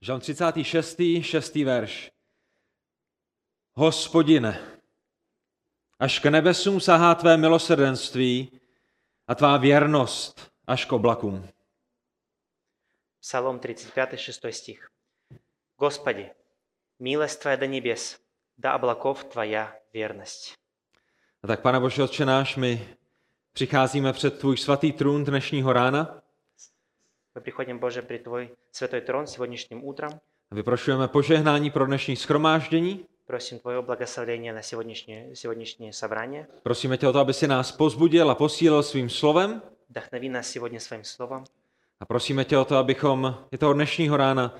Žalm 0.00 0.20
36. 0.20 1.00
6. 1.22 1.54
verš. 1.54 2.10
Hospodine, 3.72 4.80
až 5.98 6.18
k 6.18 6.26
nebesům 6.26 6.80
sahá 6.80 7.14
tvé 7.14 7.36
milosrdenství 7.36 8.60
a 9.26 9.34
tvá 9.34 9.56
věrnost 9.56 10.52
až 10.66 10.84
k 10.84 10.92
oblakům. 10.92 11.48
Псалом 13.20 13.58
35, 13.58 14.16
6 14.16 14.44
стих. 14.50 14.90
Господи, 15.76 16.30
милость 16.98 17.40
Твоя 17.40 17.56
до 17.56 17.66
небес, 17.66 18.20
до 18.58 18.74
облаков 18.74 19.24
Твоя 19.24 19.74
верность. 19.94 20.54
A 21.42 21.46
tak, 21.46 21.60
pane 21.62 21.80
Bože, 21.80 22.02
Otče 22.02 22.24
náš, 22.24 22.56
my 22.56 22.96
přicházíme 23.52 24.12
před 24.12 24.38
tvůj 24.38 24.56
svatý 24.56 24.92
trůn 24.92 25.24
dnešního 25.24 25.72
rána 25.72 26.22
Мы 27.36 27.40
приходим, 27.40 27.78
Боже, 27.78 28.02
при 28.02 28.18
Твой 28.18 28.54
святой 28.70 29.00
трон 29.00 29.26
сегодняшним 29.26 29.84
утром. 29.84 30.10
a 30.50 30.54
vyprošujeme 30.54 31.08
požehnání 31.08 31.70
pro 31.70 31.86
dnešní 31.86 32.16
schromáždění. 32.16 33.06
Просим 33.26 33.58
Твое 33.58 33.82
благословение 33.82 34.52
на 34.52 34.62
сегодняшнее, 34.62 35.36
сегодняшнее 35.36 35.92
собрание. 35.92 36.46
Prosíme 36.62 36.96
tě 36.98 37.08
o 37.08 37.12
to, 37.12 37.18
aby 37.18 37.32
si 37.32 37.46
nás 37.48 37.72
pozbudil 37.72 38.30
a 38.30 38.34
posílil 38.34 38.82
svým 38.82 39.08
slovem. 39.10 39.62
Вдохнови 39.88 40.28
нас 40.28 40.48
сегодня 40.50 40.80
Своим 40.80 41.04
Словом. 41.04 41.44
A 42.00 42.04
prosíme 42.04 42.44
tě 42.44 42.58
o 42.58 42.64
to, 42.64 42.76
abychom 42.76 43.34
i 43.52 43.58
toho 43.58 43.72
dnešního 43.72 44.16
rána 44.16 44.54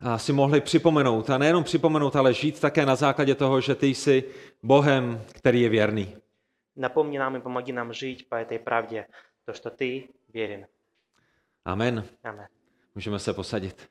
a 0.00 0.18
si 0.18 0.32
mohli 0.32 0.60
připomenout, 0.60 1.30
a 1.30 1.38
nejenom 1.38 1.64
připomenout, 1.64 2.16
ale 2.16 2.34
žít 2.34 2.60
také 2.60 2.86
na 2.86 2.96
základě 2.96 3.34
toho, 3.34 3.60
že 3.60 3.74
ty 3.74 3.86
jsi 3.86 4.24
Bohem, 4.62 5.22
který 5.32 5.62
je 5.62 5.68
věrný. 5.68 6.16
Напомни 6.76 7.18
нам 7.18 7.36
и 7.36 7.40
помоги 7.40 7.72
нам 7.72 7.92
жить 7.92 8.28
по 8.28 8.34
этой 8.34 8.58
правде, 8.58 9.06
то, 9.46 9.54
что 9.54 9.70
Ты 9.70 10.02
верен. 10.34 10.66
Amen. 11.64 12.04
Аминь. 12.24 12.46
Můžeme 12.94 13.18
se 13.18 13.32
posadit. 13.32 13.88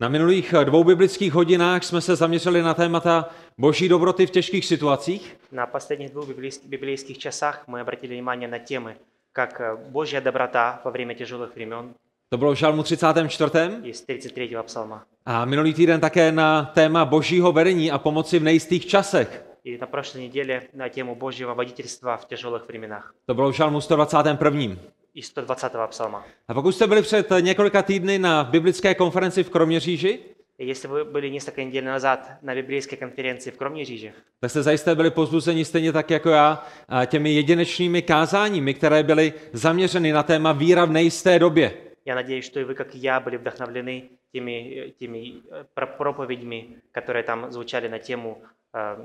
Na 0.00 0.08
minulých 0.08 0.54
dvou 0.64 0.84
biblických 0.84 1.32
hodinách 1.32 1.84
jsme 1.84 2.00
se 2.00 2.16
zaměřili 2.16 2.62
na 2.62 2.74
témata 2.74 3.28
boží 3.58 3.88
dobroty 3.88 4.26
v 4.26 4.30
těžkých 4.30 4.64
situacích. 4.66 5.36
На 5.52 5.66
последних 5.66 6.10
двух 6.10 6.28
библейс- 6.28 6.60
библейских 6.66 7.18
часах 7.18 7.64
мы 7.68 7.80
обратили 7.80 8.14
внимание 8.14 8.48
на 8.48 8.58
темы, 8.58 8.94
как 9.32 9.60
э, 9.60 9.76
Божья 9.90 10.20
доброта 10.20 10.80
во 10.84 10.90
время 10.90 11.14
тяжелых 11.14 11.54
времен 11.54 11.94
To 12.30 12.38
bylo 12.38 12.52
v 12.52 12.58
Žalmu 12.58 12.82
34. 12.82 13.80
из 13.84 14.00
33 14.02 14.62
псалма. 14.62 15.04
A 15.26 15.44
minulý 15.44 15.74
týden 15.74 16.00
také 16.00 16.32
na 16.32 16.64
téma 16.74 17.04
božího 17.04 17.52
vedení 17.52 17.90
a 17.90 17.98
pomoci 17.98 18.38
v 18.38 18.42
nejistých 18.42 18.86
časech. 18.86 19.44
И 19.64 19.78
на 19.78 19.86
прошлой 19.86 20.22
неделе 20.28 20.62
на 20.74 20.88
тему 20.88 21.14
Божьего 21.14 21.54
водительства 21.54 22.16
в 22.16 22.26
тяжелых 22.28 22.68
временах 22.68 23.14
To 23.26 23.34
bylo 23.34 23.52
v 23.52 23.54
Žalmu 23.56 23.80
121. 23.80 24.76
из 25.18 25.26
120 25.26 25.72
псалма. 25.88 26.24
A 26.48 26.54
pokud 26.54 26.72
jste 26.72 26.86
byli 26.86 27.02
před 27.02 27.26
několika 27.40 27.82
týdny 27.82 28.18
na 28.18 28.44
biblické 28.44 28.94
konferenci 28.94 29.42
v 29.44 29.50
Kroměříži, 29.50 30.18
И 30.58 30.66
если 30.66 30.86
вы 30.88 31.04
были 31.04 31.30
несколько 31.30 31.64
недель 31.64 31.84
назад 31.84 32.30
на 32.42 32.54
библейской 32.54 32.96
конференции 32.96 33.50
в 33.50 33.56
Кромнежиже, 33.58 34.12
tak 34.40 34.50
jste 34.50 34.62
zajisté 34.62 34.94
byli 34.94 35.10
pozbuzeni 35.10 35.64
stejně 35.64 35.92
tak 35.92 36.10
jako 36.10 36.28
já 36.30 36.66
a 36.88 37.04
těmi 37.04 37.32
jedinečnými 37.34 38.02
kázáními, 38.02 38.74
které 38.74 39.02
byly 39.02 39.32
zaměřeny 39.52 40.12
na 40.12 40.22
téma 40.22 40.52
víra 40.52 40.84
v 40.84 40.90
nejisté 40.92 41.38
době. 41.38 41.74
я 42.04 42.14
надеюсь, 42.14 42.44
что 42.46 42.60
и 42.60 42.64
вы, 42.64 42.74
как 42.74 42.94
и 42.94 42.98
я, 42.98 43.20
были 43.20 43.36
вдохновлены 43.38 44.02
теми, 44.32 44.84
э, 44.86 44.92
теми 44.98 45.18
э, 45.50 45.64
про- 45.74 45.86
проповедями, 45.86 46.64
которые 46.92 47.22
там 47.24 47.50
звучали 47.52 47.88
на 47.88 47.98
тему 47.98 48.42
э, 48.74 48.96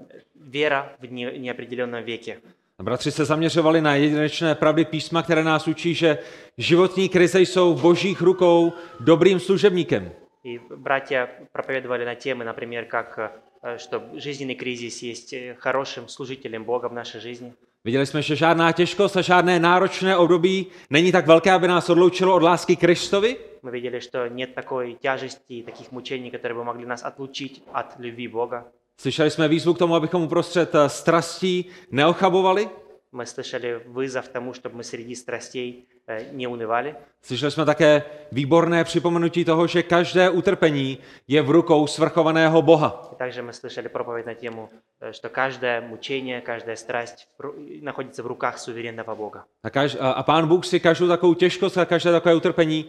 «Вера 2.79 2.79
в 2.79 2.79
не- 2.79 2.79
неопределенном 2.79 2.79
веке». 2.79 2.79
A 2.79 2.83
bratři 2.83 3.11
se 3.11 3.25
zaměřovali 3.25 3.81
na 3.81 3.95
jedinečné 3.95 4.55
pravdy 4.55 4.85
písma, 4.85 5.23
které 5.23 5.43
nás 5.43 5.67
učí, 5.67 5.93
že 5.93 6.17
životní 6.57 7.09
krize 7.09 7.41
jsou 7.41 7.73
v 7.73 7.81
božích 7.81 8.21
rukou 8.21 8.73
dobrým 8.99 9.39
služebníkem. 9.39 10.11
И 10.43 10.59
братья 10.75 11.29
проповедовали 11.51 12.05
на 12.05 12.15
темы, 12.15 12.45
например, 12.45 12.85
как 12.85 13.19
э, 13.63 13.77
что 13.77 14.01
жизненный 14.13 14.55
кризис 14.55 15.03
есть 15.03 15.33
э, 15.33 15.55
хорошим 15.59 16.07
служителем 16.07 16.63
Бога 16.63 16.87
в 16.87 16.93
нашей 16.93 17.21
жизни. 17.21 17.53
Viděli 17.83 18.05
jsme, 18.05 18.21
že 18.21 18.35
žádná 18.35 18.71
těžkost 18.71 19.17
a 19.17 19.21
žádné 19.21 19.59
náročné 19.59 20.17
období 20.17 20.67
není 20.89 21.11
tak 21.11 21.27
velké, 21.27 21.51
aby 21.51 21.67
nás 21.67 21.89
odloučilo 21.89 22.35
od 22.35 22.43
lásky 22.43 22.75
Kristovi. 22.75 23.37
Мы 23.63 23.71
видели, 23.71 23.99
что 23.99 24.27
нет 24.27 24.55
такой 24.55 24.97
тяжести, 25.01 25.63
таких 25.63 25.91
мучений, 25.91 26.31
которые 26.31 26.55
бы 26.55 26.63
могли 26.63 26.85
нас 26.85 27.03
отлучить 27.03 27.63
от 27.73 27.99
любви 27.99 28.27
Бога. 28.27 28.65
Slyšeli 28.97 29.31
jsme 29.31 29.47
výzvu 29.47 29.73
k 29.73 29.77
tomu, 29.77 29.95
abychom 29.95 30.23
uprostřed 30.23 30.75
eh, 30.75 30.89
strastí 30.89 31.65
neochabovali. 31.91 32.69
Мы 33.11 33.25
слышали 33.25 33.81
вызов 33.87 34.27
тому, 34.27 34.53
чтобы 34.53 34.75
мы 34.75 34.83
среди 34.83 35.15
страстей 35.15 35.87
э, 36.07 36.25
не 36.31 36.47
унывали. 36.47 36.95
Slyšeli 37.21 37.51
jsme 37.51 37.65
také 37.65 38.03
výborné 38.31 38.83
připomenutí 38.83 39.45
toho, 39.45 39.67
že 39.67 39.83
každé 39.83 40.29
utrpení 40.29 40.97
je 41.27 41.41
v 41.41 41.49
rukou 41.49 41.87
svrchovaného 41.87 42.61
Boha. 42.61 43.09
И 43.13 43.15
также 43.15 43.41
мы 43.41 43.53
слышали 43.53 43.87
проповедь 43.87 44.25
на 44.25 44.35
тему, 44.35 44.69
э, 45.01 45.13
что 45.13 45.29
каждое 45.29 45.81
мучение, 45.81 46.41
каждая 46.41 46.75
страсть 46.75 47.27
в 47.37 47.41
ру- 47.41 47.83
находится 47.83 48.23
в 48.23 48.27
руках 48.27 48.59
суверенного 48.59 49.15
Бога. 49.15 49.45
A, 49.63 49.69
kaž, 49.69 49.97
a, 49.99 50.11
a 50.11 50.23
pán 50.23 50.47
Bůh 50.47 50.65
si 50.65 50.79
každou 50.79 51.07
takovou 51.07 51.33
těžkost 51.33 51.77
a 51.77 51.85
každé 51.85 52.11
takové 52.11 52.35
utrpení 52.35 52.85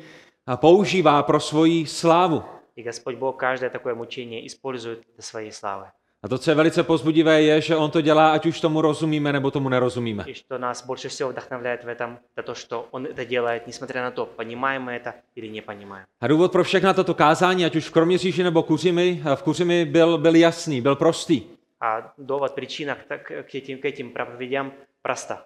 a 0.47 0.57
používá 0.57 1.23
pro 1.23 1.41
svoji 1.41 1.87
slávu. 1.87 2.43
И 2.77 2.83
Господь 2.83 3.17
Бог 3.17 3.37
каждое 3.37 3.71
такое 3.71 3.95
мучение 3.95 4.47
использует 4.47 5.03
для 5.15 5.23
своей 5.23 5.53
славы. 5.53 5.87
A 6.23 6.29
to, 6.29 6.39
co 6.39 6.51
je 6.51 6.55
velice 6.55 6.83
pozbudivé, 6.83 7.43
je, 7.43 7.61
že 7.61 7.77
on 7.77 7.91
to 7.91 8.01
dělá, 8.01 8.33
ať 8.33 8.47
už 8.47 8.61
tomu 8.61 8.81
rozumíme, 8.81 9.33
nebo 9.33 9.51
tomu 9.51 9.69
nerozumíme. 9.69 10.25
И 10.27 10.35
что 10.35 10.59
нас 10.59 10.87
больше 10.87 11.09
всего 11.09 11.31
вдохновляет 11.31 11.85
в 11.85 11.89
этом, 11.89 12.19
это 12.37 12.43
то, 12.43 12.55
что 12.55 12.89
Он 12.91 13.07
это 13.07 13.25
делает, 13.25 13.67
несмотря 13.67 14.03
на 14.03 14.11
то, 14.11 14.27
понимаем 14.27 14.83
мы 14.83 14.93
это 14.93 15.15
или 15.37 15.49
не 15.49 15.63
понимаем. 15.63 16.05
A 16.21 16.27
důvod 16.27 16.53
pro 16.53 16.65
všechna 16.65 16.95
toto 16.95 17.15
kázání, 17.15 17.65
ať 17.65 17.77
už 17.77 17.89
v 17.89 17.93
Kroměříži 17.93 18.43
nebo 18.43 18.63
Kuřimi, 18.63 19.23
v 19.35 19.43
Kuřimi 19.43 19.85
byl, 19.85 20.19
byl 20.19 20.35
jasný, 20.37 20.81
byl 20.81 20.97
prostý. 20.97 21.43
А 21.81 22.13
довод, 22.19 22.53
причина 22.53 22.95
к, 22.95 23.05
так- 23.09 23.33
к 23.47 23.55
этим, 23.55 23.79
к 23.79 23.85
этим 23.85 24.13
проповедям 24.13 24.73
проста. 25.03 25.45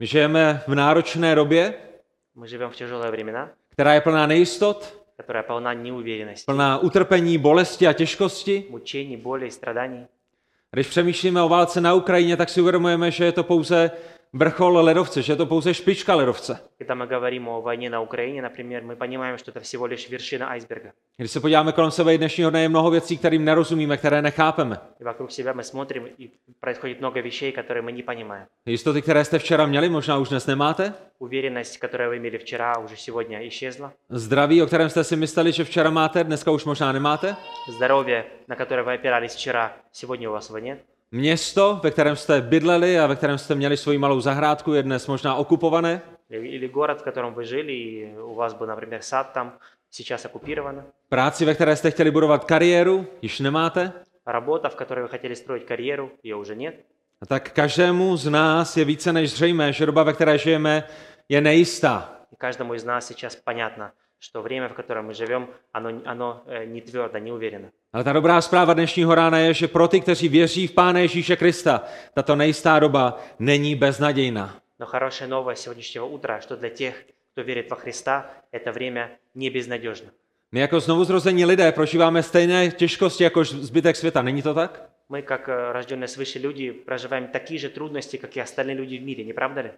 My 0.00 0.06
žijeme 0.06 0.62
v 0.66 0.74
náročné 0.74 1.34
době, 1.34 1.74
Мы 2.36 2.46
живем 2.46 2.70
в 2.70 2.76
тяжелые 2.76 3.10
времена, 3.10 3.50
která 3.68 3.94
je 3.94 4.00
plná 4.00 4.26
nejistot, 4.26 5.02
которая 5.16 5.42
полна 5.42 5.74
неуверенности, 5.74 6.46
plná 6.46 6.78
utrpení, 6.78 7.38
bolesti 7.38 7.86
a 7.86 7.92
těžkosti. 7.92 8.66
мучений, 8.70 9.16
боли 9.16 9.46
и 9.46 9.50
страданий. 9.50 10.06
Když 10.70 10.86
přemýšlíme 10.86 11.42
o 11.42 11.48
válce 11.48 11.80
na 11.80 11.94
Ukrajině, 11.94 12.36
tak 12.36 12.48
si 12.48 12.60
uvědomujeme, 12.60 13.10
že 13.10 13.24
je 13.24 13.32
to 13.32 13.44
pouze 13.44 13.90
vrchol 14.32 14.84
ledovce, 14.84 15.22
že 15.22 15.32
je 15.32 15.36
to 15.36 15.46
pouze 15.46 15.74
špička 15.74 16.14
ledovce. 16.14 16.58
Когда 16.78 16.94
мы 16.94 17.06
говорим 17.06 17.48
о 17.48 17.60
войне 17.60 17.90
на 17.90 18.00
Украине, 18.00 18.42
например, 18.42 18.82
мы 18.82 18.96
понимаем, 18.96 19.38
что 19.38 19.50
это 19.50 19.60
всего 19.60 19.86
лишь 19.86 20.08
вершина 20.08 20.48
айсберга. 20.48 20.92
Když 21.16 21.30
se 21.30 21.40
podíváme 21.40 21.72
kolem 21.72 21.90
sebe 21.90 22.14
i 22.14 22.18
dnešního 22.18 22.50
dne, 22.50 22.62
je 22.62 22.68
mnoho 22.68 22.90
věcí, 22.90 23.18
kterým 23.18 23.44
nerozumíme, 23.44 23.96
které 23.96 24.22
nechápeme. 24.22 24.78
И 25.00 25.04
вокруг 25.04 25.30
себя 25.30 25.52
мы 25.52 25.62
смотрим, 25.62 26.06
и 26.18 26.30
происходит 26.60 27.00
много 27.00 27.20
вещей, 27.20 27.52
которые 27.52 27.82
мы 27.82 27.92
не 27.92 28.02
понимаем. 28.02 28.46
Jistoty, 28.66 29.02
které 29.02 29.24
jste 29.24 29.38
včera 29.38 29.66
měli, 29.66 29.88
možná 29.88 30.18
už 30.18 30.28
dnes 30.28 30.46
nemáte. 30.46 30.94
Уверенность, 31.18 31.78
которую 31.78 32.10
вы 32.10 32.16
имели 32.16 32.38
вчера, 32.38 32.78
уже 32.78 32.96
сегодня 32.96 33.48
исчезла. 33.48 33.92
Zdraví, 34.10 34.62
o 34.62 34.66
kterém 34.66 34.90
jste 34.90 35.04
si 35.04 35.16
mysleli, 35.16 35.52
že 35.52 35.64
včera 35.64 35.90
máte, 35.90 36.24
dneska 36.24 36.50
už 36.50 36.64
možná 36.64 36.92
nemáte. 36.92 37.36
Здоровье, 37.68 38.24
на 38.48 38.56
которое 38.56 38.82
вы 38.82 38.94
опирались 38.94 39.34
вчера, 39.34 39.76
сегодня 39.92 40.30
у 40.30 40.32
вас 40.32 40.48
его 40.48 40.58
нет. 40.58 40.78
Město, 41.10 41.80
ve 41.82 41.90
kterém 41.90 42.16
jste 42.16 42.40
bydleli 42.40 42.98
a 42.98 43.06
ve 43.06 43.16
kterém 43.16 43.38
jste 43.38 43.54
měli 43.54 43.76
svoji 43.76 43.98
malou 43.98 44.20
zahrádku, 44.20 44.74
je 44.74 44.82
dnes 44.82 45.06
možná 45.06 45.34
okupované. 45.34 46.02
Или, 46.30 46.48
или 46.48 46.68
город, 46.68 47.00
в 47.00 47.04
котором 47.04 47.34
вы 47.34 47.44
жили, 47.44 47.72
и 47.72 48.14
у 48.18 48.34
вас 48.34 48.54
был, 48.54 48.66
например, 48.66 49.02
сад 49.02 49.32
там, 49.32 49.52
сейчас 49.90 50.24
оккупировано. 50.24 50.84
Práci, 51.08 51.44
ve 51.44 51.54
které 51.54 51.76
jste 51.76 51.90
chtěli 51.90 52.10
budovat 52.10 52.44
kariéru, 52.44 53.06
již 53.22 53.40
nemáte. 53.40 53.92
Работа, 54.26 54.68
в 54.68 54.76
которой 54.76 55.02
вы 55.02 55.08
хотели 55.08 55.34
строить 55.34 55.66
карьеру, 55.66 56.10
ее 56.22 56.36
уже 56.36 56.54
нет. 56.54 56.74
A 57.20 57.26
tak 57.26 57.52
každému 57.52 58.16
z 58.16 58.30
nás 58.30 58.76
je 58.76 58.84
více 58.84 59.12
než 59.12 59.30
zřejmé, 59.30 59.72
že 59.72 59.86
doba, 59.86 60.02
ve 60.02 60.12
které 60.12 60.38
žijeme, 60.38 60.84
je 61.28 61.40
nejistá. 61.40 62.08
И 62.32 62.36
каждому 62.36 62.74
из 62.74 62.84
нас 62.84 63.06
сейчас 63.06 63.36
понятно, 63.36 63.92
что 64.18 64.42
время, 64.42 64.68
в 64.68 64.74
котором 64.74 65.06
мы 65.06 65.14
живем, 65.14 65.48
оно, 65.72 65.90
оно 66.04 66.42
э, 66.46 66.64
не 66.66 66.80
твердо, 66.80 67.18
не 67.18 67.32
уверенно. 67.32 67.70
Ale 67.92 68.04
ta 68.04 68.12
dobrá 68.12 68.40
zpráva 68.40 68.74
dnešního 68.74 69.14
rána 69.14 69.38
je, 69.38 69.54
že 69.54 69.68
pro 69.68 69.88
ty, 69.88 70.00
kteří 70.00 70.28
věří 70.28 70.66
v 70.66 70.72
Pána 70.72 70.98
Ježíše 71.00 71.36
Krista, 71.36 71.82
tato 72.14 72.36
nejistá 72.36 72.78
doba 72.78 73.18
není 73.38 73.74
beznadějná. 73.74 74.56
Но 74.80 74.86
хорошая 74.86 75.28
новость 75.30 75.62
сегодняшнего 75.62 76.06
утра, 76.06 76.40
что 76.40 76.56
для 76.56 76.68
тех, 76.70 76.94
кто 77.32 77.42
верит 77.42 77.70
во 77.70 77.76
Христа, 77.76 78.30
это 78.52 78.72
время 78.72 79.10
не 79.34 79.50
безнадежно. 79.50 80.10
My 80.52 80.60
jako 80.60 80.80
znovuzrození 80.80 81.44
lidé 81.44 81.72
prožíváme 81.72 82.22
stejné 82.22 82.70
těžkosti 82.70 83.24
jako 83.24 83.44
zbytek 83.44 83.96
světa, 83.96 84.22
není 84.22 84.42
to 84.42 84.54
tak? 84.54 84.82
Мы, 85.10 85.22
как 85.22 85.48
э, 85.48 85.72
рожденные 85.72 86.08
свыше 86.08 86.38
люди, 86.38 86.72
проживаем 86.72 87.26
такие 87.28 87.58
же 87.60 87.68
трудности, 87.68 88.16
как 88.16 88.36
и 88.36 88.40
остальные 88.40 88.74
люди 88.76 88.98
в 88.98 89.02
мире, 89.02 89.24
не 89.24 89.32
правда 89.32 89.60
ли? 89.60 89.70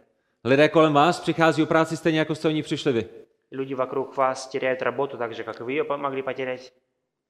Lidé 0.44 0.68
kolem 0.68 0.92
vás 0.92 1.20
přichází 1.20 1.62
o 1.62 1.66
práci 1.66 1.96
stejně, 1.96 2.18
jako 2.18 2.34
jste 2.34 2.48
o 2.48 2.50
ní 2.50 2.62
přišli 2.62 2.92
vy. 2.92 3.04
Люди 3.52 3.74
вокруг 3.74 4.16
вас 4.16 4.46
теряют 4.48 4.82
работу 4.82 5.16
так 5.16 5.34
же, 5.34 5.42
как 5.44 5.60
и 5.60 5.64
вы 5.64 5.72
ее 5.72 5.84
по- 5.84 5.96
могли 5.98 6.22
потерять. 6.22 6.72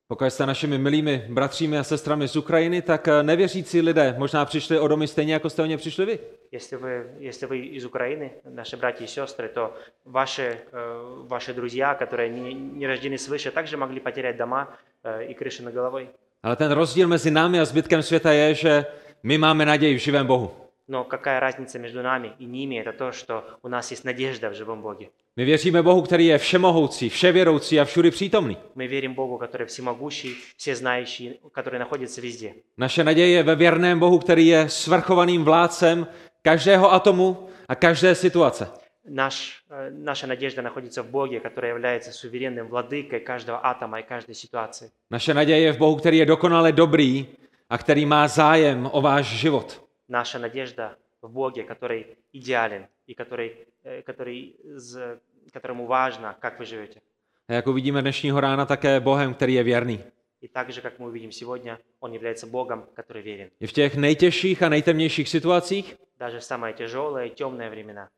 Pokud 0.08 0.24
jste 0.24 0.46
našimi 0.46 0.78
milými 0.78 1.26
bratřími 1.28 1.78
a 1.78 1.84
sestrami 1.84 2.28
z 2.28 2.36
Ukrajiny, 2.36 2.82
tak 2.82 3.08
eh, 3.08 3.22
nevěřící 3.22 3.80
lidé 3.80 4.14
možná 4.18 4.44
přišli 4.44 4.78
o 4.78 4.88
domy 4.88 5.08
stejně, 5.08 5.32
jako 5.32 5.50
jste 5.50 5.62
o 5.62 5.66
ně 5.66 5.76
přišli 5.76 6.06
vy. 6.06 6.18
Если 6.52 6.76
вы, 6.76 7.06
если 7.20 7.46
вы 7.46 7.56
из 7.76 7.84
Украины, 7.84 8.30
наши 8.44 8.76
братья 8.76 9.04
и 9.04 9.08
сестры, 9.08 9.48
то 9.48 9.74
ваши, 10.04 10.42
э, 10.42 11.26
ваши 11.26 11.52
друзья, 11.54 11.94
которые 11.94 12.28
не, 12.28 12.54
не 12.54 12.86
рождены 12.86 13.18
свыше, 13.18 13.50
также 13.50 13.76
могли 13.76 14.00
потерять 14.00 14.36
дома 14.36 14.68
э, 15.04 15.26
и 15.30 15.34
крыши 15.34 15.62
над 15.62 15.74
головой. 15.74 16.08
Ale 16.42 16.56
ten 16.56 16.70
rozdíl 16.72 17.08
mezi 17.08 17.30
námi 17.30 17.60
a 17.60 17.64
zbytkem 17.64 18.02
světa 18.02 18.32
je, 18.32 18.54
že 18.54 18.86
my 19.22 19.38
máme 19.38 19.66
naději 19.66 19.94
v 19.94 19.98
živém 19.98 20.26
Bohu. 20.26 20.50
Но 20.88 21.04
какая 21.04 21.40
разница 21.40 21.78
между 21.78 22.02
нами 22.02 22.32
и 22.38 22.44
ними? 22.44 22.74
Это 22.74 22.92
то, 22.92 23.12
что 23.12 23.58
у 23.62 23.68
нас 23.68 23.90
есть 23.90 24.04
надежда 24.04 24.50
в 24.50 24.54
живом 24.54 24.82
Боге. 24.82 25.08
My 25.36 25.44
věříme 25.44 25.82
Bohu, 25.82 26.02
který 26.02 26.26
je 26.26 26.38
všemohoucí, 26.38 27.08
vševědoucí 27.08 27.80
a 27.80 27.84
všudy 27.84 28.10
přítomný. 28.10 28.56
Мы 28.76 28.88
верим 28.88 29.14
Богу, 29.14 29.38
который 29.38 29.66
всемогущий, 29.66 30.36
всезнающий, 30.56 31.40
который 31.52 31.78
находится 31.78 32.20
везде. 32.20 32.54
Naše 32.78 33.04
naděje 33.04 33.28
je 33.28 33.42
ve 33.42 33.54
věrném 33.54 33.98
Bohu, 33.98 34.18
který 34.18 34.46
je 34.46 34.68
svrchovaným 34.68 35.44
vládcem 35.44 36.06
každého 36.42 36.92
atomu 36.92 37.48
a 37.68 37.74
každé 37.74 38.14
situace. 38.14 38.70
Наш, 39.08 39.62
э, 39.70 39.90
наша 39.90 40.26
надежда 40.26 40.62
находится 40.62 41.02
в 41.02 41.06
Боге, 41.06 41.40
который 41.40 41.68
является 41.68 42.12
суверенным 42.12 42.68
владыкой 42.68 43.20
каждого 43.20 43.58
атома 43.58 44.00
и 44.00 44.02
каждой 44.02 44.34
ситуации. 44.34 44.90
Naše 45.10 45.34
naděje 45.34 45.60
je 45.60 45.72
v 45.72 45.78
Bohu, 45.78 45.96
který 45.96 46.18
je 46.18 46.26
dokonale 46.26 46.72
dobrý 46.72 47.26
a 47.70 47.78
který 47.78 48.06
má 48.06 48.28
zájem 48.28 48.88
o 48.92 49.00
váš 49.00 49.26
život. 49.26 49.84
Наша 50.08 50.38
надежда 50.38 50.96
в 51.22 51.28
Боге, 51.28 51.62
который 51.62 52.04
идеален 52.32 52.86
и 53.06 53.14
который, 53.14 53.50
э, 53.84 54.02
который, 54.02 54.52
з- 54.76 55.18
которому 55.52 55.86
важно, 55.86 56.34
как 56.40 56.60
вы 56.60 56.64
живете. 56.64 57.00
A 57.48 57.52
jako 57.52 57.72
vidíme 57.72 58.02
dnešního 58.02 58.40
rána 58.40 58.66
také 58.66 59.00
Bohem, 59.00 59.34
který 59.34 59.54
je 59.54 59.62
věrný. 59.62 60.00
И 60.42 60.48
так 60.48 60.70
же, 60.72 60.80
как 60.80 60.98
мы 60.98 61.06
увидим 61.06 61.32
сегодня, 61.32 61.78
Он 62.00 62.12
является 62.12 62.46
Богом, 62.46 62.84
который 62.96 63.22
верен. 63.22 63.48
I 63.60 63.66
v 63.66 63.72
těch 63.72 63.96
nejtěžších 63.96 64.62
a 64.62 64.68
nejtemnějších 64.68 65.28
situacích 65.28 65.96
Даже 66.18 66.38
в 66.40 66.42
самые 66.42 66.74
тяжелые 66.74 67.26
и 67.26 67.30
темные 67.34 67.70
времена. 67.70 68.08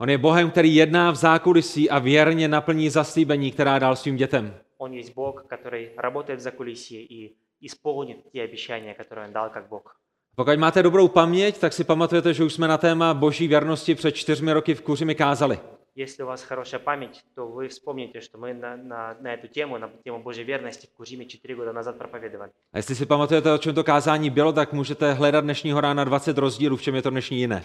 On 0.00 0.10
je 0.10 0.18
Bohem, 0.18 0.50
který 0.50 0.74
jedná 0.74 1.10
v 1.10 1.14
zákulisí 1.16 1.90
a 1.90 1.98
věrně 1.98 2.48
naplní 2.48 2.90
zaslíbení, 2.90 3.52
která 3.52 3.78
dal 3.78 3.96
svým 3.96 4.16
dětem. 4.16 4.54
Он 4.78 4.92
есть 4.92 5.14
Бог, 5.14 5.44
который 5.48 5.88
работает 5.96 6.40
в 6.40 6.42
закулисье 6.42 7.00
и 7.00 7.34
исполнит 7.60 8.16
те 8.32 8.42
обещания, 8.44 8.94
которые 8.94 9.26
Он 9.26 9.32
дал 9.32 9.50
как 9.50 9.68
Бог. 9.68 9.96
Pokud 10.36 10.58
máte 10.58 10.82
dobrou 10.82 11.08
paměť, 11.08 11.58
tak 11.58 11.72
si 11.72 11.84
pamatujete, 11.84 12.34
že 12.34 12.44
už 12.44 12.52
jsme 12.52 12.68
na 12.68 12.78
téma 12.78 13.14
boží 13.14 13.48
věrnosti 13.48 13.94
před 13.94 14.12
čtyřmi 14.12 14.52
roky 14.52 14.74
v 14.74 14.82
Kuřimi 14.82 15.14
kázali. 15.14 15.58
Если 15.96 16.22
у 16.22 16.26
вас 16.26 16.42
хорошая 16.44 16.78
память, 16.84 17.24
то 17.34 17.48
вы 17.48 17.66
вспомните, 17.68 18.20
что 18.20 18.38
мы 18.38 18.54
на, 18.54 18.76
на, 18.76 19.16
на 19.20 19.34
эту 19.34 19.48
тему, 19.48 19.78
на 19.78 19.90
тему 20.04 20.22
Божьей 20.22 20.44
верности 20.44 20.86
в 20.86 20.96
Кужиме 20.96 21.24
4 21.24 21.54
года 21.54 21.72
назад 21.72 21.98
проповедовали. 21.98 22.50
A 22.72 22.78
jestli 22.78 22.94
si 22.94 23.06
pamatujete, 23.06 23.52
o 23.52 23.58
čem 23.58 23.74
to 23.74 23.84
kázání 23.84 24.30
bylo, 24.30 24.52
tak 24.52 24.72
můžete 24.72 25.12
hledat 25.12 25.40
dnešního 25.44 25.80
rána 25.80 26.04
20 26.04 26.38
rozdílů, 26.38 26.76
v 26.76 26.82
čem 26.82 26.94
je 26.94 27.02
to 27.02 27.10
dnešní 27.10 27.38
jiné. 27.38 27.64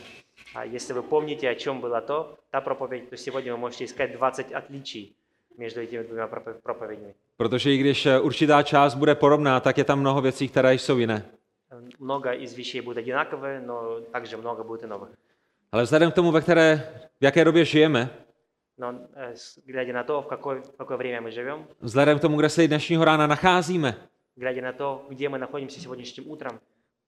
А 0.55 0.63
если 0.65 0.93
вы 0.93 1.03
помните, 1.03 1.49
о 1.49 1.55
чем 1.55 1.81
было 1.81 2.01
то, 2.01 2.37
та 2.51 2.61
проповедь, 2.61 3.09
то 3.09 3.17
сегодня 3.17 3.53
вы 3.53 3.59
можете 3.59 3.85
искать 3.85 4.11
20 4.17 4.53
отличий 4.53 5.15
между 5.57 5.81
этими 5.81 6.03
двумя 6.03 6.25
пропо- 6.27 6.61
проповедями. 6.63 7.13
Protože 7.37 7.73
i 7.73 7.77
když 7.77 8.05
eh, 8.05 8.19
určitá 8.19 8.63
část 8.63 8.95
bude 8.95 9.15
podobná, 9.15 9.59
tak 9.59 9.77
je 9.77 9.83
tam 9.83 9.99
mnoho 9.99 10.21
věcí, 10.21 10.47
které 10.47 10.73
jsou 10.73 10.97
jiné. 10.97 11.25
Э, 11.77 11.81
Много 11.99 12.31
из 12.33 12.53
вещей 12.53 12.81
будет 12.81 12.97
одинаковые, 12.97 13.59
но 13.61 13.99
также 14.11 14.37
много 14.37 14.63
будет 14.63 14.83
и 14.83 14.87
новых. 14.87 15.09
Ale 15.71 15.83
vzhledem 15.83 16.11
k 16.11 16.15
tomu, 16.15 16.31
ve 16.31 16.41
které, 16.41 16.93
v 17.19 17.23
jaké 17.23 17.45
době 17.45 17.65
žijeme, 17.65 18.09
Но 18.77 18.91
э, 19.15 19.31
с- 19.35 19.59
глядя 19.67 19.93
на 19.93 20.03
то, 20.03 20.21
в 20.21 20.25
какое, 20.27 20.61
в 20.61 20.77
какое 20.77 20.97
время 20.97 21.21
мы 21.21 21.31
живем, 21.31 21.67
vzhledem 21.81 22.17
k 22.19 22.21
tomu, 22.21 22.37
kde 22.37 22.49
se 22.49 22.63
i 22.63 22.67
dnešního 22.67 23.05
rána 23.05 23.27
nacházíme, 23.27 23.95
глядя 24.37 24.61
на 24.61 24.73
то, 24.73 25.05
где 25.09 25.29
мы 25.29 25.37
находимся 25.37 25.79
сегодняшним 25.81 26.27
утром, 26.31 26.59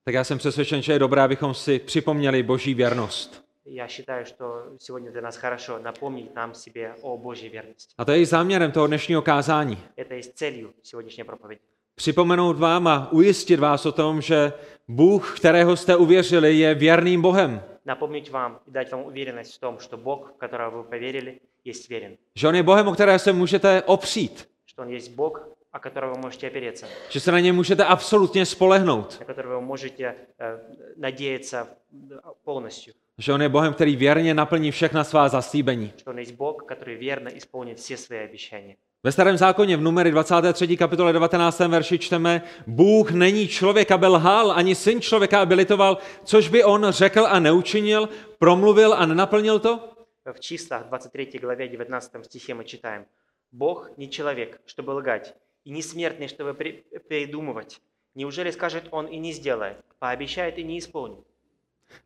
tak 0.03 0.13
já 0.13 0.23
jsem 0.23 0.37
přesvědčen, 0.37 0.81
že 0.81 0.93
je 0.93 0.99
dobré, 0.99 1.21
abychom 1.21 1.53
si 1.53 1.79
připomněli 1.79 2.43
boží 2.43 2.73
věrnost. 2.73 3.45
я 3.65 3.87
считаю, 3.87 4.25
что 4.25 4.45
сегодня 4.77 5.11
для 5.11 5.21
нас 5.21 5.37
хорошо 5.37 5.79
напомнить 5.79 6.35
нам 6.35 6.53
себе 6.53 6.95
о 7.01 7.17
Божьей 7.17 7.49
верности. 7.49 7.93
A 7.97 8.05
to 8.05 8.11
je 8.11 8.21
i 8.21 8.25
záměrem 8.25 8.71
toho 8.71 8.87
dnešního 8.87 9.21
kázání. 9.21 9.77
Это 9.97 10.13
и 10.15 10.23
с 10.23 10.29
целью 10.29 10.73
сегодняшней 10.83 11.23
проповеди. 11.23 11.61
Připomenout 11.99 12.59
vám 12.59 12.87
a 12.87 13.11
ujistit 13.11 13.59
vás 13.59 13.85
o 13.85 13.91
tom, 13.91 14.21
že 14.21 14.53
Bůh, 14.87 15.35
kterého 15.39 15.75
jste 15.77 15.95
uvěřili, 15.95 16.57
je 16.57 16.75
věrným 16.75 17.21
Bohem. 17.21 17.61
Напомнить 17.85 18.29
вам 18.31 18.59
и 18.67 18.71
дать 18.71 18.91
вам 18.91 19.01
уверенность 19.05 19.55
в 19.55 19.59
том, 19.59 19.77
что 19.79 19.97
Бог, 19.97 20.31
в 20.35 20.37
которого 20.37 20.77
вы 20.77 20.83
поверили, 20.89 21.39
есть 21.65 21.89
верен. 21.89 22.17
Že 22.35 22.47
On 22.47 22.55
je 22.55 22.63
Bohem, 22.63 22.87
o 22.87 22.93
které 22.93 23.19
se 23.19 23.33
můžete 23.33 23.83
opřít. 23.85 24.49
Что 24.65 24.81
Он 24.81 24.89
есть 24.89 25.15
Бог, 25.15 25.39
о 25.73 25.79
которого 25.79 26.13
вы 26.15 26.21
можете 26.21 26.47
опереться, 26.47 26.87
Že 27.09 27.19
se 27.19 27.31
na 27.31 27.39
ně 27.39 27.53
můžete 27.53 27.85
absolutně 27.85 28.45
spolehnout. 28.45 29.19
на 29.19 29.25
которого 29.25 29.59
вы 29.61 29.65
можете 29.65 30.03
э, 30.39 30.59
надеяться 30.97 31.67
э, 32.11 32.15
полностью. 32.43 32.93
Že 33.17 33.33
On 33.33 33.41
je 33.41 33.49
Bohem, 33.49 33.73
který 33.73 33.95
věrně 33.95 34.33
naplní 34.33 34.71
všechna 34.71 35.03
svá 35.03 35.29
zaslíbení. 35.29 35.93
Что 35.97 36.11
Он 36.11 36.17
есть 36.19 36.35
Бог, 36.35 36.65
который 36.65 36.95
верно 36.95 37.29
исполнит 37.37 37.77
все 37.79 37.97
свои 37.97 38.19
обещания. 38.19 38.75
Ve 39.03 39.11
starém 39.11 39.37
zákoně 39.37 39.77
v 39.77 39.81
numery 39.81 40.11
23. 40.11 40.77
kapitole 40.77 41.13
19. 41.13 41.59
verši 41.59 41.99
čteme 41.99 42.41
Bůh 42.67 43.11
není 43.11 43.47
člověk, 43.47 43.91
aby 43.91 44.07
lhal, 44.07 44.51
ani 44.51 44.75
syn 44.75 45.01
člověka, 45.01 45.41
aby 45.41 45.55
litoval, 45.55 45.97
což 46.23 46.49
by 46.49 46.63
on 46.63 46.85
řekl 46.89 47.25
a 47.29 47.39
neučinil, 47.39 48.09
promluvil 48.39 48.93
a 48.93 49.05
nenaplnil 49.05 49.59
to? 49.59 49.89
В 50.33 50.39
числах 50.39 50.85
23 50.87 51.39
главе 51.41 51.67
19 51.67 52.11
стихе 52.25 52.53
мы 52.53 52.63
читаем 52.65 53.05
«Бог 53.51 53.89
не 53.97 54.09
человек, 54.09 54.59
чтобы 54.65 54.89
лгать, 54.93 55.35
и 55.65 55.71
не 55.71 55.81
смертный, 55.81 56.27
чтобы 56.27 56.53
при- 56.53 56.83
придумывать. 57.09 57.77
Неужели 58.15 58.51
скажет 58.51 58.83
Он 58.89 59.05
и 59.05 59.19
не 59.19 59.33
сделает, 59.33 59.77
пообещает 59.99 60.57
и 60.57 60.63
не 60.63 60.77
исполнит?» 60.79 61.23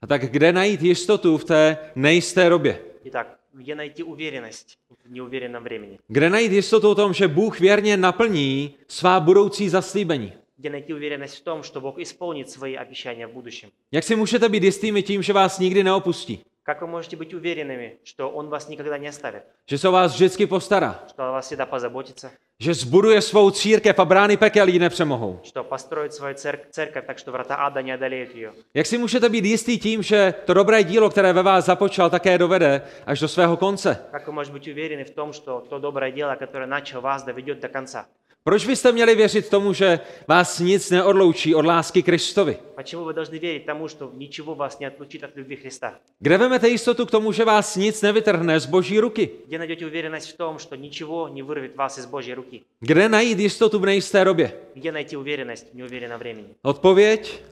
A 0.01 0.07
tak 0.07 0.21
kde 0.21 0.51
najít 0.51 0.81
jistotu 0.81 1.37
v 1.37 1.43
té 1.43 1.77
nejisté 1.95 2.49
době? 2.49 2.79
Итак, 3.03 3.39
где 3.53 3.75
найти 3.75 4.03
уверенность 4.03 4.77
в 5.05 5.11
неуверенном 5.11 5.63
времени? 5.63 5.99
Kde 6.07 6.29
najít 6.29 6.51
jistotu 6.51 6.89
o 6.89 6.95
tom, 6.95 7.13
že 7.13 7.27
Bůh 7.27 7.59
věrně 7.59 7.97
naplní 7.97 8.75
svá 8.87 9.19
budoucí 9.19 9.69
zaslíbení? 9.69 10.33
Где 10.57 10.69
найти 10.69 10.93
уверенность 10.93 11.35
в 11.35 11.43
том, 11.43 11.63
что 11.63 11.81
Бог 11.81 11.99
исполнит 11.99 12.49
свои 12.49 12.75
обещания 12.75 13.27
в 13.27 13.31
будущем? 13.31 13.69
Jak 13.91 14.03
si 14.03 14.15
můžete 14.15 14.49
být 14.49 14.63
jistými 14.63 15.03
tím, 15.03 15.21
že 15.23 15.33
vás 15.33 15.59
nikdy 15.59 15.83
neopustí? 15.83 16.39
Как 16.63 16.81
вы 16.81 16.87
можете 16.87 17.15
быть 17.17 17.33
уверенными, 17.33 17.97
что 18.03 18.29
Он 18.29 18.49
вас 18.49 18.67
никогда 18.69 18.97
не 18.97 19.07
оставит, 19.07 19.43
Že 19.67 19.77
se 19.77 19.87
o 19.87 19.91
vás 19.91 20.13
vždycky 20.13 20.45
postará? 20.47 20.99
что 21.09 21.23
о 21.23 21.31
вас 21.31 21.45
всегда 21.45 21.65
позаботится, 21.65 22.31
Že 22.61 22.73
zbuduje 22.73 23.21
svou 23.21 23.51
církev 23.51 23.99
a 23.99 24.05
brány 24.05 24.37
pekel 24.37 24.67
ji 24.67 24.79
nepřemohou? 24.79 25.39
что 25.43 25.63
построит 25.63 26.13
свою 26.13 26.35
цер- 26.35 26.59
церковь 26.71 27.05
так, 27.07 27.17
что 27.17 27.31
врата 27.31 27.55
ада 27.55 27.81
не 27.81 27.93
одолеют 27.93 28.35
ее? 28.35 28.51
Jak 28.73 28.85
si 28.85 28.97
můžete 28.97 29.29
být 29.29 29.45
jistý 29.45 29.79
tím, 29.79 30.03
že 30.03 30.33
to 30.45 30.53
dobré 30.53 30.83
dílo, 30.83 31.09
které 31.09 31.33
ve 31.33 31.43
vás 31.43 31.65
započal, 31.65 32.09
také 32.09 32.37
dovede 32.37 32.81
až 33.05 33.19
do 33.19 33.27
svého 33.27 33.57
konce? 33.57 33.97
Как 34.11 34.27
вы 34.27 34.31
можете 34.33 34.53
быть 34.53 34.67
уверены 34.67 35.03
в 35.05 35.09
том, 35.11 35.33
что 35.33 35.61
то 35.69 35.79
доброе 35.79 36.11
дело, 36.11 36.35
которое 36.35 36.67
начал 36.67 37.01
вас, 37.01 37.23
доведет 37.23 37.59
до 37.61 37.69
конца? 37.69 38.05
Proč 38.43 38.65
byste 38.65 38.91
měli 38.91 39.15
věřit 39.15 39.49
tomu, 39.49 39.73
že 39.73 39.99
vás 40.27 40.59
nic 40.59 40.91
neodloučí 40.91 41.55
od 41.55 41.65
lásky 41.65 42.03
Kristovi? 42.03 42.57
Почему 42.75 43.03
вы 43.03 43.13
должны 43.13 43.39
верить 43.39 43.65
тому, 43.65 43.87
что 43.87 44.11
ничего 44.17 44.55
вас 44.55 44.79
не 44.79 44.87
отлучит 44.87 45.23
от 45.23 45.35
любви 45.35 45.55
Христа? 45.55 45.99
Kde 46.19 46.37
vemete 46.37 46.69
jistotu 46.69 47.05
k 47.05 47.11
tomu, 47.11 47.31
že 47.31 47.45
vás 47.45 47.75
nic 47.75 48.01
nevytrhne 48.01 48.59
z 48.59 48.65
boží 48.65 48.99
ruky? 48.99 49.29
Где 49.47 49.57
найдете 49.57 49.85
уверенность 49.85 50.33
в 50.33 50.37
том, 50.37 50.59
что 50.59 50.75
ничего 50.75 51.29
не 51.29 51.43
вырвет 51.43 51.75
вас 51.75 51.99
из 51.99 52.05
Божьей 52.05 52.33
руки? 52.35 52.61
Kde 52.79 53.09
najít 53.09 53.39
jistotu 53.39 53.79
v 53.79 53.85
nejisté 53.85 54.25
době? 54.25 54.51
Где 54.73 54.91
найти 54.91 55.17
уверенность 55.17 55.67
в 55.73 55.77
неуверенном 55.77 56.19
времени? 56.19 56.47
Odpověď? 56.61 57.43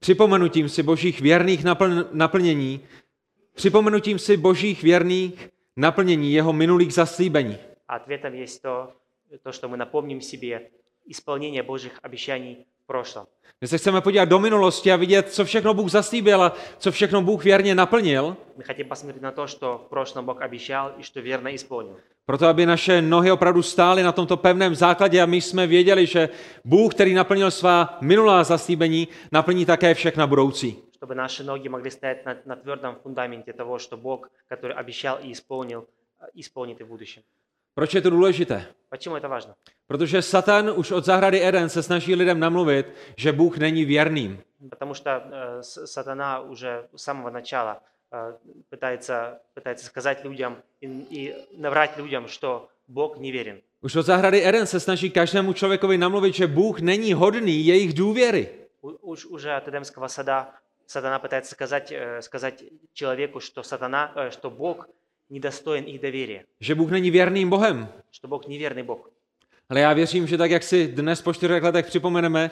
Připomenutím 0.00 0.68
si 0.68 0.82
božích 0.82 1.20
věrných 1.20 1.64
napl- 1.64 2.06
naplnění, 2.12 2.80
připomenutím 3.54 4.18
si 4.18 4.36
božích 4.36 4.82
věrných 4.82 5.48
naplnění 5.76 6.32
jeho 6.32 6.52
minulých 6.52 6.94
zaslíbení. 6.94 7.56
А 7.88 7.96
ответом 7.96 8.34
есть 8.34 8.62
то, 8.62 8.88
то, 9.42 9.52
что 9.52 9.68
мы 9.68 9.76
напомним 9.76 10.20
себе 10.20 10.70
исполнение 11.06 11.62
Божьих 11.62 11.98
обещаний 12.02 12.66
в 12.84 12.86
прошлом. 12.86 13.26
My 13.60 13.68
se 13.68 13.78
chceme 13.78 14.00
podívat 14.00 14.24
do 14.28 14.38
minulosti 14.38 14.92
a 14.92 14.96
vidět, 14.96 15.32
co 15.32 15.44
všechno 15.44 15.74
Bůh 15.74 15.90
zaslíbil 15.90 16.42
a 16.42 16.52
co 16.78 16.92
všechno 16.92 17.22
Bůh 17.22 17.44
věrně 17.44 17.74
naplnil, 17.74 18.36
Мы 18.56 18.64
хотим 18.64 18.88
посмотреть 18.88 19.22
на 19.22 19.32
то, 19.32 19.46
что 19.46 19.78
в 19.86 19.88
прошлом 19.88 20.26
Бог 20.26 20.42
обещал 20.42 20.92
и 20.98 21.02
что 21.02 21.20
верно 21.20 21.54
исполнил. 21.54 21.96
proto 22.26 22.46
aby 22.46 22.66
naše 22.66 23.02
nohy 23.02 23.32
opravdu 23.32 23.62
stály 23.62 24.02
na 24.02 24.12
tomto 24.12 24.36
pevném 24.36 24.74
základě 24.74 25.22
a 25.22 25.26
my 25.26 25.40
jsme 25.40 25.66
věděli, 25.66 26.06
že 26.06 26.28
Bůh, 26.64 26.94
který 26.94 27.14
naplnil 27.14 27.50
svá 27.50 27.98
minulá 28.00 28.44
zaslíbení, 28.44 29.08
naplní 29.32 29.66
také 29.66 29.94
všechna 29.94 30.26
budoucí. 30.26 30.76
Чтобы 30.96 31.14
наши 31.14 31.44
ноги 31.44 31.68
могли 31.68 31.90
стоять 31.90 32.24
на, 32.26 32.36
на 32.46 32.56
твердом 32.56 32.96
фундаменте 33.02 33.52
того, 33.52 33.78
что 33.78 33.96
Бог, 33.96 34.28
который 34.48 34.74
обещал 34.76 35.18
и 35.22 35.32
исполнил, 35.32 35.86
э, 36.20 36.26
исполнит 36.34 36.80
и 36.80 36.84
в 36.84 36.88
будущем. 36.88 37.22
Proč 37.76 37.94
je 37.94 38.00
to 38.00 38.10
důležité? 38.10 38.66
Почему 38.90 39.16
это 39.16 39.28
важно? 39.28 39.54
Protože 39.86 40.22
Satan 40.22 40.70
už 40.76 40.90
od 40.90 41.04
zahrady 41.04 41.44
Eden 41.46 41.68
se 41.68 41.82
snaží 41.82 42.14
lidem 42.14 42.40
namluvit, 42.40 42.86
že 43.16 43.32
Bůh 43.32 43.58
není 43.58 43.84
věrným. 43.84 44.42
Потому 44.70 44.94
что 44.94 45.10
э, 45.10 45.62
с- 45.62 45.86
сатана 45.86 46.40
уже 46.40 46.84
с 46.96 47.02
самого 47.02 47.30
начала 47.30 47.80
э, 48.12 48.34
пытается, 48.70 49.38
пытается 49.54 49.84
сказать 49.86 50.24
людям 50.24 50.56
и, 50.80 50.86
и 51.10 51.34
наврать 51.56 51.96
людям, 51.96 52.28
что 52.28 52.68
Бог 52.88 53.16
неверен. 53.18 53.58
Už 53.80 53.96
od 53.96 54.06
zahrady 54.06 54.44
Eden 54.46 54.66
se 54.66 54.80
snaží 54.80 55.10
každému 55.10 55.52
člověkovi 55.52 55.98
namluvit, 55.98 56.34
že 56.34 56.46
Bůh 56.46 56.80
není 56.80 57.12
hodný 57.12 57.66
jejich 57.66 57.92
důvěry. 57.94 58.48
У- 58.82 58.88
Уж 59.10 59.26
уже 59.26 59.56
от 59.56 59.68
Эдемского 59.68 60.08
сада 60.08 60.48
сатана 60.86 61.18
пытается 61.18 61.50
сказать, 61.54 61.92
э, 61.92 62.20
сказать 62.22 62.64
человеку, 62.94 63.40
что 63.40 63.62
сатана, 63.62 64.12
э, 64.16 64.30
что 64.30 64.50
Бог 64.50 64.86
недостоин 65.30 65.84
их 65.84 66.00
доверия, 66.00 66.44
Že 66.60 66.74
Bůh 66.74 66.90
není 66.90 67.10
věrným 67.10 67.50
Bohem. 67.50 67.88
что 68.12 68.28
Бог 68.28 68.46
неверный 68.46 68.82
Бог. 68.84 69.08
Ale 69.68 69.80
já 69.80 69.92
věřím, 69.92 70.26
že 70.26 70.38
tak, 70.38 70.50
jak 70.50 70.62
si 70.62 70.88
dnes 70.88 71.22
po 71.22 71.32
čtyřech 71.34 71.62
letech 71.62 71.86
připomeneme, 71.86 72.50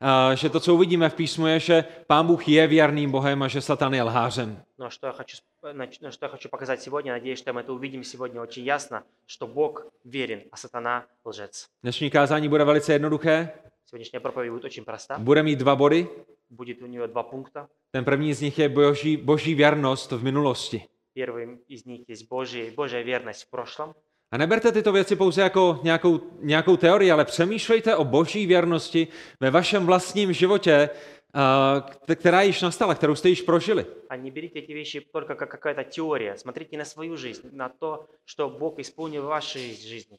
a, 0.00 0.34
že 0.34 0.50
to, 0.50 0.60
co 0.60 0.74
uvidíme 0.74 1.08
v 1.08 1.14
písmu, 1.14 1.46
je, 1.46 1.60
že 1.60 1.84
Pán 2.06 2.26
Bůh 2.26 2.48
je 2.48 2.66
věrným 2.66 3.10
Bohem 3.10 3.42
a 3.42 3.48
že 3.48 3.60
Satan 3.60 3.94
je 3.94 4.02
lhářem. 4.02 4.62
Но 4.78 4.90
что 4.90 5.06
я 5.06 5.12
хочу, 5.12 5.36
сп- 5.36 5.72
нач- 5.76 5.98
ну, 6.02 6.10
что 6.12 6.24
я 6.26 6.28
хочу 6.30 6.48
показать 6.48 6.82
сегодня, 6.82 7.12
надеюсь, 7.12 7.38
что 7.38 7.52
мы 7.52 7.60
это 7.62 7.72
увидим 7.72 8.04
сегодня 8.04 8.40
очень 8.40 8.64
ясно, 8.64 9.02
что 9.26 9.46
Бог 9.46 9.86
верен, 10.04 10.40
а 10.52 10.56
сатана 10.56 11.04
лжец. 11.24 11.66
Dnešní 11.82 12.10
kázání 12.10 12.48
bude 12.48 12.64
velice 12.64 12.92
jednoduché. 12.92 13.48
Сегодняшняя 13.86 14.20
проповедь 14.20 14.50
будет 14.50 14.64
очень 14.64 14.84
проста. 14.84 15.18
Bude 15.18 15.42
mít 15.42 15.58
dva 15.58 15.76
body. 15.76 16.06
Будет 16.50 16.82
у 16.82 16.86
нее 16.86 17.06
два 17.08 17.22
пункта. 17.22 17.68
Ten 17.90 18.04
první 18.04 18.34
z 18.34 18.40
nich 18.40 18.58
je 18.58 18.68
boží, 18.68 19.16
boží 19.16 19.54
věrnost 19.54 20.12
v 20.12 20.22
minulosti. 20.24 20.82
Первым 21.16 21.58
из 21.68 21.84
них 21.84 22.08
есть 22.08 22.28
Божий, 22.28 22.70
Божья 22.70 23.02
верность 23.02 23.44
в 23.44 23.50
прошлом. 23.50 23.94
A 24.30 24.36
neberte 24.38 24.72
tyto 24.72 24.92
věci 24.92 25.16
pouze 25.16 25.42
jako 25.42 25.80
nějakou, 25.82 26.20
nějakou 26.40 26.76
teorii, 26.76 27.10
ale 27.10 27.24
přemýšlejte 27.24 27.96
o 27.96 28.04
boží 28.04 28.46
věrnosti 28.46 29.08
ve 29.40 29.50
vašem 29.50 29.86
vlastním 29.86 30.32
životě, 30.32 30.90
a, 31.34 31.84
k- 32.06 32.16
která 32.16 32.42
již 32.42 32.62
nastala, 32.62 32.94
kterou 32.94 33.14
jste 33.14 33.28
již 33.28 33.42
prožili. 33.42 33.86
А 34.08 34.16
не 34.16 34.30
берите 34.30 34.58
эти 34.60 34.72
вещи 34.74 35.00
только 35.12 35.34
как 35.34 35.50
какая-то 35.50 35.84
теория. 35.84 36.36
Смотрите 36.36 36.76
на 36.78 36.84
свою 36.84 37.16
жизнь, 37.16 37.48
на 37.52 37.68
то, 37.68 38.06
что 38.24 38.48
Бог 38.50 38.78
исполнил 38.78 39.22
в 39.22 39.26
вашей 39.28 39.74
жизни. 39.76 40.18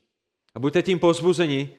A 0.56 0.60
buďte 0.60 0.82
tím 0.84 1.00
pozbuzeni 1.00 1.78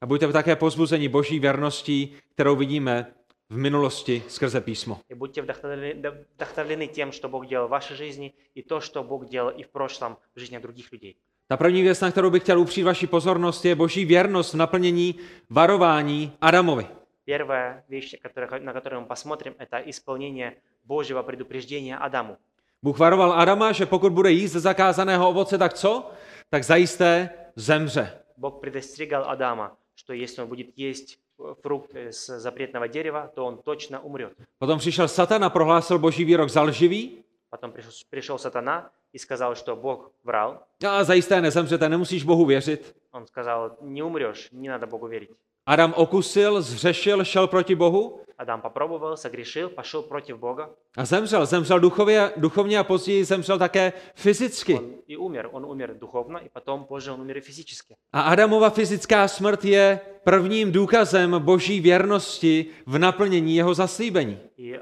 a 0.00 0.06
buďte 0.06 0.32
také 0.32 0.56
pozbuzeni 0.56 1.08
boží 1.08 1.38
věrností, 1.38 2.16
kterou 2.34 2.56
vidíme 2.56 3.12
v 3.50 3.56
minulosti 3.56 4.22
skrze 4.28 4.60
písmo. 4.60 5.00
И 5.08 5.14
будьте 5.14 5.42
вдохновлены, 5.42 5.94
да- 5.94 6.14
вдохновлены 6.36 6.86
тем, 6.88 7.12
что 7.12 7.28
Бог 7.28 7.46
делал 7.46 7.68
в 7.68 7.70
вашей 7.70 7.96
жизни, 7.96 8.34
и 8.54 8.62
то, 8.62 8.80
что 8.80 9.04
Бог 9.04 9.28
делал 9.28 9.50
и 9.58 9.62
в 9.62 9.68
прошлом 9.70 10.16
в 10.34 10.40
жизнях 10.40 10.62
других 10.62 10.92
людей. 10.92 11.16
Ta 11.48 11.56
první 11.56 11.82
věc, 11.82 12.00
na 12.00 12.10
kterou 12.10 12.30
bych 12.30 12.42
chtěl 12.42 12.60
upřít 12.60 12.82
vaši 12.82 13.06
pozornost, 13.06 13.64
je 13.64 13.74
boží 13.74 14.04
věrnost 14.04 14.52
v 14.54 14.56
naplnění 14.56 15.14
varování 15.50 16.32
Adamovi. 16.40 16.86
Первая 17.24 17.82
вещь, 17.88 18.14
которая- 18.22 18.64
на 18.64 18.72
которую 18.72 19.02
мы 19.02 19.06
посмотрим, 19.06 19.54
это 19.58 19.82
исполнение 19.88 20.52
Божьего 20.84 21.22
предупреждения 21.22 21.96
Адаму. 21.96 22.36
Bůh 22.82 22.98
varoval 22.98 23.32
Adama, 23.32 23.72
že 23.72 23.86
pokud 23.86 24.12
bude 24.12 24.30
jíst 24.30 24.52
ze 24.52 24.60
zakázaného 24.60 25.28
ovoce, 25.28 25.58
tak 25.58 25.74
co? 25.74 26.10
Tak 26.50 26.64
zajisté 26.64 27.30
zemře. 27.56 28.10
Бог 28.36 28.60
предостерегал 28.60 29.24
Адама, 29.30 29.76
что 29.96 30.12
если 30.12 30.42
он 30.42 30.48
будет 30.48 30.66
есть 30.78 31.08
э, 31.14 31.18
фрукт 31.62 31.94
с 31.94 32.38
запретного 32.38 32.88
дерева, 32.88 33.32
то 33.34 33.44
он 33.44 33.58
точно 33.58 34.00
умрет. 34.00 34.32
Potom 34.58 34.78
přišel 34.78 35.08
Satan 35.08 35.44
a 35.44 35.50
prohlásil 35.50 35.98
boží 35.98 36.24
výrok 36.24 36.48
za 36.48 36.62
lživý. 36.62 37.22
Потом 37.50 37.72
пришел, 37.72 37.92
пришел 38.10 38.38
сатана 38.38 38.90
и 39.12 39.18
сказал, 39.18 39.54
что 39.54 39.76
Бог 39.76 40.10
врал. 40.24 40.58
A 40.86 41.04
zajisté 41.04 41.40
nezemřete, 41.40 41.88
nemusíš 41.88 42.24
Bohu 42.24 42.44
věřit. 42.46 42.96
Он 43.12 43.26
сказал, 43.26 43.76
не 43.80 44.02
умрешь, 44.02 44.48
не 44.52 44.68
надо 44.68 44.86
Богу 44.86 45.06
верить. 45.06 45.30
Adam 45.66 45.94
okusil, 45.96 46.62
zřešil, 46.62 47.24
šel 47.24 47.46
proti 47.46 47.74
Bohu 47.74 48.20
Адам 48.38 48.60
попробовал, 48.60 49.16
согрешил, 49.16 49.68
пошел 49.70 50.02
против 50.02 50.36
Бога. 50.38 50.70
a 50.96 51.04
zemřel. 51.04 51.46
Zemřel 51.46 51.80
duchově, 51.80 52.32
duchovně 52.36 52.78
a 52.78 52.84
později 52.84 53.24
zemřel 53.24 53.58
také 53.58 53.92
fyzicky. 54.14 54.74
Он 54.74 54.94
и 55.08 55.16
умер. 55.16 55.48
Он 55.52 55.64
умер 55.64 55.94
духовно, 55.94 56.38
и 56.38 56.48
потом 56.52 56.84
позже 56.84 57.10
он 57.12 57.20
умер 57.20 57.36
и 57.36 57.40
физически. 57.40 57.94
A 58.12 58.20
Adamova 58.20 58.70
fyzická 58.70 59.28
smrt 59.28 59.64
je 59.64 60.00
prvním 60.24 60.72
důkazem 60.72 61.36
boží 61.38 61.80
věrnosti 61.80 62.66
v 62.86 62.98
naplnění 62.98 63.56
jeho 63.56 63.74
zaslíbení. 63.74 64.38
И 64.58 64.72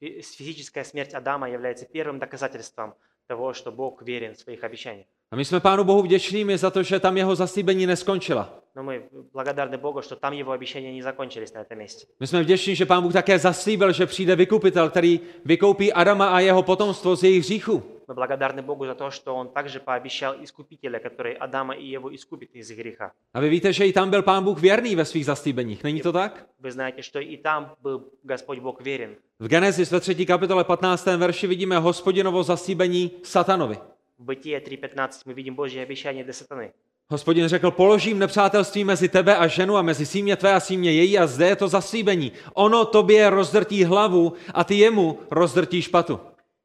фи- 0.00 0.22
физическая 0.36 0.84
смерть 0.84 1.14
Адама 1.14 1.48
является 1.48 1.86
первым 1.94 2.18
доказательством 2.18 2.92
того, 3.28 3.52
что 3.52 3.70
Бог 3.72 4.02
верен 4.02 4.34
в 4.34 4.38
своих 4.38 4.64
обещаниях. 4.64 5.06
A 5.30 5.36
my 5.36 5.44
jsme 5.44 5.60
Pánu 5.60 5.84
Bohu 5.84 6.02
vděčnými 6.02 6.58
za 6.58 6.70
to, 6.70 6.82
že 6.82 7.00
tam 7.00 7.16
jeho 7.16 7.34
zaslíbení 7.34 7.86
neskončila. 7.86 8.60
Но 8.76 8.82
мы 8.82 9.02
благодарны 9.32 9.78
Богу, 9.78 10.02
что 10.02 10.16
там 10.16 10.32
его 10.32 10.52
обещания 10.52 10.92
не 10.92 11.02
закончились 11.02 11.54
на 11.54 11.60
этом 11.60 11.78
месте. 11.78 12.06
My 12.20 12.26
jsme 12.26 12.42
vděční, 12.42 12.76
že 12.76 12.86
Pán 12.86 13.02
Bůh 13.02 13.12
také 13.12 13.38
zaslíbil, 13.38 13.92
že 13.92 14.06
přijde 14.06 14.36
vykupitel, 14.36 14.90
který 14.90 15.20
vykoupí 15.44 15.92
Adama 15.92 16.28
a 16.28 16.40
jeho 16.40 16.62
potomstvo 16.62 17.16
z 17.16 17.24
jejich 17.24 17.44
hříchu. 17.44 17.82
Мы 18.08 18.14
благодарны 18.14 18.62
Богу 18.62 18.86
за 18.86 18.94
то, 18.94 19.10
что 19.10 19.34
Он 19.34 19.48
также 19.48 19.80
пообещал 19.80 20.34
Искупителя, 20.42 20.98
который 20.98 21.32
Адама 21.40 21.74
и 21.74 21.96
Еву 21.96 22.14
искупит 22.14 22.50
из 22.54 22.70
их 22.70 22.78
греха. 22.78 23.12
A 23.34 23.40
vy 23.40 23.48
víte, 23.48 23.72
že 23.72 23.86
i 23.86 23.92
tam 23.92 24.10
byl 24.10 24.22
Pán 24.22 24.44
Bůh 24.44 24.60
věrný 24.60 24.96
ve 24.96 25.04
svých 25.04 25.24
zaslíbeních. 25.26 25.84
Není 25.84 26.00
to 26.00 26.12
tak? 26.12 26.46
Вы 26.60 26.72
знаете, 26.72 27.02
что 27.02 27.20
и 27.20 27.36
там 27.36 27.74
был 27.82 28.04
Господь 28.22 28.58
Бог 28.58 28.80
верен. 28.80 29.16
V 29.40 29.48
Genesis 29.48 29.90
ve 29.90 30.00
3. 30.00 30.26
kapitole 30.26 30.64
15. 30.64 31.06
verši 31.06 31.46
vidíme 31.46 31.78
hospodinovo 31.78 32.42
zaslíbení 32.42 33.10
satanovi. 33.22 33.78
В 34.18 34.24
Бытие 34.24 34.60
3.15 34.60 35.10
мы 35.24 35.34
видим 35.34 35.54
Божье 35.54 35.82
обещание 35.82 36.24
для 36.24 36.32
сатаны. 36.32 36.72
Hospodin 37.10 37.48
řekl, 37.48 37.70
položím 37.70 38.18
nepřátelství 38.18 38.84
mezi 38.84 39.08
tebe 39.08 39.36
a 39.36 39.46
ženu 39.46 39.76
a 39.76 39.82
mezi 39.82 40.06
símě 40.06 40.36
tvé 40.36 40.54
a 40.54 40.60
símě 40.60 40.92
její 40.92 41.18
a 41.18 41.26
zde 41.26 41.46
je 41.46 41.56
to 41.56 41.68
zaslíbení. 41.68 42.32
Ono 42.54 42.84
tobě 42.84 43.30
rozdrtí 43.30 43.84
hlavu 43.84 44.32
a 44.54 44.64
ty 44.64 44.74
jemu 44.74 45.18
rozdrtíš 45.30 45.88
patu. 45.88 46.20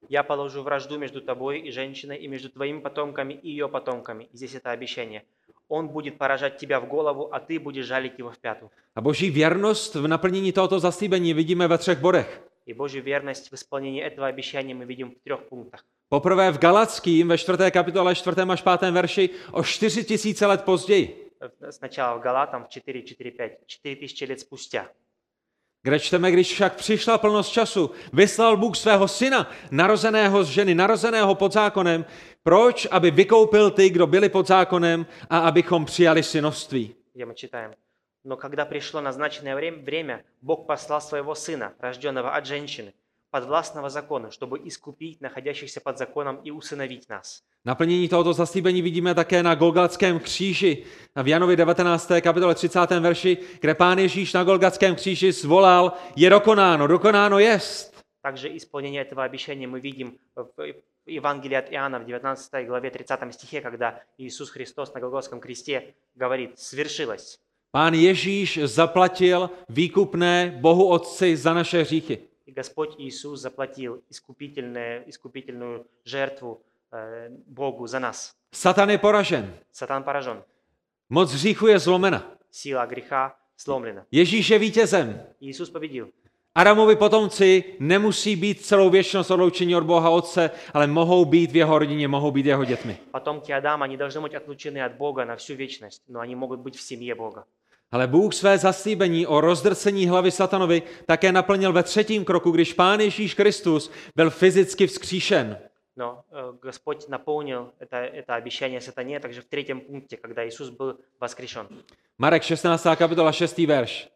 Я 0.10 0.24
положу 0.24 0.64
вражду 0.64 0.98
между 0.98 1.22
тобой 1.22 1.60
и 1.60 1.72
женщиной, 1.72 2.18
и 2.18 2.28
между 2.28 2.50
твоими 2.50 2.80
потомками 2.82 3.34
и 3.34 3.50
ее 3.50 3.68
потомками. 3.68 4.24
И 4.34 4.38
здесь 4.38 4.56
это 4.56 4.72
обещание. 4.72 5.22
Он 5.68 5.88
будет 5.88 6.18
поражать 6.18 6.58
тебя 6.58 6.80
в 6.80 6.88
голову, 6.88 7.30
а 7.32 7.40
ты 7.40 7.60
будешь 7.60 7.86
жалить 7.86 8.18
его 8.20 8.32
в 8.32 8.38
пяту. 8.40 8.72
A 8.96 9.02
boží 9.02 9.32
věrnost 9.32 9.96
v 9.96 10.08
naplnění 10.08 10.52
tohoto 10.52 10.80
zaslíbení 10.80 11.34
vidíme 11.34 11.68
ve 11.68 11.78
třech 11.78 12.00
bodech. 12.00 12.42
И 12.66 12.74
Божью 12.74 13.04
верность 13.04 13.52
в 13.52 13.54
исполнении 13.54 14.04
этого 14.04 14.28
обещания 14.28 14.76
мы 14.76 14.86
видим 14.86 15.12
в 15.12 15.24
трех 15.24 15.40
пунктах. 15.50 15.86
Poprvé 16.10 16.52
v 16.52 16.58
Galackým 16.58 17.28
ve 17.28 17.38
4. 17.38 17.72
kapitole 17.72 18.16
4. 18.16 18.42
až 18.50 18.62
5. 18.62 18.82
verši 18.92 19.30
o 19.52 19.64
4 19.64 20.04
tisíce 20.04 20.46
let 20.46 20.64
později, 20.64 21.26
Э, 21.42 21.72
Сначала 21.72 22.16
в 22.16 22.20
Галатам 22.22 22.66
в 22.66 22.70
4, 22.70 23.04
4, 23.04 23.32
5. 23.32 23.60
4 23.68 23.96
тысячи 23.96 24.26
лет 24.26 24.40
спустя. 24.40 24.88
kde 25.84 26.00
čteme, 26.00 26.32
když 26.32 26.54
však 26.54 26.76
přišla 26.76 27.18
plnost 27.18 27.52
času, 27.52 27.92
vyslal 28.14 28.58
Bůh 28.58 28.76
svého 28.78 29.08
syna, 29.08 29.52
narozeného 29.72 30.44
z 30.44 30.48
ženy, 30.48 30.76
narozeného 30.76 31.36
pod 31.36 31.54
zákonem. 31.54 32.06
Proč? 32.44 32.88
Aby 32.92 33.12
vykoupil 33.12 33.72
ty, 33.72 33.90
kdo 33.90 34.08
byli 34.08 34.30
pod 34.30 34.48
zákonem 34.48 35.06
a 35.30 35.40
abychom 35.40 35.86
přijali 35.86 36.24
synovství. 36.24 36.96
где 37.16 37.26
мы 37.26 37.36
читаем. 37.36 37.72
Но 38.26 38.36
когда 38.38 38.66
пришло 38.66 39.02
назначенное 39.02 39.56
время, 39.56 39.78
время, 39.84 40.24
Бог 40.42 40.66
послал 40.68 41.02
своего 41.02 41.36
Сына, 41.36 41.72
рожденного 41.80 42.32
от 42.36 42.46
женщины, 42.46 42.94
подвластного 43.34 43.90
закону, 43.90 44.32
чтобы 44.32 44.60
искупить 44.68 45.22
находящихся 45.22 45.82
под 45.82 45.98
законом 45.98 46.38
и 46.44 46.52
усыновить 46.52 47.10
нас. 47.10 47.44
Naplnění 47.66 48.10
tohoto 48.10 48.34
zaslíbení 48.34 48.82
vidíme 48.82 49.16
také 49.16 49.44
na 49.44 49.56
Golgatském 49.56 50.20
kříži. 50.20 50.84
V 51.24 51.28
Janovi 51.28 51.56
19. 51.56 52.12
kapitole 52.22 52.56
30. 52.56 52.92
verši, 53.00 53.38
kde 53.62 53.76
pán 53.76 54.00
Ježíš 54.00 54.34
na 54.34 54.44
Golgatském 54.44 54.96
kříži 54.96 55.32
zvolal, 55.32 55.92
je 56.16 56.30
dokonáno, 56.30 56.88
dokonáno 56.88 57.40
jest. 57.40 58.00
Также 58.22 58.58
исполнение 58.58 59.02
этого 59.02 59.24
обещания 59.24 59.68
мы 59.68 59.80
видим 59.80 60.18
в 60.36 60.74
Евангелии 61.06 61.56
от 61.56 61.72
Иоанна 61.72 62.00
в 62.00 62.06
19 62.06 62.68
главе 62.68 62.92
30 62.92 63.34
стихе, 63.34 63.62
когда 63.62 64.02
Иисус 64.18 64.50
Христос 64.50 64.94
на 64.94 65.00
Голгофском 65.00 65.40
кресте 65.40 65.96
говорит 66.16 66.60
«свершилось». 66.60 67.40
Pán 67.72 67.94
Ježíš 67.94 68.60
zaplatil 68.64 69.50
výkupné 69.70 70.58
Bohu 70.62 70.88
Otci 70.88 71.38
za 71.38 71.54
naše 71.54 71.82
hříchy. 71.82 72.18
И 72.46 72.52
Господь 72.52 72.96
Иисус 72.98 73.40
заплатил 73.40 74.04
искупительное, 74.10 75.04
искупительную 75.08 75.86
жертву 76.04 76.62
э, 76.92 77.30
Богу 77.46 77.88
за 77.88 78.00
нас. 78.00 78.36
Satan 78.52 78.90
je 78.90 78.98
poražen. 78.98 79.54
Сатан 79.72 80.04
поражен. 80.04 80.44
Moc 81.10 81.32
hříchu 81.32 81.68
je 81.68 81.80
zlomena. 81.80 82.36
Сила 82.52 82.86
греха 82.86 83.36
сломлена. 83.58 84.06
Ježíš 84.12 84.50
je 84.50 84.60
vítězem. 84.60 85.22
Иисус 85.42 85.70
победил. 85.70 86.10
Adamovi 86.56 86.96
potomci 86.96 87.64
nemusí 87.80 88.36
být 88.36 88.62
celou 88.66 88.90
věčnost 88.90 89.32
odloučení 89.32 89.76
od 89.76 89.84
Boha 89.84 90.10
Otce, 90.10 90.52
ale 90.74 90.88
mohou 90.88 91.26
být 91.26 91.52
v 91.52 91.56
jeho 91.56 91.80
rodině, 91.80 92.08
mohou 92.08 92.32
být 92.32 92.46
jeho 92.46 92.66
dětmi. 92.66 92.98
Потомки 93.12 93.52
Адама 93.54 93.88
не 93.88 93.98
должны 93.98 94.22
быть 94.22 94.36
отлучены 94.36 94.86
от 94.86 94.98
Бога 94.98 95.26
на 95.26 95.36
всю 95.36 95.56
вечность, 95.56 96.04
но 96.08 96.20
они 96.20 96.36
могут 96.36 96.60
быть 96.60 96.76
в 96.76 96.82
семье 96.82 97.16
Бога. 97.16 97.46
Ale 97.92 98.08
Bůh 98.08 98.34
své 98.34 98.58
zaslíbení 98.58 99.28
o 99.28 99.42
rozdrcení 99.42 100.08
hlavy 100.08 100.32
satanovi 100.32 100.82
také 101.06 101.32
naplnil 101.32 101.74
ve 101.74 101.84
třetím 101.84 102.26
kroku, 102.26 102.52
když 102.52 102.74
Pán 102.74 103.00
Ježíš 103.00 103.34
Kristus 103.34 103.92
byl 104.16 104.30
fyzicky 104.30 104.88
vzkříšen. 104.88 105.58
Но 105.98 106.24
э, 106.32 106.54
Господь 106.62 107.10
наполнил 107.10 107.74
это, 107.80 107.98
это 107.98 108.36
обещание 108.36 108.82
сатане 108.82 109.20
также 109.20 109.42
в 109.42 109.46
третьем 109.46 109.82
пункте, 109.82 110.18
когда 110.18 110.48
Иисус 110.48 110.70
был 110.70 110.98
воскрешен. 111.20 111.68
Marek 112.18 112.44
16. 112.44 112.98
kapitola 112.98 113.32
6. 113.32 113.58
verš. 113.58 114.10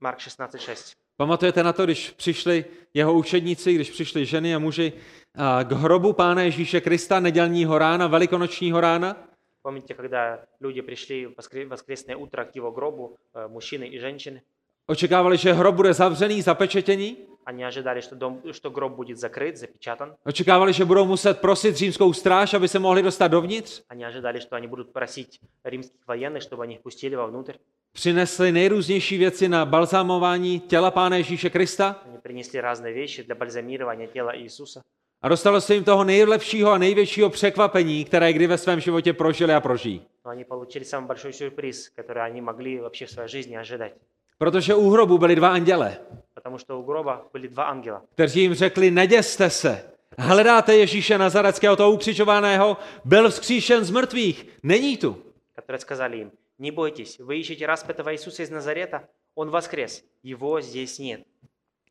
Марк 0.00 0.18
16.6. 0.18 0.96
Pamatujete 1.16 1.62
na 1.62 1.72
to, 1.72 1.84
když 1.84 2.10
přišli 2.10 2.64
jeho 2.94 3.14
učedníci, 3.14 3.74
když 3.74 3.90
přišli 3.90 4.26
ženy 4.26 4.54
a 4.54 4.58
muži 4.58 4.92
a 5.34 5.62
k 5.64 5.72
hrobu 5.72 6.12
Pána 6.12 6.42
Ježíše 6.42 6.80
Krista 6.80 7.20
nedělního 7.20 7.78
rána, 7.78 8.06
velikonočního 8.06 8.80
rána? 8.80 9.16
Помните, 9.64 9.94
когда 9.94 10.38
люди 10.60 10.80
пришли 10.82 11.26
в 11.26 11.32
воскре- 11.38 11.66
воскресное 11.68 12.16
утро 12.16 12.44
к 12.44 12.56
его 12.56 12.72
гробу, 12.72 13.16
э, 13.34 13.48
мужчины 13.48 13.84
и 13.84 13.98
женщины, 13.98 14.40
Očekávali, 14.86 15.36
že 15.36 15.52
hrob 15.52 15.74
bude 15.74 15.94
zavřený, 15.94 16.42
zapečetěný. 16.42 17.16
они 17.46 17.64
ожидали, 17.66 18.00
что, 18.00 18.16
дом, 18.16 18.40
что 18.52 18.70
гроб 18.70 18.92
будет 18.96 19.18
закрыт, 19.18 19.56
запечатан. 19.56 20.14
Očekávali, 20.26 20.72
že 20.72 20.84
budou 20.84 21.06
muset 21.06 21.40
prosit 21.40 21.76
římskou 21.76 22.12
stráž, 22.12 22.54
aby 22.54 22.68
se 22.68 22.78
mohli 22.78 23.02
dostat 23.02 23.28
dovnitř. 23.28 23.82
Они 23.88 24.06
ожидали, 24.06 24.40
что 24.40 24.56
они 24.56 24.66
будут 24.66 24.92
просить 24.92 25.40
римских 25.64 26.00
военных, 26.08 26.42
чтобы 26.42 26.62
они 26.62 26.74
их 26.74 26.80
пустили 26.82 27.16
вовнутрь. 27.16 27.54
Přinesli 27.92 28.52
nejrůznější 28.52 29.18
věci 29.18 29.48
na 29.48 29.64
balzámování 29.66 30.60
těla 30.60 30.90
Pána 30.90 31.16
Ježíše 31.16 31.50
Krista 31.50 31.96
Они 32.06 32.18
принесли 32.22 32.60
разные 32.60 32.94
вещи 32.94 33.22
для 33.22 33.34
бальзамирования 33.34 34.08
тела 34.08 34.32
Иисуса. 34.36 34.82
a 35.24 35.28
dostalo 35.28 35.60
se 35.60 35.74
jim 35.74 35.84
toho 35.84 36.04
nejlepšího 36.04 36.70
a 36.70 36.78
největšího 36.78 37.30
překvapení, 37.30 38.04
které 38.04 38.32
kdy 38.32 38.46
ve 38.46 38.58
svém 38.58 38.80
životě 38.80 39.12
prožili 39.12 39.54
a 39.54 39.60
prožijí. 39.60 40.02
Но 40.24 40.30
они 40.30 40.44
получили 40.44 40.84
самый 40.84 41.06
большой 41.06 41.32
сюрприз, 41.32 41.88
который 41.96 42.22
они 42.30 42.40
могли 42.40 42.80
вообще 42.80 43.06
в 43.06 43.10
своей 43.10 43.28
жизни 43.28 43.56
ожидать. 43.58 43.92
Protože 44.38 44.74
u 44.74 44.90
hrobu 44.90 45.18
byli 45.18 45.36
dva 45.36 45.48
anděle, 45.48 45.96
Потому 46.34 46.58
что 46.58 46.78
у 46.80 46.82
гроба 46.82 47.26
были 47.32 47.48
два 47.48 47.64
ангела. 47.64 48.02
kteří 48.14 48.40
jim 48.42 48.54
řekli, 48.54 48.90
neděste 48.90 49.50
se, 49.50 49.84
hledáte 50.18 50.74
Ježíše 50.76 51.18
Nazareckého, 51.18 51.76
toho 51.76 51.90
ukřičovaného, 51.92 52.76
byl 53.04 53.30
vzkříšen 53.30 53.84
z 53.84 53.90
mrtvých, 53.90 54.46
není 54.62 54.96
tu. 54.96 55.16
которые 55.56 55.80
сказали 55.80 56.16
им, 56.16 56.30
не 56.58 56.70
бойтесь, 56.70 57.18
вы 57.18 57.36
ищете 57.40 57.66
распятого 57.66 58.12
Иисуса 58.12 58.42
из 58.42 58.50
Назарета, 58.50 59.00
Он 59.34 59.50
воскрес, 59.50 60.04
Его 60.22 60.60
здесь 60.60 60.98
нет. 60.98 61.20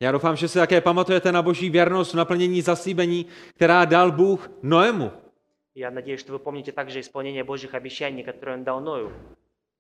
Já 0.04 0.12
doufám, 0.12 0.36
že 0.36 0.48
si 0.48 0.60
také 0.60 0.82
pamatujete 0.82 1.32
na 1.32 1.42
boží 1.42 1.70
věrnost 1.70 2.12
v 2.14 2.18
naplnění 2.18 2.62
zaslíbení, 2.62 3.26
která 3.56 3.86
dal 3.86 4.12
Bůh 4.12 4.52
Noemu. 4.64 5.12
Я 5.76 5.92
надеюсь, 5.92 6.20
что 6.22 6.34
вы 6.34 6.40
помните 6.40 6.72
также 6.72 7.00
исполнение 7.00 7.44
Божьих 7.44 7.74
обещаний, 7.74 8.24
которые 8.24 8.54
Он 8.58 8.64
дал 8.64 8.82
Ною. 8.82 9.12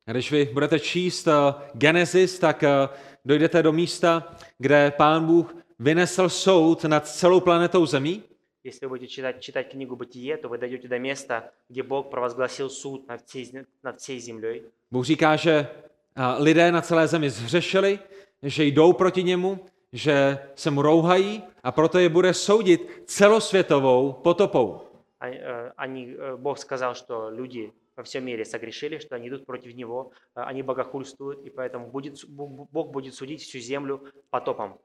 A 0.08 0.12
Když 0.12 0.32
vy 0.32 0.46
budete 0.54 0.80
číst 0.80 1.28
uh, 1.28 1.34
Genesis, 1.74 2.40
tak 2.40 2.64
uh, 2.64 2.96
dojdete 3.26 3.64
do 3.64 3.72
místa, 3.72 4.36
kde 4.58 4.92
pán 4.98 5.26
Bůh 5.26 5.56
vynesl 5.80 6.30
soud 6.30 6.84
nad 6.84 7.08
celou 7.08 7.40
planetou 7.40 7.86
Zemí 7.86 8.24
Если 8.64 8.86
вы 8.86 8.90
будете 8.90 9.08
читать, 9.08 9.40
читать 9.40 9.70
книгу 9.72 9.96
Бытие, 9.96 10.38
то 10.38 10.50
вы 10.50 10.58
дойдете 10.58 10.88
до 10.88 11.00
места, 11.00 11.52
где 11.70 11.82
Бог 11.84 12.10
провозгласил 12.10 12.70
суд 12.70 13.08
над 13.08 13.22
всей, 13.26 13.44
зе- 13.46 13.66
над 13.84 14.00
всей 14.00 14.20
землей. 14.20 14.62
Bůh 14.92 15.06
říká, 15.06 15.36
že 15.36 15.68
a, 16.16 16.36
lidé 16.40 16.72
na 16.72 16.82
celé 16.82 17.08
zemi 17.08 17.30
zhřešili, 17.30 18.00
že 18.44 18.64
jdou 18.64 18.94
proti 18.94 19.24
němu, 19.24 19.60
že 19.94 20.40
se 20.56 20.72
mu 20.72 20.82
rouhají 20.82 21.44
a 21.64 21.72
proto 21.72 22.00
je 22.00 22.10
bude 22.10 22.34
soudit 22.34 23.04
celosvětovou 23.06 24.14
potopou. 24.14 24.82
А- 25.20 25.28
э, 25.28 25.72
Они, 25.78 26.16
э, 26.16 26.38
Бог 26.38 26.58
сказал, 26.58 26.94
что 26.96 27.30
люди 27.30 27.72
во 27.98 28.04
всем 28.04 28.24
мире 28.26 28.46
согрешили, 28.46 29.00
что 29.00 29.16
они 29.16 29.28
идут 29.28 29.46
против 29.46 29.76
Него, 29.76 30.12
э, 30.36 30.42
они 30.42 30.64
богохульствуют, 30.64 31.40
и 31.46 31.50
поэтому 31.50 31.92
будет, 31.92 32.18
су- 32.18 32.28
Бог 32.30 32.70
Бог 32.72 32.92
будет 32.92 33.14
судить 33.14 33.42
всю 33.42 33.60
землю 33.60 34.00
потопом. 34.30 34.78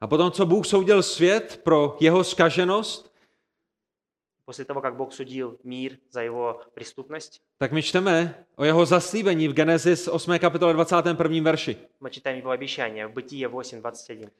A 0.00 0.06
potom, 0.06 0.30
co 0.32 0.46
Bůh 0.46 0.66
soudil 0.66 1.02
svět 1.02 1.60
pro 1.64 1.96
jeho 2.00 2.24
skaženost, 2.24 3.12
После 4.44 4.64
того, 4.64 4.80
как 4.80 4.96
Бог 4.96 5.12
судил 5.12 5.58
мир 5.64 5.98
за 6.10 6.20
его 6.22 6.60
преступность, 6.74 7.40
tak 7.58 7.72
my 7.72 7.82
čteme 7.82 8.34
o 8.56 8.64
jeho 8.64 8.86
zaslíbení 8.86 9.48
v 9.48 9.52
Genesis 9.54 10.08
8. 10.08 10.38
kapitole 10.38 10.72
21. 10.74 11.42
verši. 11.44 11.76
мы 12.00 12.10
читаем 12.10 12.38
его 12.38 12.50
обещание 12.50 13.06
в 13.06 13.12
Бытие 13.12 13.48
8.21. 13.48 14.30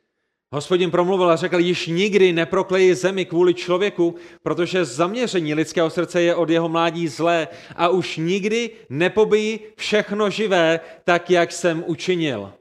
Hospodin 0.55 0.91
promluvil 0.91 1.31
a 1.31 1.37
řekl, 1.37 1.59
již 1.59 1.87
nikdy 1.87 2.33
neprokleji 2.33 2.95
zemi 2.95 3.25
kvůli 3.25 3.55
člověku, 3.55 4.15
protože 4.43 4.85
zaměření 4.85 5.55
lidského 5.55 5.91
srdce 5.91 6.23
je 6.23 6.35
od 6.35 6.51
jeho 6.51 6.69
mládí 6.69 7.09
zlé 7.09 7.49
a 7.77 7.89
už 7.89 8.17
nikdy 8.17 8.71
nepobiji 8.89 9.73
všechno 9.77 10.31
živé, 10.31 10.81
tak 11.05 11.31
jak 11.31 11.53
jsem 11.53 11.85
učinil. 11.87 12.53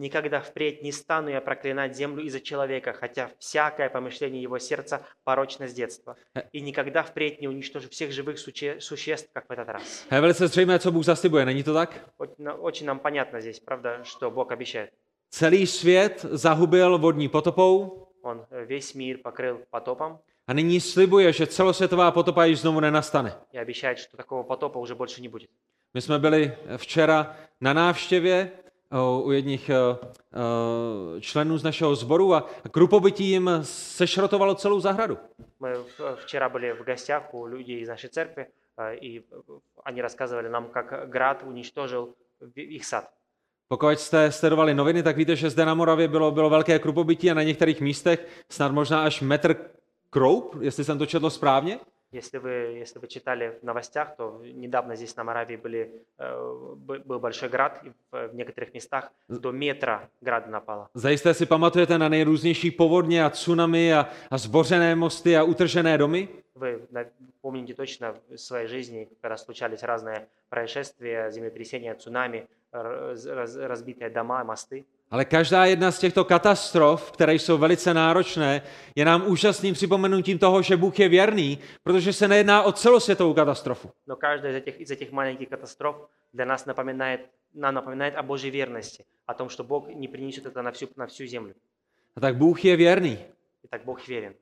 Никогда 0.00 0.40
впредь 0.40 0.82
не 0.82 0.92
стану 0.92 1.28
я 1.28 1.40
проклинать 1.40 1.96
землю 1.96 2.22
из-за 2.24 2.38
человека, 2.40 2.92
хотя 2.92 3.30
всякое 3.38 3.88
помышление 3.88 4.42
его 4.42 4.58
сердца 4.58 5.00
порочно 5.24 5.66
с 5.68 5.72
детства. 5.74 6.14
И 6.52 6.60
никогда 6.60 7.02
впредь 7.02 7.40
не 7.40 7.48
уничтожу 7.48 7.88
всех 7.88 8.10
живых 8.12 8.38
суче- 8.38 8.80
существ, 8.80 9.28
как 9.32 9.46
в 9.48 9.50
этот 9.52 9.68
раз. 9.68 10.06
Je 10.12 10.20
velice 10.20 10.48
zřejmé, 10.48 10.78
co 10.78 10.92
Bůh 10.92 11.04
zaslibuje, 11.04 11.44
není 11.44 11.62
to 11.62 11.74
tak? 11.74 12.10
Очень, 12.18 12.44
на- 12.44 12.54
очень 12.54 12.86
нам 12.86 12.98
понятно 12.98 13.40
здесь, 13.40 13.60
правда, 13.60 14.00
что 14.04 14.30
Бог 14.30 14.52
обещает. 14.52 14.90
Celý 15.32 15.66
svět 15.66 16.26
zahubil 16.30 16.98
vodní 16.98 17.28
potopou 17.28 18.04
Он 18.22 18.46
э, 18.50 18.64
весь 18.66 18.94
мир 18.94 19.18
покрыл 19.24 19.58
потопом 19.70 20.18
a 20.46 20.52
nyní 20.52 20.80
slibuje, 20.80 21.32
že 21.32 21.46
celosvětová 21.46 22.10
potopa 22.10 22.44
již 22.44 22.58
znovu 22.60 22.80
nenastane. 22.80 23.32
и 23.52 23.58
обещает, 23.58 23.98
что 23.98 24.16
такого 24.16 24.42
потопа 24.42 24.78
уже 24.78 24.94
больше 24.94 25.20
не 25.22 25.28
будет. 25.28 25.50
My 25.94 26.00
jsme 26.00 26.18
byli 26.18 26.52
včera 26.76 27.36
na 27.60 27.72
návštěvě 27.72 28.50
o, 28.92 29.20
u 29.22 29.30
jedních 29.32 29.70
o, 29.70 29.98
o, 29.98 31.20
členů 31.20 31.58
z 31.58 31.62
našeho 31.64 31.94
sboru 31.94 32.34
a 32.34 32.50
krupobytí 32.70 33.24
jim 33.30 33.50
sešrotovalo 33.62 34.54
celou 34.54 34.80
zahradu. 34.80 35.18
Мы 35.60 35.74
в- 35.98 36.16
вчера 36.16 36.48
были 36.48 36.72
в 36.72 36.84
гостях 36.86 37.34
у 37.34 37.46
людей 37.46 37.80
из 37.82 37.88
нашей 37.88 38.10
церкви, 38.10 38.46
э, 38.78 38.94
и 39.00 39.18
э, 39.20 39.22
они 39.84 40.02
рассказывали 40.02 40.48
нам, 40.48 40.68
как 40.68 41.10
град 41.10 41.42
уничтожил 41.46 42.14
в- 42.40 42.58
их 42.60 42.84
сад. 42.84 43.10
Pokud 43.68 43.98
jste 44.00 44.32
sledovali 44.32 44.74
noviny, 44.74 45.02
tak 45.02 45.16
víte, 45.16 45.36
že 45.36 45.50
zde 45.50 45.64
na 45.64 45.74
Moravě 45.74 46.08
bylo, 46.08 46.30
bylo 46.30 46.50
velké 46.50 46.78
krupobytí 46.78 47.30
a 47.30 47.34
na 47.34 47.42
některých 47.42 47.80
místech 47.80 48.26
snad 48.50 48.72
možná 48.72 49.04
až 49.04 49.20
metr 49.20 49.56
kroup, 50.10 50.56
jestli 50.60 50.84
jsem 50.84 50.98
to 50.98 51.06
četl 51.06 51.30
správně. 51.30 51.78
Если 52.12 52.38
вы, 52.40 52.50
если 52.80 52.98
вы 53.00 53.06
читали 53.06 53.52
в 53.60 53.66
новостях, 53.66 54.16
то 54.16 54.40
недавно 54.54 54.96
здесь 54.96 55.16
на 55.16 55.24
Моравии 55.24 55.56
были, 55.56 55.90
э, 56.18 56.74
бы- 56.86 57.02
был 57.04 57.18
большой 57.20 57.48
град, 57.50 57.80
и 57.84 57.90
в, 58.12 58.28
в 58.28 58.34
некоторых 58.34 58.72
местах 58.74 59.12
до 59.28 59.52
метра 59.52 60.08
града 60.22 60.46
напало. 60.50 60.88
Zajisté 60.94 61.34
si 61.34 61.46
pamatujete 61.46 61.98
na 61.98 62.08
nejrůznější 62.08 62.70
povodně 62.70 63.24
a 63.24 63.30
tsunami 63.30 63.94
a, 63.94 64.08
a 64.30 64.38
zbořené 64.38 64.94
mosty 64.96 65.36
a 65.36 65.42
utržené 65.42 65.98
domy. 65.98 66.28
Вы 66.56 66.78
на- 66.90 67.04
помните 67.42 67.74
точно 67.74 68.14
в 68.30 68.36
своей 68.40 68.68
жизни, 68.68 69.06
когда 69.20 69.36
случались 69.36 69.82
разные 69.82 70.26
происшествия, 70.48 71.30
землетрясения, 71.30 71.94
цунами, 71.94 72.46
раз- 72.72 73.26
раз- 73.26 73.56
разбитые 73.56 74.10
дома, 74.10 74.44
мосты. 74.44 74.84
Ale 75.10 75.24
každá 75.24 75.64
jedna 75.64 75.90
z 75.90 75.98
těchto 75.98 76.24
katastrof, 76.24 77.12
které 77.12 77.34
jsou 77.34 77.58
velice 77.58 77.94
náročné, 77.94 78.62
je 78.94 79.04
nám 79.04 79.26
úžasným 79.26 79.74
připomenutím 79.74 80.38
toho, 80.38 80.62
že 80.62 80.76
Bůh 80.76 80.98
je 80.98 81.08
věrný, 81.08 81.58
protože 81.82 82.12
se 82.12 82.28
nejedná 82.28 82.62
o 82.62 82.72
celosvětovou 82.72 83.34
katastrofu. 83.34 83.90
Но 84.06 84.16
каждая 84.16 84.52
из 84.54 84.62
этих, 84.62 84.80
из 84.80 84.90
этих 84.90 85.12
маленьких 85.12 85.48
катастроф 85.48 85.96
для 86.34 86.44
нас 86.44 86.66
напоминает, 86.66 87.20
нам 87.54 87.74
напоминает 87.74 88.16
о 88.16 88.22
Божьей 88.22 88.50
верности, 88.50 89.04
о 89.26 89.34
том, 89.34 89.48
что 89.48 89.64
Бог 89.64 89.88
не 89.94 90.08
принесет 90.08 90.46
это 90.46 90.62
на 90.62 90.70
всю, 90.72 90.88
на 90.96 91.06
всю 91.06 91.26
землю. 91.26 91.54
A 92.16 92.20
tak 92.20 92.36
Bůh 92.36 92.64
je 92.64 92.76
věrný. 92.76 93.18
Итак, 93.64 93.80
Бог 93.84 94.08
верен. 94.08 94.34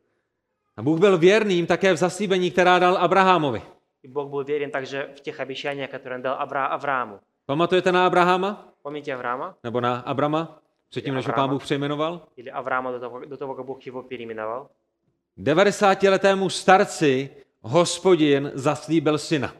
A 0.77 0.83
Bůh 0.83 0.99
byl 1.01 1.19
věrným 1.19 1.67
také 1.67 1.93
v 1.93 1.97
zaslíbení, 1.97 2.51
která 2.51 2.79
dal 2.79 2.97
Abrahamovi. 2.97 3.63
И 4.03 4.09
Бог 4.09 4.29
был 4.31 4.45
верен 4.45 4.71
также 4.71 5.09
в 5.17 5.21
тех 5.21 5.41
обещаниях, 5.41 5.91
которые 5.91 6.15
Он 6.17 6.23
дал 6.23 6.37
Авра- 6.39 6.67
Аврааму. 6.69 7.21
Pamatujete 7.47 7.93
na 7.93 8.07
Abrahama? 8.07 8.73
Помните 8.83 9.13
Авраама? 9.13 9.55
Nebo 9.65 9.81
na 9.81 10.01
Abrama? 10.01 10.63
Předtím, 10.89 11.15
než 11.15 11.27
ho 11.27 11.33
pán 11.33 11.41
Abrama. 11.41 11.53
Bůh 11.53 11.63
přejmenoval? 11.63 12.29
Или 12.37 12.51
Авраама 12.51 12.93
до 12.93 13.01
того, 13.01 13.25
до 13.25 13.37
того, 13.37 13.55
как 13.55 13.67
Бог 13.67 13.87
его 13.87 14.03
переименовал? 14.03 14.69
90-letému 15.39 16.49
starci 16.51 17.31
hospodin 17.61 18.51
zaslíbil 18.55 19.19
syna. 19.19 19.53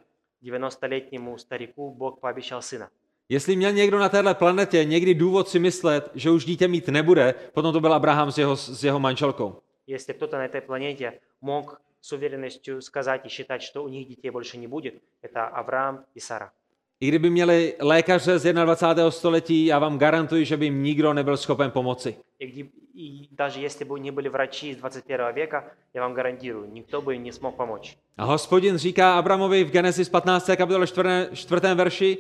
90-летнему 0.43 1.39
старику 1.39 1.95
Бог 1.95 2.21
пообещал 2.21 2.63
сына. 2.63 2.89
Jestli 3.29 3.57
měl 3.57 3.73
někdo 3.73 3.99
na 3.99 4.09
téhle 4.09 4.35
planetě 4.35 4.85
někdy 4.85 5.15
důvod 5.15 5.49
si 5.49 5.59
myslet, 5.59 6.11
že 6.15 6.31
už 6.31 6.45
dítě 6.45 6.69
mít 6.69 6.89
nebude, 6.89 7.35
potom 7.55 7.73
to 7.73 7.81
byl 7.81 7.95
Abraham 7.95 8.33
s 8.33 8.39
jeho, 8.39 8.57
s 8.57 8.85
jeho 8.85 8.99
manželkou. 9.01 9.63
Если 9.87 10.13
кто-то 10.13 10.37
на 10.37 10.47
этой 10.47 10.61
планете 10.61 11.21
мог 11.41 11.81
с 12.01 12.13
уверенностью 12.13 12.83
сказать 12.83 13.27
и 13.27 13.29
считать, 13.29 13.63
что 13.63 13.85
у 13.85 13.89
них 13.89 14.09
детей 14.09 14.31
больше 14.31 14.59
не 14.59 14.67
будет, 14.67 14.95
это 15.23 15.47
Авраам 15.47 16.05
и 16.15 16.21
Сара. 16.21 16.53
I 17.01 17.09
kdyby 17.09 17.31
měli 17.31 17.75
lékaře 17.81 18.39
z 18.39 18.53
21. 18.53 19.11
století, 19.11 19.67
já 19.67 19.79
vám 19.79 19.99
garantuji, 19.99 20.45
že 20.45 20.57
by 20.57 20.65
jim 20.67 20.83
nikdo 20.83 21.13
nebyl 21.15 21.37
schopen 21.37 21.71
pomoci. 21.71 22.17
И, 22.39 22.47
где- 22.47 22.69
и 22.95 23.29
даже 23.33 23.61
если 23.61 23.85
бы 23.85 23.99
не 24.01 24.11
были 24.13 24.29
врачи 24.29 24.71
из 24.71 24.77
21 24.77 25.33
века, 25.35 25.65
я 25.95 26.01
вам 26.03 26.15
гарантирую, 26.15 26.67
никто 26.73 27.01
бы 27.03 27.15
им 27.15 27.23
не 27.23 27.33
смог 27.33 27.55
помочь. 27.57 27.97
A 28.17 28.25
hospodin 28.25 28.77
říká 28.79 29.19
Abramovi 29.19 29.65
v 29.65 29.71
Genesis 29.71 30.09
15. 30.09 30.57
kapitole 30.57 30.87
4. 30.87 31.29
4. 31.35 31.75
verši, 31.75 32.19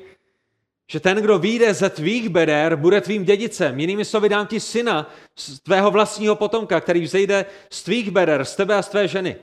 že 0.90 1.00
ten, 1.00 1.16
kdo 1.18 1.38
vyjde 1.38 1.74
ze 1.74 1.90
tvých 1.90 2.28
beder, 2.28 2.76
bude 2.76 3.00
tvým 3.00 3.24
dědicem. 3.24 3.80
Jinými 3.80 4.04
slovy 4.04 4.28
dám 4.28 4.46
ti 4.46 4.60
syna 4.60 5.10
z 5.36 5.60
tvého 5.60 5.90
vlastního 5.90 6.36
potomka, 6.36 6.80
který 6.80 7.00
vzejde 7.00 7.46
z 7.70 7.82
tvých 7.82 8.10
beder, 8.10 8.44
z 8.44 8.56
tebe 8.56 8.74
a 8.74 8.82
z 8.82 8.88
tvé 8.88 9.08
ženy. 9.08 9.36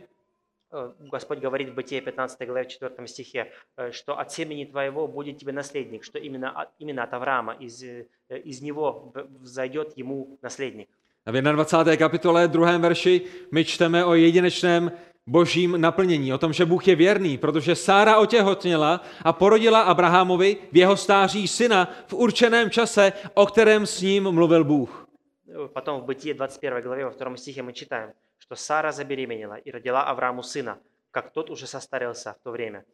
Э, 0.74 0.92
Господь 1.12 1.40
говорит 1.40 1.70
в 1.70 1.74
Бытие 1.76 2.02
15 2.02 2.48
главе 2.48 2.66
4 2.66 3.08
стихе, 3.08 3.52
э, 3.78 3.92
что 3.92 4.18
от 4.20 4.32
семени 4.32 4.66
твоего 4.66 5.08
будет 5.08 5.38
тебе 5.38 5.52
наследник, 5.52 6.04
что 6.04 6.18
именно 6.18 6.50
от, 6.50 6.70
именно 6.80 7.04
от 7.04 7.14
Авраама, 7.14 7.54
из, 7.60 7.84
э, 7.84 8.06
из 8.44 8.62
него 8.62 9.12
в- 9.14 9.44
взойдет 9.44 9.98
ему 9.98 10.38
наследник. 10.42 10.90
A 11.26 11.32
v 11.32 11.42
21. 11.42 11.98
kapitole 11.98 12.48
2. 12.48 12.78
verši 12.78 13.22
my 13.52 13.66
čteme 13.66 14.06
o 14.06 14.14
jedinečném 14.16 14.92
božím 15.28 15.82
naplnění, 15.82 16.34
o 16.34 16.38
tom, 16.38 16.54
že 16.54 16.66
Bůh 16.66 16.88
je 16.88 16.96
věrný, 16.96 17.38
protože 17.38 17.76
Sára 17.76 18.18
otěhotněla 18.20 19.02
a 19.24 19.34
porodila 19.34 19.82
Abrahamovi 19.82 20.58
v 20.72 20.78
jeho 20.78 20.98
stáří 20.98 21.48
syna 21.48 21.90
v 22.08 22.14
určeném 22.14 22.70
čase, 22.70 23.14
o 23.34 23.46
kterém 23.46 23.86
s 23.86 24.02
ním 24.02 24.32
mluvil 24.32 24.64
Bůh. 24.64 25.08
Э, 25.48 25.68
Потом 25.68 26.02
в 26.02 26.06
Бытие 26.06 26.34
21 26.34 26.82
главе 26.82 27.06
во 27.06 27.12
втором 27.12 27.38
стихе 27.38 27.62
мы 27.64 27.74
читаем, 27.74 28.10
что 28.48 28.56
Сара 28.56 28.92
забеременела 28.92 29.56
и 29.56 29.72
родила 29.72 30.04
Аврааму 30.04 30.44
сына, 30.44 30.78
как 31.12 31.32
тот 31.32 31.50
уже 31.50 31.68
состарился 31.68 32.34
в 32.34 32.44
то 32.44 32.52
время, 32.52 32.86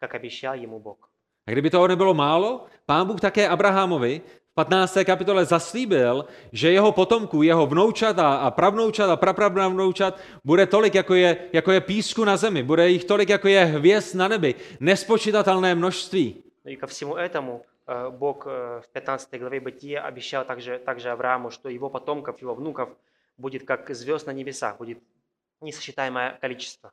как 0.00 0.14
обещал 0.14 0.54
ему 0.54 0.78
Бог. 0.78 1.10
A 1.46 1.50
kdyby 1.50 1.70
toho 1.70 1.88
nebylo 1.88 2.14
málo, 2.14 2.66
pán 2.86 3.06
Bůh 3.06 3.20
také 3.20 3.48
Abrahamovi 3.48 4.20
v 4.50 4.54
15. 4.54 4.98
kapitole 5.04 5.44
zaslíbil, 5.44 6.24
že 6.52 6.72
jeho 6.72 6.92
potomků, 6.92 7.42
jeho 7.42 7.66
vnoučat 7.66 8.18
a, 8.18 8.36
a 8.36 8.50
pravnoučat 8.50 9.10
a 9.10 9.16
prapravnoučat 9.16 10.18
bude 10.44 10.66
tolik, 10.66 10.94
jako 10.94 11.14
je, 11.14 11.36
jako 11.52 11.72
je 11.72 11.80
písku 11.80 12.24
na 12.24 12.36
zemi, 12.36 12.62
bude 12.62 12.88
jich 12.90 13.04
tolik, 13.04 13.28
jako 13.28 13.48
je 13.48 13.64
hvězd 13.64 14.16
na 14.16 14.28
nebi, 14.28 14.54
nespočítatelné 14.80 15.74
množství. 15.74 16.42
Ну 16.64 16.70
И 16.70 16.76
ко 16.76 16.86
всему 16.86 17.16
этому 17.16 17.62
э, 17.86 18.10
Бог 18.10 18.46
э, 18.46 18.80
в 18.80 18.88
15 18.92 19.34
главе 19.34 19.60
Бытия 19.60 20.00
обещал 20.00 20.44
также, 20.44 20.78
также 20.78 21.10
Аврааму, 21.10 21.50
что 21.50 21.68
его 21.68 21.90
потомков, 21.90 22.40
его 22.40 22.54
внуков 22.54 22.88
будет 23.38 23.66
как 23.66 23.94
звезд 23.94 24.26
на 24.26 24.32
небесах, 24.32 24.78
будет 24.78 24.98
несосчитаемое 25.60 26.38
количество. 26.40 26.90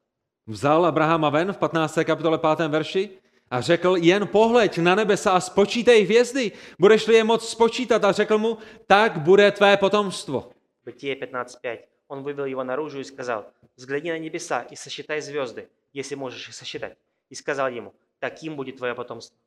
Vzal 0.48 0.86
Abrahama 0.86 1.30
ven 1.30 1.54
v 1.54 1.58
15. 1.58 2.04
kapitole 2.04 2.38
5. 2.38 2.68
verši 2.68 3.10
a 3.50 3.62
řekl, 3.62 3.96
jen 3.98 4.28
pohleď 4.28 4.78
na 4.78 4.96
nebesa 4.96 5.32
a 5.32 5.40
spočítej 5.40 6.04
hvězdy, 6.04 6.52
budeš-li 6.80 7.16
je 7.16 7.24
moc 7.24 7.50
spočítat. 7.50 8.04
A 8.04 8.12
řekl 8.12 8.38
mu, 8.38 8.58
tak 8.88 9.18
bude 9.18 9.52
tvé 9.52 9.78
potomstvo. 9.78 10.52
Бытие 10.86 11.16
15.5. 11.16 11.78
Он 12.08 12.24
вывел 12.24 12.46
его 12.46 12.64
наружу 12.64 13.00
и 13.00 13.04
сказал, 13.04 13.46
«Взгляни 13.78 14.12
на 14.12 14.20
небеса 14.20 14.62
и 14.62 14.76
сосчитай 14.76 15.22
звезды, 15.22 15.70
если 15.94 16.16
можешь 16.16 16.48
их 16.48 16.56
сосчитать». 16.56 16.98
И 17.30 17.36
сказал 17.36 17.68
ему, 17.70 17.94
«Таким 18.20 18.56
будет 18.56 18.78
твое 18.78 18.96
потомство». 18.96 19.38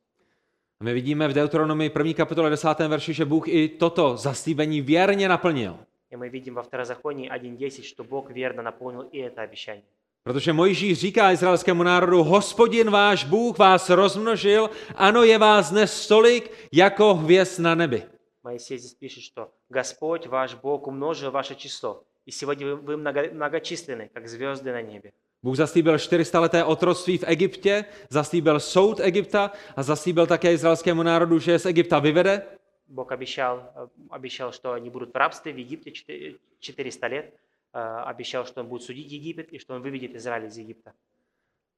A 0.79 0.83
my 0.83 0.93
vidíme 0.93 1.27
v 1.27 1.33
Deuteronomii 1.33 1.89
1. 1.89 2.13
kapitole 2.13 2.49
10. 2.49 2.67
verši, 2.87 3.13
že 3.13 3.25
Bůh 3.25 3.47
i 3.47 3.69
toto 3.69 4.17
zaslíbení 4.17 4.81
věrně 4.81 5.29
naplnil. 5.29 5.79
И 6.11 6.15
мы 6.15 6.29
видим 6.29 6.53
во 6.53 6.63
Второзаконии 6.63 7.29
1.10, 7.29 7.83
что 7.83 8.03
Бог 8.03 8.31
верно 8.31 8.63
наполнил 8.63 9.09
и 9.11 9.19
это 9.19 9.43
обещание. 9.43 9.83
Protože 10.23 10.53
Mojžíš 10.53 10.99
říká 10.99 11.31
izraelskému 11.31 11.83
národu, 11.83 12.23
hospodin 12.23 12.89
váš 12.89 13.23
Bůh 13.23 13.57
vás 13.57 13.89
rozmnožil, 13.89 14.69
ano 14.95 15.23
je 15.23 15.37
vás 15.37 15.71
dnes 15.71 16.07
tolik, 16.07 16.51
jako 16.71 17.13
hvězd 17.13 17.59
na 17.59 17.75
nebi. 17.75 18.03
Моисей 18.43 18.77
здесь 18.77 18.93
пишет, 18.93 19.23
что 19.23 19.47
«Господь 19.69 20.27
ваш 20.27 20.55
Бог 20.55 20.87
умножил 20.87 21.31
ваше 21.31 21.55
число, 21.55 22.01
и 22.27 22.31
сегодня 22.31 22.67
вы- 22.67 22.81
вы 22.81 22.97
много- 22.97 23.29
многочисленны, 23.33 24.09
как 24.13 24.27
звезды 24.27 24.71
на 24.71 24.81
небе». 24.81 25.11
Bůh 25.43 25.55
zaslíbil 25.55 25.97
400 25.99 26.39
leté 26.39 26.63
otroctví 26.63 27.17
v 27.17 27.23
Egyptě, 27.27 27.85
zaslíbil 28.09 28.59
soud 28.59 28.99
Egypta 28.99 29.51
a 29.75 29.83
zaslíbil 29.83 30.27
také 30.27 30.53
izraelskému 30.53 31.03
národu, 31.03 31.39
že 31.39 31.51
je 31.51 31.59
z 31.59 31.65
Egypta 31.65 31.99
vyvede. 31.99 32.41
Бог 32.89 33.11
обещал, 33.11 33.57
э, 33.75 33.87
обещал, 34.09 34.51
что 34.53 34.71
они 34.73 34.89
будут 34.89 35.13
в 35.13 35.17
рабстве 35.17 35.53
в 35.53 35.57
Египте 35.57 35.91
четы- 35.91 36.35
400 36.59 37.07
лет, 37.07 37.25
э, 37.73 37.79
обещал, 38.05 38.45
что 38.45 38.61
Он 38.61 38.67
будет 38.67 38.81
судить 38.83 39.11
Египет 39.11 39.53
и 39.53 39.57
что 39.59 39.73
Он 39.75 39.81
выведет 39.81 40.15
Израиль 40.15 40.45
из 40.45 40.57
Египта. 40.57 40.91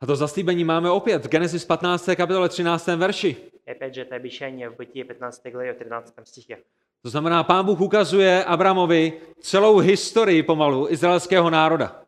A 0.02 0.06
to 0.06 0.16
zaslíbení 0.16 0.64
máme 0.64 0.92
opět 0.92 1.26
v 1.26 1.30
Genesis 1.30 1.66
15. 1.66 2.16
kapitole 2.16 2.50
13. 2.50 2.98
verši. 2.98 3.36
И 3.68 3.72
опять 3.72 3.94
же 3.96 4.02
это 4.02 4.16
обещание 4.16 4.70
в 4.70 4.76
Бытие 4.76 5.04
15 5.04 5.52
главе, 5.52 5.74
в 5.74 5.78
13 5.78 6.28
стихе. 6.28 6.58
To 7.02 7.10
znamená, 7.10 7.44
pán 7.44 7.66
Bůh 7.66 7.82
ukazuje 7.82 8.44
Abramovi 8.44 9.14
celou 9.40 9.80
historii 9.80 10.44
pomalu 10.44 10.88
izraelského 10.90 11.50
národa. 11.50 12.04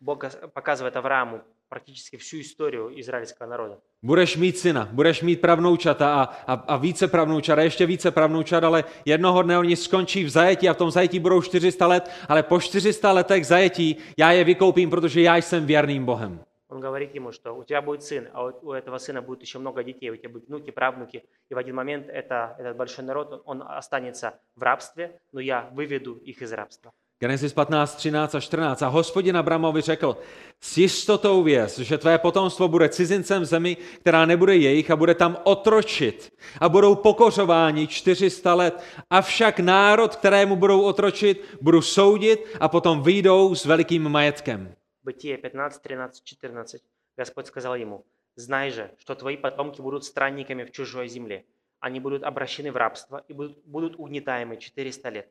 Бог 0.00 0.24
гос- 0.24 0.48
показывает 0.48 0.96
Аврааму 0.96 1.40
практически 1.72 2.16
всю 2.16 2.40
историю 2.40 2.90
израильского 3.00 3.46
народа. 3.48 3.78
Budeš 4.02 4.36
mít 4.36 4.58
syna, 4.58 4.88
budeš 4.92 5.22
mít 5.22 5.40
pravnoučata 5.40 6.14
a, 6.14 6.22
a, 6.46 6.52
a 6.54 6.76
více 6.76 7.08
pravnoučat 7.08 7.58
a 7.58 7.62
ještě 7.62 7.86
více 7.86 8.10
pravnoučat, 8.10 8.64
ale 8.64 8.84
jednoho 9.04 9.42
dne 9.42 9.58
oni 9.58 9.76
skončí 9.76 10.24
v 10.24 10.28
zajetí 10.30 10.68
a 10.68 10.72
v 10.72 10.76
tom 10.76 10.90
zajetí 10.90 11.18
budou 11.18 11.42
400 11.42 11.86
let, 11.86 12.10
ale 12.28 12.42
po 12.42 12.60
400 12.60 13.12
letech 13.12 13.46
zajetí 13.46 13.96
já 14.16 14.32
je 14.32 14.44
vykoupím, 14.44 14.90
protože 14.90 15.20
já 15.22 15.36
jsem 15.36 15.66
věrným 15.66 16.04
Bohem. 16.04 16.40
Он 16.70 16.80
говорит 16.80 17.14
ему, 17.14 17.32
что 17.32 17.54
у 17.56 17.64
тебя 17.64 17.80
будет 17.80 18.02
сын, 18.02 18.28
а 18.32 18.42
у- 18.44 18.52
у 18.62 18.72
этого 18.72 18.98
сына 18.98 19.22
будет 19.22 19.40
еще 19.42 19.58
много 19.58 19.82
детей, 19.82 20.10
у 20.10 20.16
тебя 20.16 20.28
будут 20.28 20.48
внуки, 20.48 20.70
правнуки. 20.70 21.22
И 21.50 21.54
в 21.54 21.58
один 21.58 21.74
момент 21.74 22.06
это, 22.08 22.54
этот 22.58 22.76
большой 22.76 23.04
народ, 23.04 23.32
он- 23.32 23.40
он 23.44 23.62
останется 23.78 24.32
в 24.56 24.62
рабстве, 24.62 25.18
но 25.32 25.40
я 25.40 25.70
выведу 25.74 26.18
их 26.24 26.42
из 26.42 26.52
рабства. 26.52 26.92
Genesis 27.20 27.52
15, 27.52 27.96
13 27.96 28.34
a 28.34 28.40
14. 28.40 28.82
A 28.82 28.88
hospodin 28.88 29.36
Abramovi 29.36 29.80
řekl, 29.80 30.16
s 30.60 30.78
jistotou 30.78 31.42
věz, 31.42 31.78
že 31.78 31.98
tvé 31.98 32.18
potomstvo 32.18 32.68
bude 32.68 32.88
cizincem 32.88 33.42
v 33.42 33.44
zemi, 33.44 33.76
která 34.00 34.26
nebude 34.26 34.56
jejich 34.56 34.90
a 34.90 34.96
bude 34.96 35.14
tam 35.14 35.36
otročit. 35.44 36.32
A 36.60 36.68
budou 36.68 36.94
pokořováni 36.94 37.86
400 37.86 38.54
let. 38.54 38.82
Avšak 39.10 39.60
národ, 39.60 40.16
kterému 40.16 40.56
budou 40.56 40.82
otročit, 40.82 41.56
budu 41.60 41.82
soudit 41.82 42.56
a 42.60 42.68
potom 42.68 43.02
vyjdou 43.02 43.54
s 43.54 43.64
velikým 43.64 44.08
majetkem. 44.08 44.74
Бытие 45.04 45.38
15, 45.38 45.78
13, 45.78 46.20
14. 46.24 46.82
Господь 47.16 47.46
сказал 47.46 47.74
ему, 47.74 48.04
«Знай 48.36 48.70
же, 48.70 48.90
что 48.98 49.14
твои 49.14 49.36
потомки 49.36 49.82
будут 49.82 50.04
странниками 50.04 50.64
в 50.64 50.70
чужой 50.70 51.08
земле. 51.08 51.44
Они 51.80 52.00
будут 52.00 52.22
обращены 52.22 52.72
в 52.72 52.76
рабство 52.76 53.24
и 53.28 53.32
будут, 53.32 53.58
будут 53.64 53.96
угнетаемы 53.98 54.56
400 54.56 55.08
лет. 55.08 55.28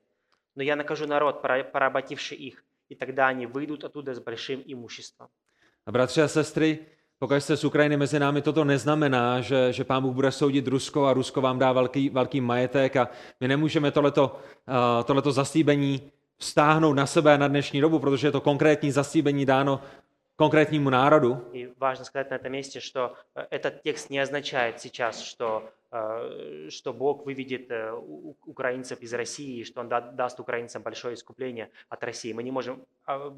Но 0.56 0.64
я 0.64 0.76
накажу 0.76 1.08
народ, 1.08 1.42
пора- 1.42 1.64
поработивший 1.64 2.38
их, 2.38 2.64
и 2.90 2.96
тогда 2.96 3.28
они 3.28 3.46
выйдут 3.46 3.84
оттуда 3.84 4.14
с 4.14 4.20
большим 4.20 4.64
имуществом». 4.66 5.30
A 5.86 5.92
bratři 5.92 6.22
a 6.22 6.28
sestry, 6.28 6.80
pokud 7.20 7.36
jste 7.36 7.58
z 7.58 7.64
Ukrajiny 7.64 7.98
mezi 7.98 8.20
námi, 8.20 8.42
toto 8.42 8.64
neznamená, 8.64 9.42
že, 9.42 9.74
že 9.74 9.84
pán 9.84 10.04
Bůh 10.04 10.14
bude 10.14 10.32
soudit 10.32 10.68
Rusko 10.68 11.06
a 11.06 11.14
Rusko 11.14 11.42
vám 11.42 11.60
dá 11.60 11.72
velký, 11.72 12.10
velký 12.10 12.42
majetek 12.42 12.96
a 12.96 13.10
my 13.40 13.48
nemůžeme 13.48 13.92
tohleto, 13.92 14.40
uh, 14.68 15.04
tohleto 15.04 15.32
zaslíbení 15.32 16.12
vztáhnout 16.38 16.94
na 16.94 17.06
sebe 17.06 17.38
na 17.38 17.48
dnešní 17.48 17.82
dobu, 17.82 18.00
protože 18.00 18.28
je 18.28 18.32
to 18.32 18.42
konkrétní 18.42 18.92
zaslíbení 18.92 19.46
dáno 19.46 19.82
konkrétnímu 20.38 20.90
národu. 20.90 21.50
И 21.54 21.70
важно 21.78 22.06
сказать 22.06 22.30
на 22.30 22.36
этом 22.36 22.52
месте, 22.52 22.80
что 22.80 23.16
э, 23.36 23.48
этот 23.50 23.82
текст 23.84 24.10
не 24.10 24.20
означает 24.20 24.80
сейчас, 24.80 25.22
что, 25.22 25.64
э, 25.81 25.81
что 26.71 26.93
Бог 26.93 27.27
выведет 27.27 27.71
э, 27.71 27.93
украинцев 28.47 29.01
из 29.03 29.13
России, 29.15 29.63
что 29.65 29.81
Он 29.81 29.89
да- 29.89 30.01
даст 30.01 30.41
украинцам 30.41 30.83
большое 30.83 31.15
искупление 31.15 31.69
от 31.91 32.03
России. 32.05 32.33
Мы 32.33 32.43
не 32.43 32.51
можем 32.51 32.85
а, 33.07 33.31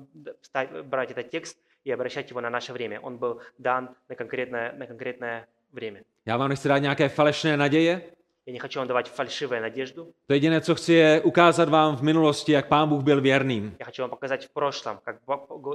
брать 0.84 1.10
этот 1.10 1.30
текст 1.30 1.58
и 1.84 1.90
обращать 1.90 2.30
его 2.30 2.40
на 2.40 2.50
наше 2.50 2.72
время. 2.72 3.00
Он 3.00 3.18
был 3.18 3.40
дан 3.58 3.88
на 4.08 4.14
конкретное, 4.14 4.72
на 4.72 4.86
конкретное 4.86 5.46
время. 5.72 6.02
Já 6.26 6.36
vám 6.36 6.48
nechci 6.50 6.68
dát 6.68 6.78
nějaké 6.78 7.08
falešné 7.08 7.56
naděje, 7.56 8.02
Я 8.46 8.52
не 8.52 8.58
хочу 8.58 8.78
вам 8.78 8.88
давать 8.88 9.08
фальшивую 9.08 9.60
надежду. 9.60 10.12
to 10.26 10.34
jediné, 10.34 10.60
co 10.60 10.74
chci, 10.74 10.92
je 10.92 11.20
ukázat 11.20 11.68
vám 11.68 11.96
v 11.96 12.02
minulosti, 12.02 12.52
jak 12.52 12.68
pán 12.68 12.88
Bůh 12.88 13.02
byl 13.02 13.20
věrným. 13.20 13.76
Я 13.78 13.84
хочу 13.86 14.02
вам 14.02 14.10
показать 14.10 14.44
в 14.46 14.50
прошлом, 14.52 14.98
как 15.04 15.16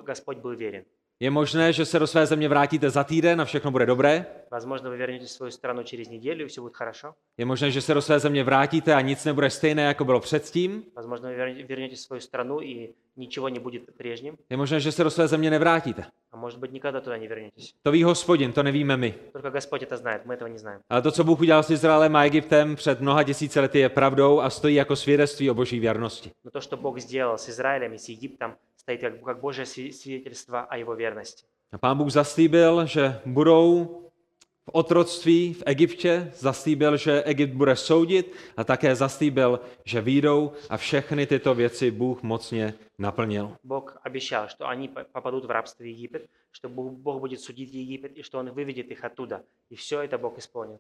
Господь 0.08 0.38
был 0.38 0.56
верен. 0.56 0.84
Je 1.21 1.31
možné, 1.31 1.73
že 1.73 1.85
se 1.85 1.99
do 1.99 2.07
své 2.07 2.27
země 2.27 2.49
vrátíte 2.49 2.91
za 2.91 3.05
týden 3.05 3.41
a 3.41 3.45
všechno 3.45 3.71
bude 3.71 3.87
dobré. 3.87 4.27
Возможно, 4.51 4.91
вы 4.91 4.97
вернетесь 4.97 5.31
в 5.31 5.33
свою 5.33 5.51
страну 5.53 5.83
через 5.83 6.09
неделю, 6.09 6.45
и 6.45 6.49
все 6.49 6.61
будет 6.61 6.77
хорошо. 6.77 7.15
Je 7.39 7.45
možné, 7.45 7.71
že 7.71 7.81
se 7.81 7.95
do 7.95 8.03
své 8.03 8.19
země 8.19 8.45
vrátíte 8.45 8.95
a 8.95 9.01
nic 9.01 9.25
nebude 9.25 9.51
stejné, 9.51 9.83
jako 9.83 10.05
bylo 10.05 10.21
předtím. 10.21 10.85
Возможно, 10.97 11.29
вы 11.29 11.37
верне- 11.37 11.67
вернетесь 11.67 12.01
в 12.01 12.03
свою 12.07 12.21
страну, 12.21 12.61
и 12.61 12.89
nичего 13.17 13.49
не 13.49 13.61
будет 13.61 13.83
прежним. 13.97 14.37
Je 14.51 14.57
možné, 14.57 14.81
že 14.81 14.93
se 14.93 15.05
do 15.05 15.11
své 15.11 15.29
země 15.29 15.51
nevrátíte. 15.51 16.05
А 16.33 16.37
может 16.37 16.59
быть, 16.61 16.73
никогда 16.73 17.01
туда 17.01 17.17
не 17.17 17.29
вернетесь. 17.29 17.73
To 17.83 17.93
ví 17.93 18.03
hospodin, 18.05 18.53
to 18.53 18.63
nevíme 18.63 18.97
my. 18.97 19.15
Только 19.33 19.51
Господь 19.51 19.83
это 19.83 19.97
знает, 19.97 20.27
мы 20.27 20.35
этого 20.35 20.49
не 20.49 20.59
знаем. 20.59 20.81
Ale 20.91 21.03
to, 21.03 21.11
co 21.13 21.25
Bůh 21.25 21.41
udělal 21.41 21.63
s 21.63 21.71
Izraelem 21.71 22.17
a 22.17 22.25
Egyptem 22.25 22.77
před 22.77 23.01
mnoha 23.01 23.23
tisíce 23.23 23.61
lety, 23.61 23.79
je 23.79 23.89
pravdou 23.89 24.41
a 24.41 24.51
stojí 24.51 24.75
jako 24.75 24.97
svědectví 24.97 25.51
o 25.51 25.55
boží 25.55 25.81
věrnosti. 25.81 26.31
Но 26.45 26.51
то, 26.51 26.61
что 26.61 26.77
Бог 26.77 26.99
сделал 26.99 27.39
с 27.39 27.49
Израилем 27.49 27.93
и 27.93 27.99
с 27.99 28.09
Египтом, 28.09 28.55
стоит 28.89 29.01
как, 29.01 29.23
как 29.25 29.41
Божье 29.41 29.65
сви- 29.65 29.93
свидетельство 29.93 30.61
о 30.71 30.77
Его 30.77 30.95
верности. 30.95 31.45
A 31.73 31.79
pán 31.79 31.99
Bůh 31.99 32.11
zaslíbil, 32.11 32.87
že 32.87 33.21
budou 33.27 34.01
v 34.67 34.71
otroctví 34.73 35.55
v 35.55 35.63
Egyptě, 35.67 36.33
zaslíbil, 36.37 36.97
že 36.97 37.23
Egypt 37.23 37.53
bude 37.55 37.77
soudit 37.77 38.33
a 38.57 38.65
také 38.65 38.95
zaslíbil, 38.97 39.61
že 39.85 40.01
výjdou 40.01 40.53
a 40.71 40.77
všechny 40.77 41.27
tyto 41.27 41.55
věci 41.55 41.91
Bůh 41.91 42.23
mocně 42.23 42.75
naplnil. 42.99 43.57
Бог 43.65 43.97
обещал, 44.05 44.49
что 44.49 44.67
они 44.69 44.89
по- 44.89 45.05
попадут 45.13 45.45
в 45.45 45.51
рабство 45.51 45.85
в 45.85 45.87
Египет, 45.87 46.29
что 46.53 46.69
Бог 46.69 46.93
Бог 46.93 47.21
будет 47.21 47.41
судить 47.41 47.75
Египет 47.75 48.13
и 48.17 48.23
что 48.23 48.39
Он 48.39 48.51
выведет 48.51 48.91
их 48.91 49.05
оттуда. 49.05 49.43
И 49.71 49.75
все 49.77 50.01
это 50.03 50.19
Бог 50.19 50.39
исполнил. 50.39 50.79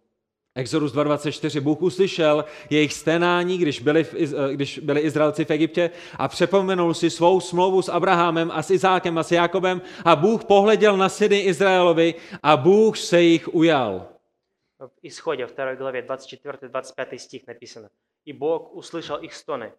Exodus 0.58 0.94
2.24. 0.94 1.60
Bůh 1.60 1.82
uslyšel 1.82 2.44
jejich 2.70 2.92
sténání, 2.92 3.58
když 3.58 3.80
byli, 3.80 4.04
v, 4.04 4.14
Iz- 4.14 4.50
eh, 4.50 4.54
když 4.54 4.78
byli 4.78 5.00
Izraelci 5.00 5.44
v 5.44 5.50
Egyptě 5.50 5.90
a 6.18 6.28
přepomenul 6.28 6.94
si 6.94 7.10
svou 7.10 7.40
smlouvu 7.40 7.82
s 7.82 7.88
Abrahamem 7.88 8.50
a 8.50 8.62
s 8.62 8.70
Izákem 8.70 9.18
a 9.18 9.22
s 9.22 9.32
Jakobem 9.32 9.82
a 10.04 10.16
Bůh 10.16 10.44
pohleděl 10.44 10.96
na 10.96 11.08
syny 11.08 11.40
Izraelovi 11.40 12.14
a 12.42 12.56
Bůh 12.56 12.98
se 12.98 13.22
jich 13.22 13.54
ujal. 13.54 14.08
В 14.78 14.90
Исходе, 15.02 15.46
2 15.46 15.74
главе, 15.74 16.02
24-25 16.02 17.18
стих 17.18 17.46
написано. 17.46 17.88
«И 18.26 18.32
Бог 18.32 18.76
услышал 18.76 19.16
их 19.22 19.32
стоны, 19.32 19.72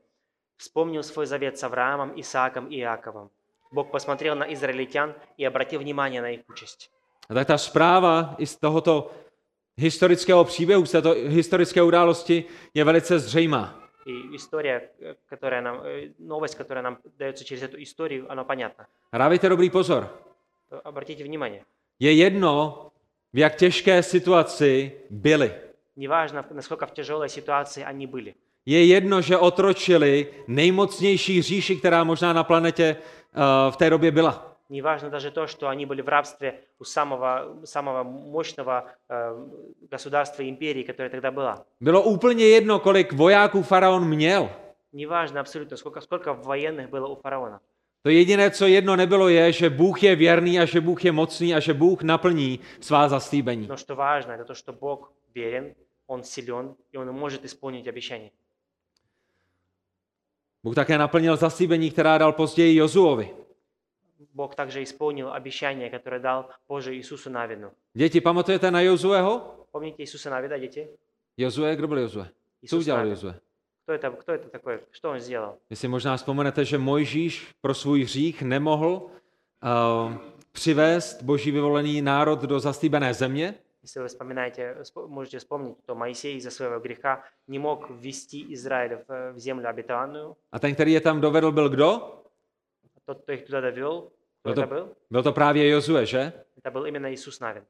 вспомнил 0.57 1.03
свой 1.03 1.25
завет 1.25 1.57
с 1.57 1.63
Авраамом, 1.63 2.13
Исааком 2.15 2.67
и 2.67 2.79
Иаковом. 2.79 3.29
Бог 3.71 3.91
посмотрел 3.91 4.35
на 4.35 4.53
израильтян 4.53 5.13
и 5.37 5.45
обратил 5.45 5.79
внимание 5.79 6.21
на 6.21 6.31
их 6.31 6.41
участь. 6.49 6.91
A 7.29 7.33
tak 7.33 7.47
ta 7.47 7.57
zpráva 7.57 8.35
i 8.37 8.45
z 8.45 8.55
tohoto 8.55 9.11
historického 9.77 10.43
příběhu, 10.43 10.85
z 10.85 10.91
této 10.91 11.11
historické 11.11 11.81
události 11.83 12.45
je 12.73 12.83
velice 12.83 13.19
zřejmá. 13.19 13.81
И 14.07 14.35
история, 14.35 14.81
э, 15.01 15.15
которая 15.29 15.61
нам, 15.61 15.81
э, 15.83 16.11
новость, 16.19 16.55
которая 16.55 16.83
нам 16.83 16.97
дается 17.17 17.43
через 17.45 17.63
эту 17.63 17.81
историю, 17.81 18.25
она 18.31 18.43
понятна. 18.43 18.85
A 19.11 19.17
dávejte 19.17 19.49
dobrý 19.49 19.69
pozor. 19.69 20.07
То 20.69 20.81
Обратите 20.81 21.23
внимание, 21.23 21.61
Je 21.99 22.11
jedno, 22.13 22.91
v 23.33 23.37
jak 23.37 23.55
těžké 23.55 24.03
situaci 24.03 24.91
byli. 25.09 25.51
неважно, 25.95 26.45
насколько 26.51 26.85
в 26.85 26.91
тяжелой 26.93 27.29
ситуации 27.29 27.83
они 27.83 28.07
были. 28.07 28.33
Je 28.65 28.85
jedno, 28.85 29.21
že 29.21 29.37
otročili 29.37 30.27
nejmocnější 30.47 31.41
říši, 31.41 31.75
která 31.75 32.03
možná 32.03 32.33
na 32.33 32.43
planetě 32.43 32.95
uh, 32.95 33.71
v 33.73 33.77
té 33.77 33.89
době 33.89 34.11
byla. 34.11 34.48
Неважно 34.69 35.09
даже 35.09 35.31
то, 35.31 35.47
что 35.47 35.67
они 35.67 35.85
были 35.85 36.01
в 36.01 36.09
рабстве 36.09 36.63
у 36.79 36.83
самого, 36.83 37.61
самого 37.65 38.03
мощного 38.03 38.91
э, 39.09 39.47
государства 39.91 40.43
империи, 40.43 40.83
которое 40.83 41.09
тогда 41.09 41.31
была. 41.31 41.65
Bylo 41.81 42.01
úplně 42.03 42.45
jedno, 42.45 42.79
kolik 42.79 43.13
vojáků 43.13 43.63
faraon 43.63 44.05
měl. 44.05 44.49
Неважно 44.93 45.39
абсолютно, 45.39 45.77
сколько, 45.77 46.01
сколько 46.01 46.33
военных 46.33 46.89
было 46.89 47.07
у 47.07 47.15
фараона. 47.15 47.59
To 48.05 48.09
jediné, 48.09 48.51
co 48.51 48.67
jedno 48.67 48.95
nebylo, 48.95 49.29
je, 49.29 49.51
že 49.51 49.69
Bůh 49.69 50.03
je 50.03 50.15
věrný 50.15 50.59
a 50.59 50.65
že 50.65 50.81
Bůh 50.81 51.05
je 51.05 51.11
mocný 51.11 51.55
a 51.55 51.59
že 51.59 51.73
Bůh 51.73 52.01
naplní 52.03 52.59
svá 52.79 53.09
zaslíbení. 53.09 53.67
Но 53.67 53.77
что 53.77 53.95
важно, 53.95 54.31
это 54.31 54.45
то, 54.45 54.53
что 54.53 54.73
Бог 54.73 55.11
верен, 55.35 55.73
Он 56.07 56.23
силен, 56.23 56.75
и 56.93 56.97
Он 56.97 57.07
может 57.07 57.45
исполнить 57.45 57.87
обещание. 57.87 58.31
Bůh 60.63 60.75
také 60.75 60.97
naplnil 60.97 61.37
zaslíbení, 61.37 61.91
která 61.91 62.17
dal 62.17 62.31
později 62.31 62.75
Jozuovi. 62.75 63.29
Бог 64.33 64.55
также 64.55 64.81
исполнил 64.83 65.33
обещание, 65.33 65.89
которое 65.89 66.19
дал 66.19 66.49
позже 66.67 66.93
Иисусу 66.95 67.29
Навину. 67.29 67.71
Děti, 67.93 68.21
pamatujete 68.21 68.71
na 68.71 68.81
Jozueho? 68.81 69.65
Помните 69.71 70.01
Иисуса 70.03 70.29
Навида, 70.29 70.57
дети? 70.57 70.89
Jozue, 71.37 71.75
kdo 71.75 71.87
byl 71.87 71.97
Jozue? 71.99 72.23
Co 72.25 72.31
Иисус 72.65 72.79
udělal 72.79 72.99
Навин. 72.99 73.11
Jozue? 73.13 73.35
Кто 73.83 73.93
это, 73.93 74.11
кто 74.11 74.31
это 74.31 74.49
такой? 74.49 74.79
Что 74.91 75.09
он 75.11 75.19
сделал? 75.19 75.57
Vy 75.69 75.75
si 75.75 75.87
možná 75.87 76.17
vzpomenete, 76.17 76.65
že 76.65 76.77
Mojžíš 76.77 77.53
pro 77.61 77.73
svůj 77.73 78.03
hřích 78.03 78.41
nemohl 78.41 78.91
uh, 78.93 80.13
přivést 80.51 81.23
boží 81.23 81.51
vyvolený 81.51 82.01
národ 82.01 82.41
do 82.41 82.59
zaslíbené 82.59 83.13
země, 83.13 83.55
Если 83.83 84.01
вы 84.01 84.07
вспоминаете, 84.07 84.77
спо- 84.81 85.07
можете 85.07 85.39
вспомнить, 85.39 85.77
то 85.85 85.95
Моисей 85.95 86.37
из-за 86.37 86.49
своего 86.51 86.79
греха 86.79 87.23
не 87.47 87.59
мог 87.59 87.89
ввести 87.89 88.45
Израиль 88.53 88.97
в, 89.07 89.33
в 89.33 89.39
землю 89.39 89.69
обетованную. 89.69 90.35
a 90.51 90.59
ten, 90.59 90.73
který 90.73 90.91
je 90.93 91.01
tam 91.01 91.21
dovedl, 91.21 91.51
byl 91.51 91.69
kdo? 91.69 92.21
Тот, 93.05 93.21
кто 93.21 93.31
их 93.33 93.45
туда 93.45 93.61
довел, 93.61 94.11
кто 94.41 94.49
Ну, 94.49 94.53
то- 94.55 94.61
это 94.61 94.67
был? 94.69 94.87
Byl 95.11 95.23
to 95.23 95.31
právě 95.31 95.69
Jozue, 95.69 96.03
že? 96.05 96.33
Это 96.63 96.71
был 96.71 96.85
именно 96.85 97.11
Иисус 97.11 97.39
Навин. 97.39 97.63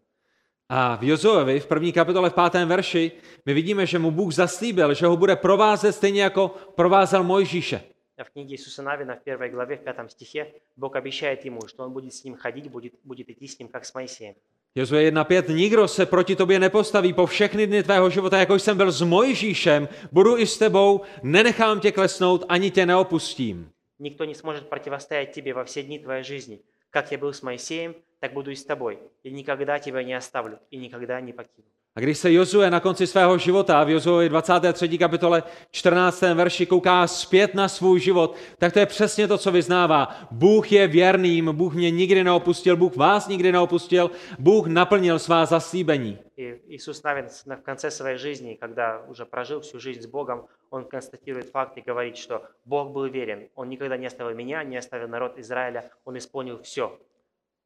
A 0.69 0.95
v 0.95 1.03
Jozuevi 1.03 1.59
v 1.59 1.65
první 1.65 1.93
kapitole 1.93 2.29
v 2.29 2.33
pátém 2.33 2.67
verši 2.67 3.11
my 3.45 3.53
vidíme, 3.53 3.85
že 3.85 3.99
mu 3.99 4.11
Bůh 4.11 4.33
zaslíbil, 4.33 4.93
že 4.93 5.05
ho 5.05 5.17
bude 5.17 5.35
provázet 5.35 5.93
stejně 5.95 6.23
jako 6.23 6.55
provázel 6.75 7.23
Mojžíše. 7.23 7.81
А 8.17 8.23
в 8.23 8.29
книге 8.29 8.53
Иисуса 8.55 8.81
Навина 8.81 9.15
в 9.15 9.23
первой 9.23 9.49
главе, 9.49 9.75
в 9.77 9.79
пятом 9.81 10.09
стихе, 10.09 10.47
Бог 10.77 10.95
обещает 10.95 11.45
ему, 11.45 11.59
что 11.67 11.83
он 11.83 11.91
будет 11.93 12.13
с 12.13 12.23
ним 12.23 12.35
ходить, 12.35 12.71
будет, 12.71 12.93
будет 13.03 13.29
идти 13.29 13.47
с 13.47 13.59
ним, 13.59 13.67
как 13.67 13.85
с 13.85 13.93
Моисеем. 13.93 14.35
Jozue 14.75 15.11
1.5. 15.11 15.53
Nikdo 15.55 15.87
se 15.87 16.05
proti 16.05 16.35
tobě 16.35 16.59
nepostaví 16.59 17.13
po 17.13 17.25
všechny 17.25 17.67
dny 17.67 17.83
tvého 17.83 18.09
života, 18.09 18.37
jako 18.37 18.55
jsem 18.55 18.77
byl 18.77 18.91
s 18.91 19.01
Mojžíšem, 19.01 19.89
budu 20.11 20.37
i 20.37 20.47
s 20.47 20.57
tebou, 20.57 21.01
nenechám 21.23 21.79
tě 21.79 21.91
klesnout, 21.91 22.45
ani 22.49 22.71
tě 22.71 22.85
neopustím. 22.85 23.69
Никто 24.00 24.24
не 24.24 24.34
сможет 24.34 24.70
противостоять 24.70 25.32
тебе 25.32 25.52
во 25.52 25.66
все 25.66 25.82
дни 25.82 25.98
твоей 25.98 26.24
жизни. 26.24 26.64
Как 26.88 27.12
я 27.12 27.18
был 27.18 27.34
с 27.34 27.42
Моисеем, 27.42 28.02
так 28.18 28.32
буду 28.32 28.50
и 28.50 28.54
с 28.54 28.64
тобой. 28.64 28.98
И 29.22 29.30
никогда 29.30 29.78
тебя 29.78 30.02
не 30.02 30.14
оставлю, 30.14 30.58
и 30.70 30.78
никогда 30.78 31.20
не 31.20 31.34
покину. 31.34 31.68
A 31.97 31.99
když 31.99 32.17
se 32.17 32.33
Jozue 32.33 32.71
na 32.71 32.79
konci 32.79 33.07
svého 33.07 33.37
života, 33.37 33.83
v 33.83 33.89
Jozue 33.89 34.29
23. 34.29 34.97
kapitole 34.97 35.43
14. 35.71 36.21
verši 36.21 36.65
kouká 36.65 37.07
zpět 37.07 37.55
na 37.55 37.67
svůj 37.67 37.99
život, 37.99 38.35
tak 38.57 38.73
to 38.73 38.79
je 38.79 38.85
přesně 38.85 39.27
to, 39.27 39.37
co 39.37 39.51
vyznává. 39.51 40.15
Bůh 40.31 40.71
je 40.71 40.87
věrným, 40.87 41.49
Bůh 41.55 41.73
mě 41.73 41.91
nikdy 41.91 42.23
neopustil, 42.23 42.77
Bůh 42.77 42.95
vás 42.95 43.27
nikdy 43.27 43.51
neopustil, 43.51 44.11
Bůh 44.39 44.67
naplnil 44.67 45.19
svá 45.19 45.45
zaslíbení. 45.45 46.17
И 46.37 46.59
Иисус 46.67 47.03
Навин 47.03 47.25
с- 47.29 47.45
на- 47.45 47.55
в 47.55 47.61
конце 47.63 47.91
своей 47.91 48.17
жизни, 48.17 48.57
когда 48.59 49.01
уже 49.07 49.25
прожил 49.25 49.59
всю 49.61 49.79
жизнь 49.79 50.01
с 50.01 50.05
Богом, 50.05 50.41
он 50.69 50.83
констатирует 50.83 51.49
факт 51.51 51.77
и 51.77 51.81
говорит, 51.91 52.17
что 52.17 52.41
Бог 52.65 52.91
был 52.91 53.09
верен. 53.11 53.47
Он 53.55 53.69
никогда 53.69 53.97
не 53.97 54.07
оставил 54.07 54.35
меня, 54.35 54.63
не 54.63 54.75
оставил 54.77 55.07
народ 55.07 55.39
Израиля. 55.39 55.91
Он 56.05 56.17
исполнил 56.17 56.59
все. 56.61 56.99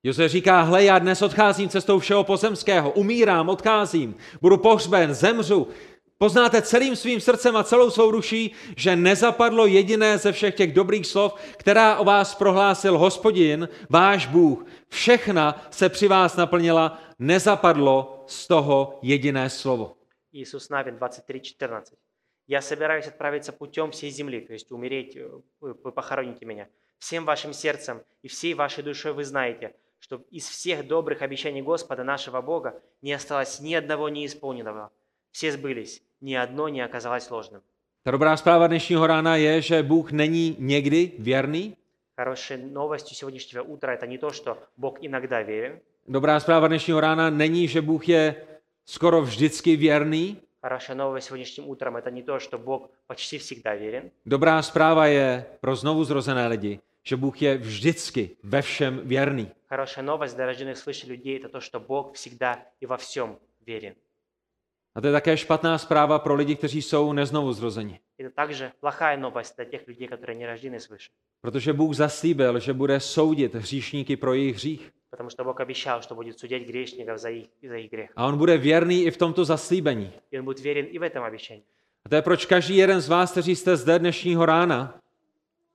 Jozue 0.03 0.29
říká, 0.29 0.61
hle, 0.61 0.83
já 0.83 0.99
dnes 0.99 1.21
odcházím 1.21 1.69
cestou 1.69 1.99
všeho 1.99 2.23
pozemského, 2.23 2.91
umírám, 2.91 3.49
odcházím, 3.49 4.15
budu 4.41 4.57
pohřben, 4.57 5.13
zemřu. 5.13 5.67
Poznáte 6.17 6.61
celým 6.61 6.95
svým 6.95 7.19
srdcem 7.19 7.55
a 7.55 7.63
celou 7.63 7.89
svou 7.89 8.11
duší, 8.11 8.55
že 8.77 8.95
nezapadlo 8.95 9.65
jediné 9.65 10.17
ze 10.17 10.31
všech 10.31 10.55
těch 10.55 10.73
dobrých 10.73 11.07
slov, 11.07 11.35
která 11.57 11.97
o 11.97 12.03
vás 12.03 12.35
prohlásil 12.35 12.97
hospodin, 12.97 13.69
váš 13.89 14.25
Bůh. 14.25 14.65
Všechna 14.89 15.67
se 15.71 15.89
při 15.89 16.07
vás 16.07 16.35
naplnila, 16.35 17.01
nezapadlo 17.19 18.23
z 18.27 18.47
toho 18.47 18.99
jediné 19.01 19.49
slovo. 19.49 19.95
Иисус 20.33 20.69
Навин 20.69 20.95
23.14. 20.95 21.81
«Я 22.47 22.61
собираюсь 22.61 23.07
отправиться 23.07 23.51
путем 23.51 23.91
всей 23.91 24.11
земли, 24.11 24.41
то 24.41 24.53
есть 24.53 24.71
умереть, 24.71 25.15
э, 25.15 25.41
вы 25.61 25.73
вы 25.83 25.91
похороните 25.91 26.45
меня. 26.45 26.67
Всем 26.99 27.25
вашим 27.25 27.53
сердцем 27.53 28.01
и 28.23 28.27
всей 28.27 28.53
вашей 28.53 28.83
душой 28.83 29.13
вы 29.13 29.23
знаете, 29.23 29.73
что 30.03 30.21
из 30.31 30.47
всех 30.47 30.87
добрых 30.87 31.21
обещаний 31.21 31.61
Господа 31.61 32.03
нашего 32.03 32.41
Бога 32.41 32.81
не 33.01 33.13
осталось 33.13 33.59
ни 33.59 33.73
одного 33.73 34.09
неисполненного. 34.09 34.91
Все 35.31 35.51
сбылись, 35.51 36.01
ни 36.21 36.33
одно 36.33 36.69
не 36.69 36.81
оказалось 36.81 37.29
ложным». 37.29 37.61
Ta 38.03 38.11
dobrá 38.11 38.37
zpráva 38.37 38.67
dnešního 38.67 39.07
rána 39.07 39.35
je, 39.35 39.61
že 39.61 39.83
Bůh 39.83 40.11
není 40.11 40.55
někdy 40.59 41.11
věrný. 41.19 41.75
Хорошей 42.17 42.57
новостью 42.57 43.15
сегодняшнего 43.15 43.63
утра 43.63 43.93
это 43.93 44.07
не 44.07 44.17
то, 44.17 44.31
что 44.31 44.57
Бог 44.77 44.97
иногда 45.01 45.41
верен. 45.41 45.79
Dobrá 46.07 46.39
zpráva 46.39 46.67
dnešního 46.67 46.99
rána 46.99 47.29
není, 47.29 47.67
že 47.67 47.81
Bůh 47.81 48.09
je 48.09 48.35
skoro 48.85 49.21
vždycky 49.21 49.75
věrný. 49.75 50.37
Хорошая 50.61 50.97
новость 50.97 51.27
сегодняшним 51.27 51.69
утром 51.69 51.95
это 51.95 52.11
не 52.11 52.23
то, 52.23 52.39
что 52.39 52.57
Бог 52.57 52.89
почти 53.07 53.37
всегда 53.37 53.75
верен. 53.75 54.11
Dobrá 54.25 54.61
zpráva 54.61 55.07
je 55.07 55.45
pro 55.61 55.75
znovu 55.75 56.03
zrozené 56.03 56.47
lidi, 56.47 56.79
že 57.03 57.15
Bůh 57.15 57.41
je 57.41 57.57
vždycky 57.57 58.29
ve 58.43 58.61
všem 58.61 59.01
věrný. 59.03 59.51
Хорошая 59.73 60.03
новость 60.05 60.35
для 60.35 60.45
рожденных 60.45 60.77
свыше 60.77 61.07
людей 61.07 61.37
это 61.39 61.49
то, 61.49 61.59
что 61.61 61.79
Бог 61.79 62.13
всегда 62.15 62.65
и 62.81 62.85
во 62.85 62.97
всем 62.97 63.37
верен. 63.65 63.95
A 64.95 65.01
to 65.01 65.07
je 65.07 65.13
také 65.13 65.37
špatná 65.37 65.77
zpráva 65.77 66.19
pro 66.19 66.35
lidi, 66.35 66.55
kteří 66.55 66.81
jsou 66.81 67.13
neznovu 67.13 67.53
zrozeni. 67.53 67.99
Это 68.19 68.29
также 68.35 68.71
плохая 68.79 69.17
новость 69.17 69.55
для 69.55 69.65
тех 69.65 69.87
людей, 69.87 70.07
которые 70.07 70.35
не 70.35 70.45
рождены 70.47 70.79
свыше. 70.79 71.09
Protože 71.41 71.73
Bůh 71.73 71.93
zaslíbil, 71.95 72.59
že 72.59 72.73
bude 72.73 72.99
soudit 72.99 73.55
hříšníky 73.55 74.17
pro 74.17 74.33
jejich 74.33 74.55
hřích. 74.55 74.91
Потому 75.09 75.29
что 75.29 75.43
Бог 75.43 75.59
обещал, 75.61 76.01
что 76.01 76.15
будет 76.15 76.39
судить 76.39 76.67
грешников 76.67 77.17
за 77.17 77.29
их, 77.29 77.47
за 77.69 77.75
их 77.77 77.91
грех. 77.91 78.11
A 78.15 78.25
on 78.27 78.37
bude 78.37 78.57
věrný 78.57 79.03
i 79.03 79.11
v 79.11 79.17
tomto 79.17 79.45
zaslíbení. 79.45 80.11
И 80.31 80.39
Он 80.39 80.45
будет 80.45 80.59
верен 80.63 80.85
и 80.91 80.99
в 80.99 81.03
этом 81.03 81.23
обещании. 81.23 81.63
A 82.05 82.09
to 82.09 82.15
je 82.15 82.21
proč 82.21 82.45
každý 82.45 82.75
jeden 82.77 83.01
z 83.01 83.07
vás, 83.09 83.31
kteří 83.31 83.55
jste 83.55 83.77
zde 83.77 83.99
dnešního 83.99 84.45
rána, 84.45 84.99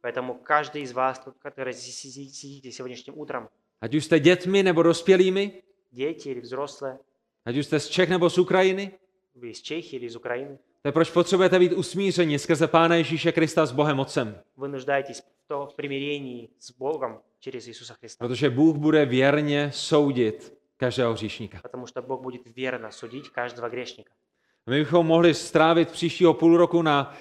Поэтому 0.02 0.34
каждый 0.42 0.82
из 0.82 0.92
вас, 0.92 1.18
тут, 1.18 1.34
который 1.44 1.72
си- 1.72 1.92
си- 1.92 2.30
сидите 2.30 2.72
сегодняшним 2.72 3.18
утром, 3.18 3.48
ať 3.80 3.94
už 3.94 4.04
jste 4.04 4.20
dětmi 4.20 4.62
nebo 4.62 4.82
dospělými, 4.82 5.52
дети 5.92 6.28
или 6.28 6.40
взрослые, 6.40 6.98
ať 7.44 7.56
už 7.56 7.66
jste 7.66 7.80
z 7.80 7.88
Čech 7.88 8.08
nebo 8.08 8.30
z 8.30 8.38
Ukrajiny, 8.38 8.90
вы 9.34 9.50
из 9.50 9.60
Чехии 9.60 9.96
или 9.96 10.06
из 10.06 10.16
Украины, 10.16 10.58
to 10.82 10.88
je 10.88 10.92
proč 10.92 11.10
potřebujete 11.10 11.58
být 11.58 11.72
usmířeni 11.72 12.38
skrze 12.38 12.66
Pána 12.66 12.96
Ježíše 12.96 13.32
Krista 13.32 13.66
s 13.66 13.72
Bohem 13.72 14.00
Otcem. 14.00 14.40
вы 14.56 14.68
нуждаетесь 14.68 15.20
в, 15.20 15.48
то, 15.48 15.66
в 15.66 15.74
примирении 15.74 16.48
с 16.58 16.70
Богом 16.70 17.20
через 17.40 17.68
Иисуса 17.68 17.94
Христа. 17.94 18.28
Protože 18.28 18.50
Bůh 18.50 18.76
bude 18.76 19.06
věrně 19.06 19.70
soudit 19.74 20.54
každého 20.76 21.12
hříšníka. 21.12 21.58
Потому 21.62 21.86
что 21.86 22.02
Бог 22.02 22.22
будет 22.22 22.42
верно 22.56 22.90
судить 22.92 23.28
каждого 23.28 23.68
грешника. 23.68 24.10
A 24.66 24.70
my 24.70 24.78
bychom 24.78 25.06
mohli 25.06 25.34
strávit 25.34 25.90
příštího 25.90 26.34
půl 26.34 26.56
roku 26.56 26.82
na, 26.82 27.16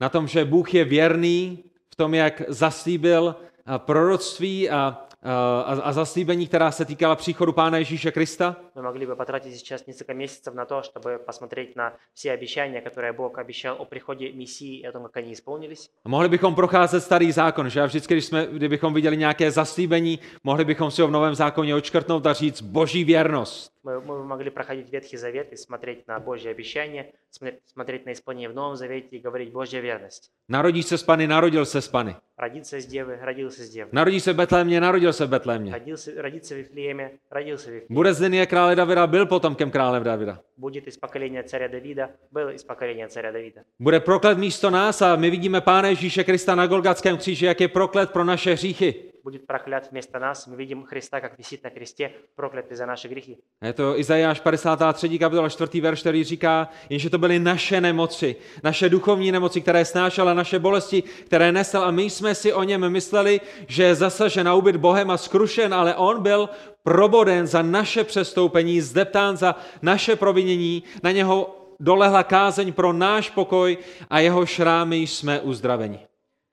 na 0.00 0.08
tom, 0.08 0.28
že 0.28 0.44
Bůh 0.44 0.74
je 0.74 0.84
věrný 0.84 1.64
v 1.92 1.96
tom, 1.96 2.14
jak 2.14 2.42
zaslíbil 2.48 3.36
a, 3.66 3.78
proroctví 3.78 4.70
a, 4.70 5.06
a, 5.24 5.80
a 5.82 5.92
zaslíbení, 5.92 6.46
která 6.46 6.70
se 6.70 6.84
týkala 6.84 7.16
příchodu 7.16 7.52
Pána 7.52 7.78
Ježíše 7.78 8.10
Krista. 8.10 8.56
Мы 8.76 8.82
могли 8.82 9.06
бы 9.06 9.16
потратить 9.16 9.54
сейчас 9.54 9.86
несколько 9.86 10.14
месяцев 10.14 10.54
на 10.54 10.64
то, 10.64 10.82
чтобы 10.82 11.18
посмотреть 11.26 11.76
на 11.76 11.92
все 12.14 12.32
обещания, 12.32 12.80
которые 12.80 13.12
Бог 13.12 13.38
обещал 13.38 13.76
о 13.78 13.84
приходе 13.84 14.32
Мессии 14.32 14.80
и 14.80 14.86
о 14.86 14.92
том, 14.92 15.02
как 15.02 15.16
они 15.16 15.32
исполнились. 15.32 15.90
A 16.04 16.08
mohli 16.08 16.28
bychom 16.28 16.54
procházet 16.54 17.00
starý 17.00 17.32
zákon, 17.32 17.68
že 17.68 17.80
a 17.82 17.86
vždycky, 17.86 18.14
když 18.14 18.24
jsme, 18.24 18.46
kdybychom 18.46 18.94
viděli 18.94 19.16
nějaké 19.16 19.50
zaslíbení, 19.50 20.18
mohli 20.44 20.64
bychom 20.64 20.90
si 20.90 21.02
ho 21.02 21.08
v 21.08 21.10
novém 21.10 21.34
zákoně 21.34 21.74
očkrtnout 21.74 22.26
a 22.26 22.32
říct 22.32 22.62
boží 22.62 23.04
věrnost. 23.04 23.72
Мы, 23.84 24.00
мы 24.00 24.24
могли 24.24 24.50
проходить 24.50 24.92
Ветхий 24.92 25.16
Завет 25.16 25.52
и 25.52 25.56
смотреть 25.56 26.06
на 26.06 26.18
Божье 26.20 26.50
обещание, 26.50 27.12
смотреть, 27.30 27.60
смотреть 27.66 28.06
на 28.06 28.12
исполнение 28.12 28.48
в 28.48 28.54
Новом 28.54 28.76
Завете 28.76 29.16
и 29.16 29.18
говорить 29.18 29.52
Божья 29.52 29.80
верность. 29.80 30.30
Narodíš 30.48 30.86
se 30.86 30.98
z 30.98 31.02
Pany, 31.02 31.26
narodil 31.26 31.66
se 31.66 31.80
z 31.80 31.88
Pany. 31.88 32.16
Родиться 32.36 32.80
с 32.80 32.86
Девы, 32.86 33.18
родился 33.22 33.62
с 33.62 33.70
Девы. 33.70 33.88
Narodíš 33.92 34.22
se 34.22 34.32
v 34.32 34.36
Betlémě, 34.36 34.80
narodil 34.80 35.12
se 35.12 35.26
v 35.26 35.28
Betlémě. 35.28 35.72
Родился, 35.72 36.10
родиться 36.16 36.54
в 36.54 36.58
Вифлееме, 36.58 37.10
родился 37.30 37.70
в 37.70 37.72
Вифлееме. 37.72 37.94
Bude 37.94 38.14
z 38.14 38.20
linie 38.20 38.46
krále 38.46 38.76
Davida, 38.76 39.06
byl 39.06 39.26
potomkem 39.26 39.70
krále 39.70 40.00
Davida. 40.00 40.38
Будет 40.56 40.86
из 40.88 40.96
поколения 40.96 41.42
царя 41.42 41.68
Давида, 41.68 42.10
был 42.32 42.48
из 42.48 42.64
поколения 42.64 43.08
царя 43.08 43.32
Давида. 43.32 43.64
Bude 43.78 44.00
proklet 44.00 44.38
místo 44.38 44.70
nás 44.70 45.02
a 45.02 45.16
my 45.16 45.30
vidíme 45.30 45.60
Pána 45.60 45.88
Ježíše 45.88 46.24
Krista 46.24 46.54
na 46.54 46.66
Golgatském 46.66 47.16
kříži, 47.16 47.46
jak 47.46 47.60
je 47.60 47.68
proklet 47.68 48.10
pro 48.10 48.24
naše 48.24 48.52
hříchy. 48.52 48.94
Будет 49.24 49.46
проклят 49.46 49.90
вместо 49.90 50.18
нас. 50.18 50.46
Мы 50.46 50.56
видим 50.56 50.84
Христа, 50.84 51.20
как 51.20 51.38
висит 51.38 51.64
на 51.64 51.70
кресте, 51.70 52.12
проклятый 52.36 52.76
за 52.76 52.86
наши 52.86 53.08
грехи. 53.08 53.38
A 53.60 53.66
Je 53.66 53.72
to 53.72 53.98
Izajáš 53.98 54.40
53. 54.40 55.18
kapitola 55.18 55.48
4. 55.48 55.80
verš, 55.80 56.00
který 56.00 56.24
říká, 56.24 56.68
jenže 56.88 57.10
to 57.10 57.18
byly 57.18 57.38
naše 57.38 57.80
nemoci, 57.80 58.36
naše 58.62 58.88
duchovní 58.88 59.32
nemoci, 59.32 59.60
které 59.60 59.84
snášela, 59.84 60.34
naše 60.34 60.58
bolesti, 60.58 61.02
které 61.02 61.52
nesl 61.52 61.78
a 61.78 61.90
my 61.90 62.02
jsme 62.02 62.34
si 62.34 62.52
o 62.52 62.62
něm 62.62 62.88
mysleli, 62.88 63.40
že 63.68 63.82
je 63.82 63.94
zasažen 63.94 64.48
a 64.48 64.54
ubyt 64.54 64.76
Bohem 64.76 65.10
a 65.10 65.16
skrušen, 65.16 65.74
ale 65.74 65.94
on 65.94 66.22
byl 66.22 66.48
proboden 66.82 67.46
za 67.46 67.62
naše 67.62 68.04
přestoupení, 68.04 68.80
zdeptán 68.80 69.36
za 69.36 69.54
naše 69.82 70.16
provinění, 70.16 70.82
na 71.02 71.10
něho 71.10 71.56
dolehla 71.80 72.22
kázeň 72.22 72.72
pro 72.72 72.92
náš 72.92 73.30
pokoj 73.30 73.78
a 74.10 74.20
jeho 74.20 74.46
šrámy 74.46 74.96
jsme 74.96 75.40
uzdraveni. 75.40 76.06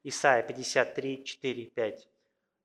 Исайя 0.04 0.44
53, 0.44 1.22
4, 1.24 1.70
5. 1.74 2.11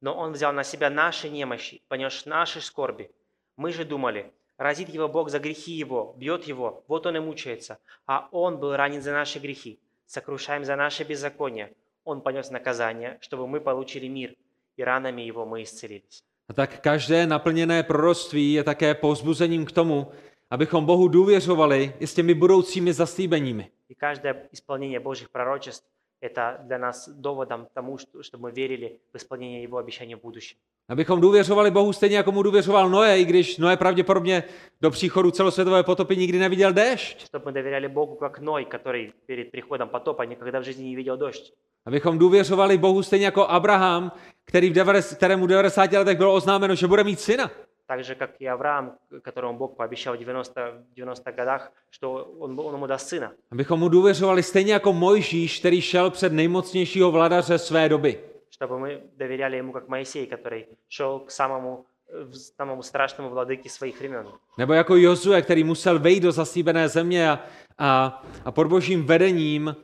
Но 0.01 0.13
Он 0.13 0.31
взял 0.31 0.53
на 0.53 0.63
себя 0.63 0.89
наши 0.89 1.29
немощи, 1.29 1.81
понес 1.87 2.25
наши 2.25 2.61
скорби. 2.61 3.09
Мы 3.55 3.73
же 3.73 3.85
думали, 3.85 4.31
разит 4.57 4.89
его 4.89 5.07
Бог 5.07 5.29
за 5.29 5.39
грехи 5.39 5.71
его, 5.71 6.15
бьет 6.17 6.43
его, 6.45 6.83
вот 6.87 7.05
он 7.05 7.17
и 7.17 7.19
мучается. 7.19 7.79
А 8.05 8.27
Он 8.31 8.57
был 8.57 8.75
ранен 8.75 9.01
за 9.01 9.11
наши 9.11 9.39
грехи, 9.39 9.79
сокрушаем 10.05 10.63
за 10.65 10.75
наши 10.75 11.03
беззакония. 11.03 11.71
Он 12.03 12.21
понес 12.21 12.51
наказание, 12.51 13.17
чтобы 13.21 13.47
мы 13.47 13.59
получили 13.59 14.07
мир, 14.07 14.35
и 14.77 14.83
ранами 14.83 15.21
его 15.23 15.45
мы 15.45 15.63
исцелились. 15.63 16.23
A 16.49 16.53
tak 16.53 16.81
každé 16.81 17.27
naplněné 17.27 17.83
proroctví 17.83 18.53
je 18.53 18.63
také 18.63 18.93
povzbuzením 18.95 19.65
k 19.65 19.71
tomu, 19.71 20.11
abychom 20.49 20.85
Bohu 20.85 21.07
důvěřovali 21.07 21.93
i 21.99 22.07
s 22.07 22.13
těmi 22.13 22.33
budoucími 22.33 22.93
zaslíbeními. 22.93 23.71
И 23.89 23.95
каждое 23.95 24.47
исполнение 24.51 24.99
Божьих 24.99 25.29
пророчеств– 25.29 25.85
это 26.22 26.60
для 26.64 26.78
нас 26.78 27.08
доводом 27.08 27.66
к 27.66 27.70
тому, 27.74 27.98
что, 27.98 28.22
чтобы 28.22 28.42
мы 28.42 28.52
верили 28.52 29.00
в 29.12 29.16
исполнение 29.16 29.62
Его 29.62 29.78
обещаний 29.78 30.14
в 30.14 30.20
будущем. 30.20 30.56
Abychom 30.88 31.20
důvěřovali 31.20 31.70
Bohu 31.70 31.92
stejně, 31.92 32.16
jako 32.16 32.32
mu 32.32 32.42
důvěřoval 32.42 32.90
Noé, 32.90 33.20
i 33.20 33.24
když 33.24 33.58
Noé 33.58 33.76
pravděpodobně 33.76 34.44
do 34.80 34.90
příchodu 34.90 35.30
celosvětové 35.30 35.82
potopy 35.82 36.16
nikdy 36.16 36.38
neviděl 36.38 36.72
déšť. 36.72 37.26
Чтобы 37.26 37.44
мы 37.44 37.52
доверяли 37.52 37.86
Богу, 37.86 38.14
как 38.14 38.40
Ной, 38.40 38.64
который 38.64 39.12
перед 39.26 39.50
приходом 39.50 39.88
потопа 39.88 40.22
никогда 40.22 40.60
в 40.60 40.64
жизни 40.64 40.84
не 40.84 40.96
видел 40.96 41.16
дождь. 41.16 41.52
Abychom 41.86 42.18
důvěřovali 42.18 42.78
Bohu 42.78 43.02
stejně 43.02 43.24
jako 43.24 43.46
Abraham, 43.46 44.12
který 44.44 44.70
v 44.70 44.72
90, 44.72 45.16
kterému 45.16 45.44
v 45.44 45.48
90 45.48 45.92
letech 45.92 46.18
bylo 46.18 46.34
oznámeno, 46.34 46.74
že 46.74 46.86
bude 46.86 47.04
mít 47.04 47.20
syna. 47.20 47.50
Так 47.86 48.04
же, 48.04 48.14
как 48.14 48.30
и 48.40 48.46
Авраам, 48.46 48.92
которому 49.22 49.58
Бог 49.58 49.76
пообещал 49.76 50.14
в 50.14 50.18
90, 50.18 50.70
в 50.70 50.94
90 50.94 51.32
годах, 51.32 51.72
что 51.90 52.12
он, 52.40 52.58
он 52.60 52.74
ему 52.74 52.86
даст 52.86 53.08
сына. 53.08 53.30
Abychom 53.50 53.80
mu 53.80 53.88
důvěřovali 53.88 54.42
stejně 54.42 54.72
jako 54.72 54.92
Mojžíš, 54.92 55.58
který 55.58 55.80
šel 55.80 56.10
před 56.10 56.32
nejmocnějšího 56.32 57.10
vladaře 57.10 57.58
své 57.58 57.88
doby. 57.88 58.20
Чтобы 58.58 58.78
мы 58.78 59.00
доверяли 59.16 59.56
ему, 59.56 59.72
как 59.72 59.88
Моисей, 59.88 60.26
который 60.26 60.64
шел 60.88 61.18
к 61.18 61.30
самому, 61.30 61.84
э, 62.14 62.24
в- 62.24 62.36
самому 62.36 62.82
страшному 62.82 63.30
владыке 63.30 63.68
своих 63.68 63.98
времен. 64.00 64.26
Nebo 64.58 64.72
jako 64.72 64.96
Jozue, 64.96 65.42
který 65.42 65.64
musel 65.64 65.98
vejít 65.98 66.22
do 66.22 66.32
zasíbené 66.32 66.88
země 66.88 67.30
a, 67.30 67.38
a, 67.78 68.22
a 68.44 68.50
pod 68.52 68.66
božím 68.66 69.04
vedením 69.06 69.76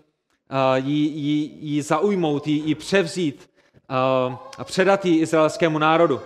a, 0.50 0.76
ji, 0.76 0.94
ji, 1.08 1.50
ji 1.60 1.82
zaujmout, 1.82 2.46
ji, 2.46 2.54
ji 2.54 2.74
převzít 2.74 3.50
a, 3.88 3.98
a 4.58 4.64
předat 4.64 5.04
ji 5.04 5.18
izraelskému 5.20 5.78
národu. 5.78 6.20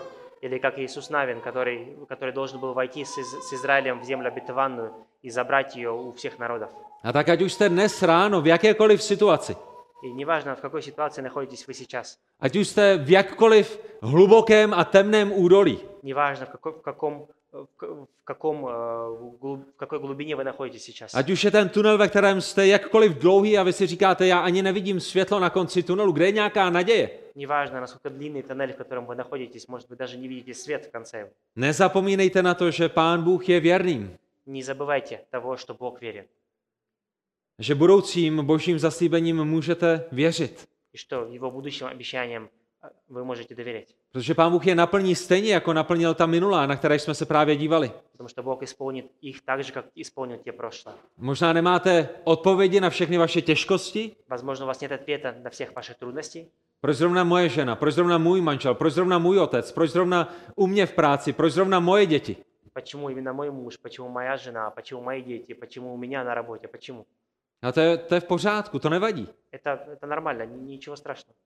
Или 0.47 0.59
как 0.59 0.79
Иисус 0.79 1.11
Навин, 1.11 1.41
который, 1.41 1.97
который 2.09 2.35
должен 2.35 2.59
был 2.61 2.75
войти 2.75 3.05
с, 3.05 3.19
Из- 3.19 3.49
с 3.49 3.53
Израилем 3.53 4.01
в 4.01 4.05
землю 4.05 4.29
обетованную 4.29 4.93
и 5.23 5.31
забрать 5.31 5.77
ее 5.77 5.91
у 5.93 6.13
всех 6.13 6.39
народов. 6.39 6.71
A 7.05 7.13
tak 7.13 7.29
ať 7.29 7.43
už 7.43 7.53
jste 7.53 7.69
dnes 7.69 8.03
ráno 8.03 8.41
v 8.43 8.47
jakékoliv 8.55 9.03
situaci, 9.03 9.57
И 10.03 10.11
неважно, 10.13 10.57
в 10.57 10.61
какой 10.61 10.83
ситуации 10.83 11.23
находитесь 11.23 11.67
вы 11.67 11.75
сейчас, 11.75 12.19
ať 12.41 12.57
už 12.57 12.67
jste 12.69 12.97
v 12.99 13.11
jakkoliv 13.11 13.79
hlubokém 14.03 14.75
a 14.75 14.85
temném 14.85 15.33
údolí, 15.33 15.79
неважно, 16.03 16.47
в, 16.47 16.51
какой, 16.51 16.73
в, 16.73 16.83
каком, 16.83 17.27
э, 17.47 17.57
в 17.65 17.67
к- 17.77 17.87
в 17.87 18.25
каком, 18.25 18.67
э, 18.67 18.69
глуб- 19.41 19.65
в 19.75 19.77
какой 19.77 19.99
глубине 19.99 20.37
вы 20.37 20.45
находитесь 20.45 20.85
сейчас. 20.85 21.15
ať 21.15 21.31
už 21.31 21.45
je 21.45 21.51
ten 21.51 21.69
tunel, 21.69 21.99
ve 21.99 22.09
kterém 22.09 22.41
jste 22.41 22.67
jakkoliv 22.67 23.13
dlouhý 23.13 23.59
a 23.59 23.63
vy 23.63 23.73
si 23.73 23.87
říkáte, 23.87 24.27
já 24.27 24.41
ani 24.41 24.63
nevidím 24.63 25.01
světlo 25.01 25.41
na 25.41 25.51
konci 25.51 25.83
tunelu, 25.83 26.13
kde 26.13 26.25
je 26.27 26.33
nějaká 26.33 26.71
naděje. 26.71 27.11
Неважно, 27.35 27.81
насколько 27.81 28.11
длинный 28.11 28.43
тоннель, 28.43 28.73
в 28.73 28.77
котором 28.77 29.07
вы 29.07 29.15
находитесь, 29.17 29.69
может 29.69 29.91
вы 29.91 29.97
даже 29.97 30.17
не 30.19 30.29
видите 30.29 30.55
свет 30.55 30.87
в 30.87 30.91
конце 30.91 31.19
его. 31.21 31.31
Nezapomínejte 31.57 32.43
na 32.43 32.55
to, 32.55 32.71
že 32.71 32.89
Pán 32.89 33.23
Bůh 33.23 33.49
je 33.49 33.61
věrným, 33.61 34.17
Не 34.47 34.63
забывайте 34.65 35.19
того, 35.31 35.57
что 35.57 35.75
Бог 35.75 36.01
верен, 36.01 36.25
že 37.59 37.75
budoucím 37.75 38.45
božím 38.47 38.79
zaslíbením 38.79 39.45
můžete 39.45 40.05
věřit. 40.13 40.69
и 40.95 40.99
что 40.99 41.27
Его 41.35 41.51
будущим 41.51 41.87
обещаниям 41.87 42.49
э, 42.87 42.89
вы 43.11 43.25
можете 43.25 43.55
доверять. 43.55 43.95
Protože 44.13 44.35
Pán 44.35 44.53
Bůh 44.53 44.67
je 44.67 44.75
naplní 44.75 45.15
stejně, 45.15 45.53
jako 45.55 45.73
naplnil 45.73 46.15
ta 46.15 46.27
minulá, 46.27 46.67
na 46.67 46.77
které 46.77 46.99
jsme 46.99 47.15
se 47.15 47.27
právě 47.27 47.57
dívali. 47.57 47.93
Потому 48.13 48.29
что 48.29 48.43
Бог 48.43 48.63
исполнит 48.63 49.07
их 49.23 49.43
так 49.43 49.65
же, 49.65 49.73
как 49.73 49.85
исполнил 49.95 50.39
те 50.39 50.53
прошлые. 50.53 50.95
Možná 51.19 51.53
nemáte 51.53 52.09
odpovědi 52.25 52.81
na 52.81 52.91
všechny 52.91 53.19
vaše 53.19 53.43
těžkosti, 53.43 54.17
Возможно, 54.29 54.65
у 54.65 54.69
вас 54.69 54.81
нет 54.81 54.93
ответа 54.93 55.35
на 55.43 55.51
всех 55.51 55.75
ваших 55.77 55.97
трудностей. 55.99 56.47
proč 56.81 56.97
zrovna 56.97 57.25
moje 57.25 57.49
žena, 57.49 57.77
proč 57.77 57.95
zrovna 57.95 58.19
můj 58.19 58.41
manžel, 58.41 58.75
proč 58.75 58.93
zrovna 58.93 59.19
můj 59.19 59.39
otec, 59.39 59.73
proč 59.73 59.91
zrovna 59.91 60.35
u 60.57 60.67
mě 60.67 60.87
v 60.87 60.93
práci, 60.93 61.33
proč 61.33 61.53
zrovna 61.53 61.81
moje 61.81 62.07
děti. 62.07 62.37
Почему 62.75 63.09
именно 63.11 63.33
мой 63.35 63.51
муж, 63.51 63.77
почему 63.77 64.09
моя 64.09 64.37
жена, 64.37 64.71
почему 64.71 65.03
мои 65.03 65.23
дети, 65.23 65.55
почему 65.55 65.95
у 65.95 65.97
меня 65.97 66.25
на 66.25 66.35
работе, 66.35 66.69
почему? 66.69 67.05
A 67.63 67.73
to 67.73 67.81
je, 67.81 67.97
to 67.99 68.15
je 68.15 68.21
v 68.21 68.25
pořádku, 68.25 68.79
to 68.79 68.89
nevadí. 68.91 69.29
Это, 69.53 69.79
это 69.93 70.07
нормально, 70.07 70.43
ни- 70.47 70.73
ничего 70.73 70.97
страшного. 70.97 71.37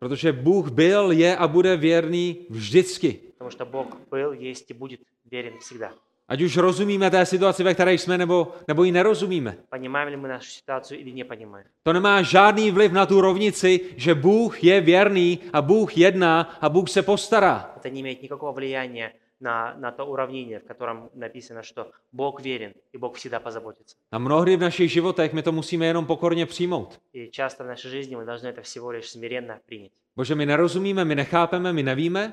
Protože 0.00 0.32
Bůh 0.32 0.70
byl, 0.70 1.10
je 1.10 1.36
a 1.36 1.48
bude 1.48 1.76
věrný 1.76 2.36
vždycky. 2.50 3.20
Потому 3.38 3.50
что 3.50 3.64
Бог 3.64 3.86
был, 4.10 4.32
есть 4.32 4.70
и 4.70 4.74
будет 4.74 5.00
верен 5.30 5.58
всегда. 5.58 5.92
Ať 6.28 6.42
už 6.42 6.56
rozumíme 6.56 7.10
té 7.10 7.26
situaci, 7.26 7.62
ve 7.62 7.74
které 7.74 7.94
jsme, 7.94 8.18
nebo, 8.18 8.54
nebo 8.68 8.84
ji 8.84 8.92
nerozumíme. 8.92 9.56
Понимаем 9.70 10.08
ли 10.08 10.16
мы 10.16 10.28
нашу 10.28 10.50
ситуацию 10.50 11.00
или 11.00 11.10
не 11.10 11.24
понимаем? 11.24 11.66
To 11.82 11.92
nemá 11.92 12.22
žádný 12.22 12.70
vliv 12.70 12.92
na 12.92 13.06
tu 13.06 13.20
rovnici, 13.20 13.80
že 13.96 14.14
Bůh 14.14 14.64
je 14.64 14.80
věrný 14.80 15.38
a 15.52 15.62
Bůh 15.62 15.98
jedná 15.98 16.58
a 16.60 16.68
Bůh 16.68 16.90
se 16.90 17.02
postará. 17.02 17.74
Это 17.76 17.90
не 17.90 18.00
имеет 18.00 18.22
никакого 18.22 18.52
влияния 18.52 19.12
на, 19.40 19.74
на 19.74 19.92
то 19.92 20.06
уравнение, 20.06 20.60
в 20.60 20.64
котором 20.64 21.10
написано, 21.14 21.62
что 21.62 21.92
Бог 22.12 22.40
верен 22.40 22.72
и 22.92 22.98
Бог 22.98 23.16
всегда 23.16 23.40
позаботится. 23.40 23.96
A 24.10 24.18
mnohdy 24.18 24.56
v 24.56 24.60
našich 24.60 24.92
životech 24.92 25.32
my 25.32 25.42
to 25.42 25.52
musíme 25.52 25.86
jenom 25.86 26.06
pokorně 26.06 26.46
přijmout. 26.46 27.00
И 27.12 27.30
часто 27.30 27.64
в 27.64 27.66
нашей 27.66 27.90
жизни 27.90 28.16
мы 28.16 28.24
должны 28.24 28.48
это 28.48 28.62
всего 28.62 28.90
лишь 28.92 29.10
смиренно 29.10 29.60
принять. 29.66 29.92
Bože, 30.16 30.34
my 30.34 30.46
nerozumíme, 30.46 31.04
my 31.04 31.14
nechápeme, 31.14 31.72
my 31.72 31.82
nevíme, 31.82 32.32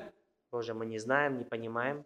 Боже, 0.52 0.72
мы 0.74 0.86
не 0.86 0.98
знаем, 1.00 1.38
не 1.38 1.44
понимаем, 1.44 2.04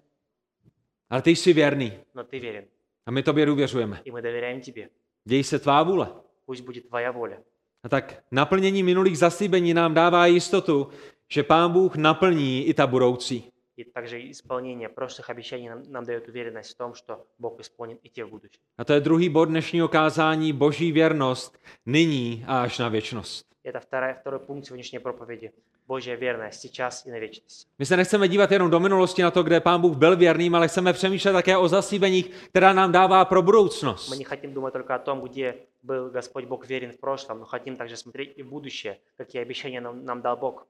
ale 1.10 1.22
ty 1.22 1.30
jsi 1.30 1.52
věrný 1.52 1.92
но 2.14 2.24
Ты 2.24 2.40
верен, 2.40 2.64
a 3.06 3.10
my 3.10 3.22
tobě 3.22 3.46
důvěřujeme. 3.46 4.00
и 4.04 4.10
мы 4.10 4.22
доверяем 4.22 4.60
Тебе. 4.60 4.88
Děj 5.24 5.44
se 5.44 5.58
tvá 5.58 5.82
vůle. 5.82 6.08
Пусть 6.46 6.64
будет 6.64 6.88
Твоя 6.88 7.10
воля. 7.12 7.36
A 7.84 7.88
tak 7.88 8.22
naplnění 8.30 8.82
minulých 8.82 9.18
zaslíbení 9.18 9.74
nám 9.74 9.94
dává 9.94 10.26
jistotu, 10.26 10.88
že 11.28 11.42
Pán 11.42 11.72
Bůh 11.72 11.96
naplní 11.96 12.64
i 12.66 12.74
ta 12.74 12.86
budoucí. 12.86 13.51
И 13.76 13.84
также 13.84 14.30
исполнение 14.30 14.88
прошлых 14.88 15.30
обещаний 15.30 15.68
нам, 15.68 15.82
нам 15.88 16.04
дает 16.04 16.28
уверенность 16.28 16.74
в 16.74 16.76
том, 16.76 16.94
что 16.94 17.26
Бог 17.38 17.60
исполнит 17.60 18.00
и 18.02 18.08
те 18.08 18.24
в 18.24 18.30
будущем. 18.30 18.60
A 18.78 18.84
to 18.84 18.92
je 18.92 19.00
druhý 19.00 19.28
bod 19.28 19.44
dnešního 19.44 19.88
kázání, 19.88 20.52
boží 20.52 20.92
věrnost, 20.92 21.58
nyní 21.86 22.44
a 22.46 22.62
až 22.62 22.78
na 22.78 22.88
věčnost. 22.88 23.46
Это 23.64 23.80
вторая, 23.80 24.14
второй 24.14 24.40
пункт 24.40 24.66
сегодняшней 24.66 24.98
проповеди. 24.98 25.52
Божья 25.88 26.16
верность 26.16 26.60
сейчас 26.60 27.06
и 27.06 27.10
на 27.10 27.18
вечность. 27.18 27.68
My 27.78 27.86
se 27.86 27.96
nechceme 27.96 28.28
dívat 28.28 28.52
jenom 28.52 28.70
do 28.70 28.80
minulosti 28.80 29.22
na 29.22 29.30
to, 29.30 29.42
kde 29.42 29.60
Pán 29.60 29.80
Bůh 29.80 29.96
byl 29.96 30.16
věrným, 30.16 30.54
ale 30.54 30.68
chceme 30.68 30.92
přemýšlet 30.92 31.32
také 31.32 31.56
o 31.56 31.68
zaslíbeních, 31.68 32.30
která 32.50 32.72
nám 32.72 32.92
dává 32.92 33.24
pro 33.24 33.42
budoucnost. 33.42 34.10
Мы 34.10 34.16
не 34.16 34.24
хотим 34.24 34.54
думать 34.54 34.72
только 34.72 34.94
о 34.94 34.98
том, 34.98 35.20
где 35.20 35.54
был 35.82 36.10
Господь 36.10 36.44
Бог 36.44 36.66
верен 36.66 36.92
в 36.92 36.98
прошлом, 36.98 37.38
но 37.38 37.46
хотим 37.46 37.76
также 37.76 37.96
смотреть 37.96 38.38
и 38.38 38.42
в 38.42 38.48
будущее, 38.48 38.98
какие 39.16 39.42
обещания 39.42 39.80
нам, 39.80 40.04
нам 40.04 40.20
дал 40.20 40.36
Бог. 40.36 40.66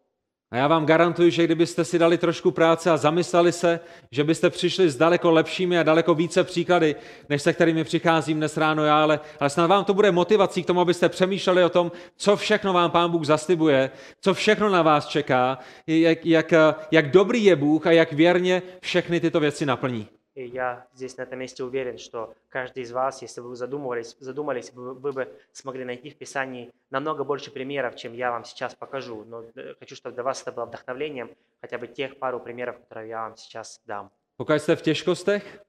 A 0.53 0.57
já 0.57 0.67
vám 0.67 0.85
garantuji, 0.85 1.31
že 1.31 1.43
kdybyste 1.43 1.85
si 1.85 1.99
dali 1.99 2.17
trošku 2.17 2.51
práce 2.51 2.91
a 2.91 2.97
zamysleli 2.97 3.51
se, 3.51 3.79
že 4.11 4.23
byste 4.23 4.49
přišli 4.49 4.89
s 4.89 4.95
daleko 4.95 5.31
lepšími 5.31 5.79
a 5.79 5.83
daleko 5.83 6.15
více 6.15 6.43
příklady, 6.43 6.95
než 7.29 7.41
se 7.41 7.53
kterými 7.53 7.83
přicházím 7.83 8.37
dnes 8.37 8.57
ráno 8.57 8.85
já, 8.85 9.03
ale, 9.03 9.19
ale 9.39 9.49
snad 9.49 9.67
vám 9.67 9.85
to 9.85 9.93
bude 9.93 10.11
motivací 10.11 10.63
k 10.63 10.67
tomu, 10.67 10.81
abyste 10.81 11.09
přemýšleli 11.09 11.63
o 11.63 11.69
tom, 11.69 11.91
co 12.17 12.35
všechno 12.35 12.73
vám 12.73 12.91
Pán 12.91 13.11
Bůh 13.11 13.25
zaslibuje, 13.25 13.91
co 14.21 14.33
všechno 14.33 14.69
na 14.69 14.81
vás 14.81 15.07
čeká, 15.07 15.57
jak, 15.87 16.25
jak, 16.25 16.53
jak 16.91 17.11
dobrý 17.11 17.43
je 17.43 17.55
Bůh 17.55 17.87
a 17.87 17.91
jak 17.91 18.13
věrně 18.13 18.61
všechny 18.81 19.19
tyto 19.19 19.39
věci 19.39 19.65
naplní. 19.65 20.07
И 20.35 20.45
я 20.45 20.87
здесь 20.95 21.17
на 21.17 21.23
этом 21.23 21.39
месте 21.39 21.63
уверен, 21.63 21.99
что 21.99 22.33
каждый 22.49 22.83
из 22.83 22.91
вас, 22.91 23.21
если 23.21 23.41
бы 23.41 23.49
вы 23.49 23.55
задумывались, 23.55 24.15
задумались, 24.19 24.73
вы, 24.73 24.93
вы 24.95 25.11
бы 25.11 25.27
смогли 25.51 25.85
найти 25.85 26.09
в 26.09 26.15
Писании 26.15 26.71
намного 26.89 27.23
больше 27.23 27.51
примеров, 27.51 27.95
чем 27.95 28.13
я 28.13 28.31
вам 28.31 28.43
сейчас 28.43 28.73
покажу. 28.73 29.23
Но 29.25 29.43
э, 29.55 29.75
хочу, 29.79 29.95
чтобы 29.95 30.15
для 30.15 30.23
вас 30.23 30.41
это 30.41 30.51
было 30.51 30.65
вдохновлением, 30.65 31.29
хотя 31.61 31.77
бы 31.77 31.87
тех 31.87 32.17
пару 32.17 32.39
примеров, 32.39 32.79
которые 32.79 33.09
я 33.09 33.21
вам 33.21 33.37
сейчас 33.37 33.79
дам. 33.85 34.09
Pokud 34.37 34.59
jste 34.59 34.75
v 34.75 34.81
těžkostech, 34.81 35.59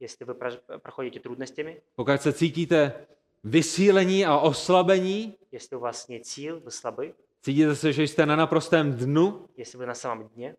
Если 0.00 0.24
вы 0.24 0.34
прож- 0.34 0.78
проходите 0.78 1.20
трудностями, 1.20 1.80
pokud 1.94 2.22
se 2.22 2.32
cítíte 2.32 3.06
vysílení 3.44 4.26
a 4.26 4.38
oslabení, 4.38 5.34
если 5.52 5.76
у 5.76 5.80
вас 5.80 6.08
нет 6.08 6.26
сил, 6.26 6.60
вы 6.60 6.70
слабы, 6.70 7.14
cítíte 7.42 7.74
se, 7.76 7.92
že 7.92 8.02
jste 8.02 8.26
na 8.26 8.36
naprostém 8.36 8.92
dnu, 8.92 9.48
если 9.56 9.78
вы 9.78 9.86
на 9.86 9.94
самом 9.94 10.28
дне, 10.28 10.56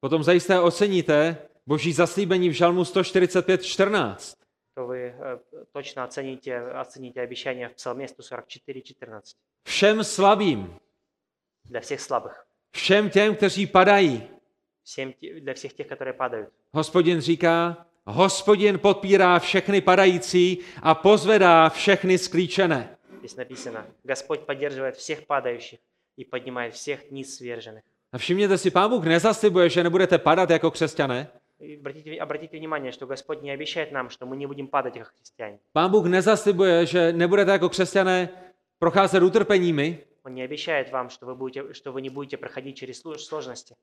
potom 0.00 0.22
zajisté 0.22 0.60
oceníte 0.60 1.36
boží 1.67 1.93
zaslíbení 1.93 2.49
v 2.49 2.53
Žalmu 2.53 2.83
145.14. 2.83 4.35
то 4.75 4.87
вы 4.87 4.97
э, 5.19 5.39
точно 5.73 6.03
оцените, 6.03 6.61
оцените 6.81 7.21
обещание 7.21 7.67
в 7.69 7.75
Псалме 7.75 8.05
144.14 8.05 9.35
Všem 9.63 10.03
slabým, 10.03 10.75
для 11.65 11.79
всех 11.81 12.01
слабых, 12.01 12.45
všem 12.71 13.09
těm, 13.09 13.35
kteří 13.35 13.67
padají, 13.67 14.23
всем, 14.83 15.13
те- 15.13 15.39
для 15.39 15.53
всех 15.53 15.73
тех, 15.73 15.87
которые 15.87 16.13
падают. 16.13 16.49
hospodin 16.73 17.21
říká, 17.21 17.85
hospodin 18.05 18.79
podpírá 18.79 19.39
všechny 19.39 19.81
padající 19.81 20.57
a 20.81 20.95
pozvedá 20.95 21.69
všechny 21.69 22.17
sklíčené. 22.17 22.97
Здесь 23.19 23.35
написано, 23.35 23.85
Господь 24.07 24.39
поддерживает 24.45 24.95
всех 24.95 25.25
падающих 25.27 25.79
и 26.17 26.25
поднимает 26.25 26.73
всех 26.73 27.11
низ 27.11 27.37
сверженных. 27.37 27.83
A 28.13 28.17
všimněte 28.17 28.57
si, 28.57 28.71
pán 28.71 28.89
Bůh 28.89 29.05
nezaslibuje, 29.05 29.69
že 29.69 29.83
nebudete 29.83 30.17
padat 30.17 30.49
jako 30.49 30.71
křesťané. 30.71 31.27
И 31.85 31.85
обратите, 31.85 32.15
обратите 32.21 32.57
внимание, 32.57 32.91
что 32.91 33.05
Господь 33.07 33.41
не 33.43 33.51
обещает 33.51 33.91
нам, 33.91 34.09
что 34.09 34.25
мы 34.25 34.35
не 34.35 34.47
будем 34.47 34.67
падать 34.67 34.93
как 34.97 35.13
христиане. 35.15 35.59
Pán 35.73 35.91
Bůh 35.91 36.05
nezaslibuje, 36.07 36.85
že 36.85 37.13
nebudete 37.13 37.51
jako 37.51 37.69
křesťané 37.69 38.29
procházet 38.79 39.23
utrpeními, 39.23 39.99
Он 40.23 40.33
не 40.33 40.43
обещает 40.43 40.91
вам, 40.91 41.09
что 41.09 41.25
вы, 41.25 41.35
будете, 41.35 41.73
что 41.73 41.91
вы 41.91 42.01
не 42.01 42.09
будете 42.09 42.37
проходить 42.37 42.75
через 42.77 43.03
слу- 43.03 43.17
сложности, 43.17 43.75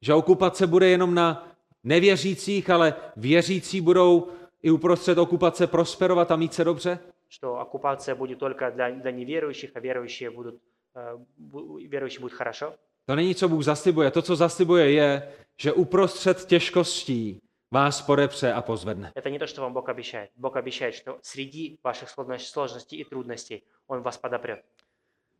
že 0.00 0.14
okupace 0.14 0.66
bude 0.66 0.88
jenom 0.88 1.14
na 1.14 1.48
nevěřících, 1.84 2.70
ale 2.70 2.94
věřící 3.16 3.80
budou 3.80 4.28
i 4.62 4.70
uprostřed 4.70 5.18
okupace 5.18 5.66
prosperovat 5.66 6.30
a 6.30 6.36
mít 6.36 6.54
se 6.54 6.64
dobře. 6.64 6.98
что 7.28 7.58
оккупация 7.60 8.14
будет 8.14 8.38
только 8.38 8.70
для, 8.70 8.90
для 8.90 9.10
неверующих, 9.10 9.70
а 9.74 9.80
верующие 9.80 10.30
будут, 10.30 10.54
э, 10.94 11.24
бу- 11.50 11.88
верующие 11.88 12.20
будут 12.20 12.32
хорошо. 12.36 12.74
To 13.06 13.16
není, 13.16 13.34
co 13.34 13.48
Bůh 13.48 13.64
zaslibuje. 13.64 14.10
To, 14.10 14.22
co 14.22 14.36
zaslibuje, 14.36 14.90
je, 14.90 15.32
že 15.60 15.72
uprostřed 15.72 16.44
těžkostí 16.44 17.40
vás 17.70 18.02
podepře 18.02 18.52
a 18.52 18.62
pozvedne. 18.62 19.12
Это 19.16 19.30
не 19.30 19.38
то, 19.38 19.46
что 19.46 19.62
вам 19.62 19.72
Бог 19.72 19.88
обещает. 19.88 20.30
Бог 20.36 20.56
обещает, 20.56 20.94
что 20.94 21.18
среди 21.22 21.78
ваших 21.84 22.08
сложно- 22.08 22.38
сложностей 22.38 23.00
и 23.00 23.04
трудностей 23.04 23.62
Он 23.86 24.02
вас 24.02 24.16
подопрет. 24.18 24.60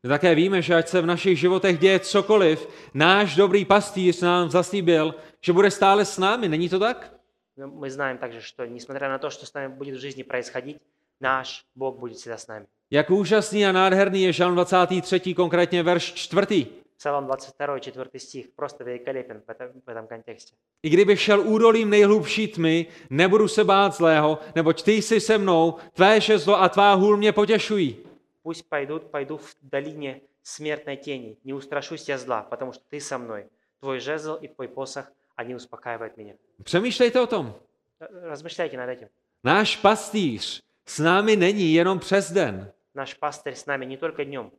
My 0.02 0.08
také 0.08 0.34
víme, 0.34 0.62
že 0.62 0.74
ať 0.74 0.88
se 0.88 1.00
v 1.00 1.06
našich 1.06 1.38
životech 1.38 1.78
děje 1.78 2.00
cokoliv, 2.00 2.68
náš 2.94 3.36
dobrý 3.36 3.64
pastýř 3.64 4.20
nám 4.20 4.50
zaslíbil, 4.50 5.14
že 5.40 5.52
bude 5.52 5.70
stále 5.70 6.04
s 6.04 6.18
námi. 6.18 6.48
Není 6.48 6.68
to 6.68 6.78
tak? 6.78 7.14
Но 7.56 7.66
мы 7.68 7.90
знаем 7.90 8.18
также, 8.18 8.40
что 8.40 8.66
несмотря 8.66 9.08
на 9.08 9.18
то, 9.18 9.30
что 9.30 9.46
с 9.46 9.54
нами 9.54 9.68
будет 9.68 9.94
в 9.94 10.00
жизни 10.00 10.22
происходить, 10.22 10.78
наш 11.20 11.64
Бог 11.76 11.98
будет 11.98 12.16
всегда 12.16 12.38
с 12.38 12.48
нами. 12.48 12.66
Jak 12.90 13.10
úžasný 13.10 13.66
a 13.66 13.72
nádherný 13.72 14.22
je 14.22 14.32
Žalm 14.32 14.54
23, 14.54 15.34
konkrétně 15.34 15.82
verš 15.82 16.12
4. 16.12 16.66
Псалом 16.98 17.26
22, 17.26 17.80
4 17.80 18.20
стих 18.20 18.52
просто 18.54 18.84
великолепен 18.84 19.42
в 19.46 19.50
этом, 19.50 19.72
в 19.86 19.88
этом 19.88 20.06
контексте. 20.06 20.54
I 20.82 20.90
kdybych 20.90 21.20
šel 21.20 21.40
údolím 21.40 21.90
nejhlubší 21.90 22.48
tmy, 22.48 22.86
nebudu 23.10 23.48
se 23.48 23.64
bát 23.64 23.94
zlého, 23.94 24.38
neboť 24.54 24.82
ty 24.82 24.92
jsi 24.92 25.20
se 25.20 25.38
mnou, 25.38 25.74
tvé 25.92 26.20
žezlo 26.20 26.62
a 26.62 26.68
tvá 26.68 26.94
hůl 26.94 27.16
mě 27.16 27.32
potěšují. 27.32 27.96
Пусть 28.42 28.68
пойдут, 28.68 29.02
пойду 29.10 29.36
в 29.36 29.56
долине 29.62 30.20
смертной 30.42 30.96
тени, 30.96 31.36
не 31.44 31.54
устрашусь 31.54 32.08
я 32.08 32.18
зла, 32.18 32.42
потому 32.42 32.72
что 32.72 32.84
ты 32.90 33.00
со 33.00 33.18
мной. 33.18 33.44
Твой 33.80 34.00
жезл 34.00 34.38
и 34.40 34.48
твой 34.48 34.68
посох, 34.68 35.04
они 35.36 35.54
успокаивают 35.54 36.16
меня. 36.16 36.34
Přemýšlejte 36.62 37.20
o 37.20 37.26
tom. 37.26 37.54
Э, 38.00 38.28
Размышляйте 38.28 38.76
над 38.76 38.88
этим. 38.88 39.08
Náš 39.44 39.76
pastýř 39.76 40.62
s 40.86 40.98
námi 40.98 41.36
není 41.36 41.74
jenom 41.74 41.98
přes 41.98 42.32
den. 42.32 42.72
Наш 42.94 43.14
пастырь 43.14 43.54
с 43.54 43.66
нами 43.66 43.86
не 43.86 43.96
только 43.96 44.24
днем, 44.24 44.50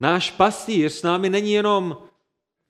Náš 0.00 0.30
pastýř 0.30 0.92
s 0.92 1.02
námi 1.02 1.30
není 1.30 1.52
jenom 1.52 2.08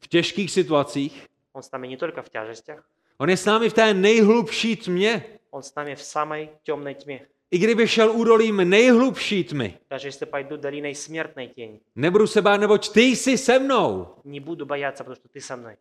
v 0.00 0.08
těžkých 0.08 0.50
situacích, 0.50 1.26
он 1.52 1.62
с 1.62 1.70
нами 1.72 1.88
не 1.88 1.96
только 1.96 2.22
в 2.22 2.28
тяжестях, 2.28 2.84
on 3.18 3.30
je 3.30 3.36
s 3.36 3.44
námi 3.44 3.70
v 3.70 3.72
té 3.72 3.94
nejhlubší 3.94 4.76
tmě. 4.76 5.24
он 5.50 5.62
с 5.62 5.74
нами 5.74 5.94
в 5.96 6.02
самой 6.02 6.48
темной 6.62 6.94
тьме. 6.94 7.20
I 7.50 7.58
kdyby 7.58 7.88
šel 7.88 8.10
údolím 8.12 8.56
nejhlubší 8.70 9.44
tmy, 9.44 9.78
Даже 9.90 10.08
если 10.08 10.26
пойду 10.26 10.56
долиной 10.56 10.94
смертной 10.94 11.48
тени, 11.48 11.80
nebudu 11.96 12.26
se 12.26 12.42
bát, 12.42 12.60
neboť 12.60 12.92
ty 12.92 13.02
jsi 13.02 13.38
se 13.38 13.58
mnou. 13.58 14.06
не 14.24 14.40
буду 14.40 14.66
бояться, 14.66 15.04
потому 15.04 15.16
что 15.16 15.28
ты 15.28 15.40
со 15.40 15.56
мной. 15.56 15.76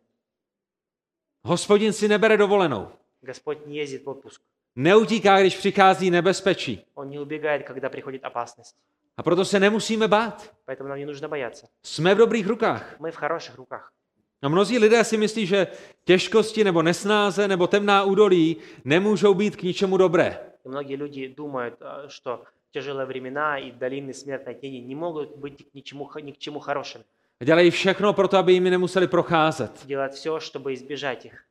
Hospodin 1.44 1.92
si 1.92 2.08
nebere 2.08 2.36
dovolenou. 2.36 2.88
Господь 3.22 3.66
не 3.66 3.78
ездит 3.78 4.04
в 4.04 4.08
отпуск. 4.08 4.40
Neutíká, 4.76 5.40
když 5.40 5.56
přichází 5.56 6.10
nebezpečí. 6.10 6.84
Он 6.94 7.08
не 7.10 7.20
убегает, 7.20 7.66
когда 7.66 7.88
приходит 7.90 8.24
опасность. 8.24 8.76
A 9.16 9.22
proto 9.22 9.44
se 9.44 9.60
nemusíme 9.60 10.08
bát. 10.08 10.50
Поэтому 10.66 10.88
нам 10.88 10.98
не 10.98 11.06
нужно 11.06 11.28
бояться. 11.28 11.66
Jsme 11.82 12.14
v 12.14 12.18
dobrých 12.18 12.46
rukách. 12.46 12.96
Мы 13.00 13.10
в 13.12 13.16
хороших 13.16 13.54
rukách. 13.56 13.90
A 14.42 14.48
mnozí 14.48 14.78
lidé 14.78 15.04
si 15.04 15.16
myslí, 15.16 15.46
že 15.46 15.66
těžkosti 16.04 16.64
nebo 16.64 16.82
nesnáze 16.82 17.48
nebo 17.48 17.66
temná 17.66 18.04
údolí 18.04 18.56
nemůžou 18.84 19.34
být 19.34 19.56
k 19.56 19.62
ničemu 19.62 19.96
dobré. 19.96 20.38
И 20.64 20.68
многие 20.68 20.96
люди 20.96 21.28
думают, 21.28 21.74
а, 21.82 22.08
что 22.08 22.42
тяжелые 22.74 23.06
времена 23.06 23.58
и 23.58 23.70
долины 23.72 24.12
смертной 24.14 24.54
тени 24.54 24.80
не 24.80 24.94
могут 24.94 25.36
быть 25.36 25.56
к 25.70 25.74
ничему, 25.74 26.04
х- 26.04 26.20
ни 26.20 26.32
к 26.32 26.38
чему 26.38 26.60
хорошим. 26.60 27.02
A 27.40 27.44
dělají 27.44 27.70
všechno 27.70 28.12
pro 28.12 28.28
to, 28.28 28.36
aby 28.38 28.52
jimi 28.52 28.70
nemuseli 28.70 29.06
procházet. 29.06 29.86
Делать 29.86 30.12
все, 30.12 30.30
чтобы 30.40 30.72
избежать 30.72 31.24
их. 31.24 31.44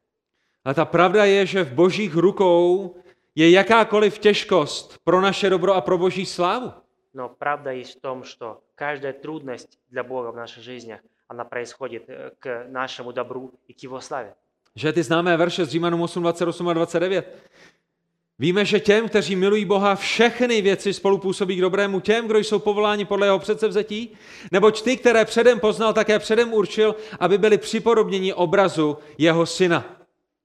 Ale 0.65 0.73
ta 0.75 0.85
pravda 0.85 1.25
je, 1.25 1.45
že 1.45 1.63
v 1.63 1.73
božích 1.73 2.15
rukou 2.15 2.95
je 3.35 3.49
jakákoliv 3.51 4.19
těžkost 4.19 4.97
pro 5.03 5.21
naše 5.21 5.49
dobro 5.49 5.73
a 5.73 5.81
pro 5.81 5.97
boží 5.97 6.25
slávu. 6.25 6.71
Но 7.15 7.29
правда 7.29 7.71
есть 7.71 7.97
в 7.97 8.01
том, 8.01 8.23
что 8.23 8.63
каждая 8.75 9.13
трудность 9.13 9.79
для 9.89 10.03
Бога 10.03 10.31
в 10.31 10.35
наших 10.35 10.63
жизнях, 10.63 11.01
она 11.27 11.43
происходит 11.43 12.03
э, 12.07 12.31
к 12.39 12.67
нашему 12.69 13.13
добру 13.13 13.51
и 13.67 13.73
к 13.73 13.83
Его 13.83 13.99
славе. 13.99 14.35
Že 14.75 14.93
ty 14.93 15.03
známé 15.03 15.37
verše 15.37 15.65
z 15.65 15.69
Římanům 15.69 16.01
8, 16.01 16.23
28 16.23 16.67
a 16.67 16.73
29. 16.73 17.37
Víme, 18.39 18.65
že 18.65 18.79
těm, 18.79 19.09
kteří 19.09 19.35
milují 19.35 19.65
Boha, 19.65 19.95
všechny 19.95 20.61
věci 20.61 20.93
spolupůsobí 20.93 21.55
k 21.55 21.61
dobrému 21.61 21.99
těm, 21.99 22.27
kdo 22.27 22.39
jsou 22.39 22.59
povoláni 22.59 23.05
podle 23.05 23.27
jeho 23.27 23.39
předsevzetí, 23.39 24.17
neboť 24.51 24.81
ty, 24.81 24.97
které 24.97 25.25
předem 25.25 25.59
poznal, 25.59 25.93
také 25.93 26.19
předem 26.19 26.53
určil, 26.53 26.95
aby 27.19 27.37
byli 27.37 27.57
připodobněni 27.57 28.33
obrazu 28.33 28.97
jeho 29.17 29.45
syna. 29.45 29.85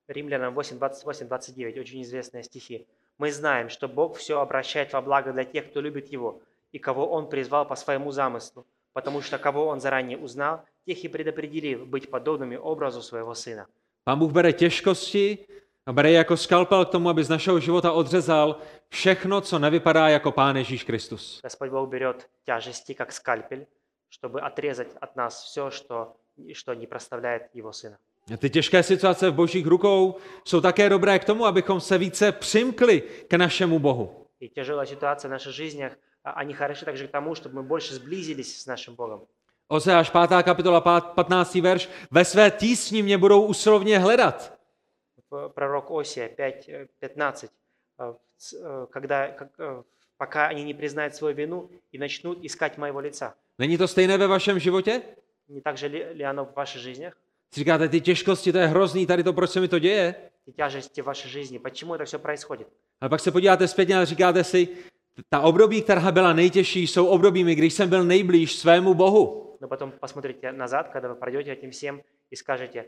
Римлянам 0.09 0.57
8, 0.57 0.79
28, 0.79 1.29
29, 1.29 1.79
очень 1.79 2.03
известные 2.03 2.43
стихи. 2.43 2.87
Мы 3.19 3.33
знаем, 3.33 3.69
что 3.69 3.89
Бог 3.89 4.17
все 4.19 4.41
обращает 4.41 4.93
во 4.93 5.01
благо 5.01 5.33
для 5.33 5.45
тех, 5.45 5.71
кто 5.71 5.81
любит 5.81 6.13
Его, 6.13 6.39
и 6.73 6.79
кого 6.79 7.07
Он 7.07 7.27
призвал 7.29 7.65
по 7.65 7.77
своему 7.77 8.13
замыслу, 8.13 8.65
потому 8.93 9.23
что 9.23 9.39
кого 9.39 9.67
Он 9.67 9.81
заранее 9.81 10.19
узнал, 10.19 10.61
тех 10.87 11.05
и 11.05 11.09
предопределил 11.09 11.87
быть 11.87 12.11
подобными 12.11 12.57
образу 12.57 13.03
своего 13.03 13.35
Сына. 13.35 13.67
Pán 14.05 14.19
Bůh 14.19 14.33
bere 14.33 14.53
těžkosti 14.53 15.39
a 15.87 15.93
bere 15.93 16.11
je 16.11 16.17
jako 16.17 16.37
skalpel 16.37 16.85
k 16.85 16.91
tomu, 16.91 17.09
aby 17.09 17.25
z 17.25 17.29
našeho 17.29 17.61
života 17.61 17.93
odřezal 17.93 18.57
všechno, 18.89 19.41
co 19.41 19.59
nevypadá 19.59 20.09
jako 20.09 20.33
Pán 20.33 20.57
Ježíš 20.57 20.85
Kristus. 20.85 21.41
Господь 21.43 21.71
Бог 21.71 21.89
берет 21.89 22.29
тяжести, 22.45 22.95
как 22.95 23.13
скальпель, 23.13 23.67
чтобы 24.11 24.41
отрезать 24.41 24.89
от 25.01 25.17
нас 25.17 25.43
все, 25.43 25.71
что, 25.71 26.17
что 26.53 26.75
не 26.75 26.87
проставляет 26.87 27.43
Его 27.55 27.73
Сына. 27.73 27.97
A 28.35 28.37
ty 28.37 28.51
těžké 28.51 28.83
situace 28.83 29.31
v 29.31 29.35
božích 29.35 29.67
rukou 29.67 30.17
jsou 30.45 30.61
také 30.61 30.89
dobré 30.89 31.19
k 31.19 31.25
tomu, 31.25 31.47
abychom 31.47 31.81
se 31.81 31.99
více 31.99 32.33
přimkli 32.33 33.03
k 33.29 33.35
našemu 33.35 33.79
Bohu. 33.79 34.27
И 34.41 34.49
tяжелая 34.49 34.87
ситуация 34.87 35.29
в 35.29 35.33
наших 35.33 35.53
жизнях, 35.53 35.93
а, 35.93 36.10
они 36.25 36.55
хороши 36.55 36.85
также 36.85 37.09
к 37.09 37.11
тому, 37.11 37.35
чтобы 37.35 37.55
мы 37.55 37.63
больше 37.63 37.95
сблизились 37.95 38.63
с 38.63 38.67
нашим 38.67 38.95
Богом. 38.95 39.21
Ozeáš 39.69 40.11
5. 40.11 40.43
kapitola 40.43 40.81
15. 41.15 41.61
verš. 41.61 41.89
Ve 42.11 42.25
své 42.25 42.51
tísni 42.51 43.03
mě 43.03 43.19
budou 43.19 43.47
usilovně 43.47 43.99
hledat. 43.99 44.53
П- 45.31 45.49
Пророк 45.55 45.91
Осия 45.91 46.29
5, 46.29 46.69
э, 46.69 46.87
15. 46.99 47.51
э, 47.99 48.15
ц- 48.39 48.57
э, 48.57 48.87
Когда, 48.91 49.27
как, 49.29 49.49
э, 49.59 49.83
пока 50.19 50.47
они 50.47 50.65
не 50.65 50.75
признают 50.75 51.15
свою 51.15 51.35
вину 51.37 51.69
и 51.93 51.99
начнут 51.99 52.45
искать 52.45 52.79
моего 52.79 53.01
лица. 53.01 53.35
Není 53.59 53.79
to 53.79 53.89
stejné 53.89 54.19
ve 54.19 54.27
vašem 54.27 54.59
životě? 54.59 55.03
Не 55.49 55.61
так 55.61 55.77
же 55.77 55.87
ли, 55.89 56.07
ли 56.15 56.25
оно 56.25 56.45
в 56.45 56.55
ваших 56.57 56.81
жизнях? 56.83 57.17
Si 57.55 57.61
říkáte, 57.61 57.89
ty 57.89 58.01
těžkosti, 58.01 58.53
to 58.53 58.59
je 58.59 58.67
hrozný, 58.67 59.07
tady 59.07 59.25
to, 59.25 59.33
proč 59.33 59.51
se 59.51 59.61
mi 59.61 59.69
to 59.69 59.79
děje? 59.79 60.15
Эти 60.49 60.53
тяжести 60.57 61.03
в 61.03 61.05
вашей 61.05 61.31
жизни, 61.31 61.59
почему 61.59 61.95
это 61.95 62.05
все 62.05 62.19
происходит? 62.19 62.67
Ale 63.01 63.09
pak 63.11 63.21
se 63.21 63.31
podíváte 63.31 63.69
zpětně 63.69 63.99
a 63.99 64.05
říkáte 64.05 64.45
si, 64.45 64.69
ta 65.29 65.41
období, 65.41 65.83
která 65.83 66.13
byla 66.13 66.33
nejtěžší, 66.33 66.87
jsou 66.87 67.07
obdobími, 67.07 67.55
když 67.55 67.75
jsem 67.75 67.89
byl 67.89 68.05
nejblíž 68.05 68.55
svému 68.57 68.95
Bohu. 68.95 69.57
Но 69.61 69.69
потом 69.69 69.93
посмотрите 70.01 70.53
назад, 70.53 70.89
когда 70.93 71.09
вы 71.09 71.15
пройдете 71.15 71.53
этим 71.55 71.71
всем 71.71 72.03
и 72.31 72.37
скажете, 72.37 72.85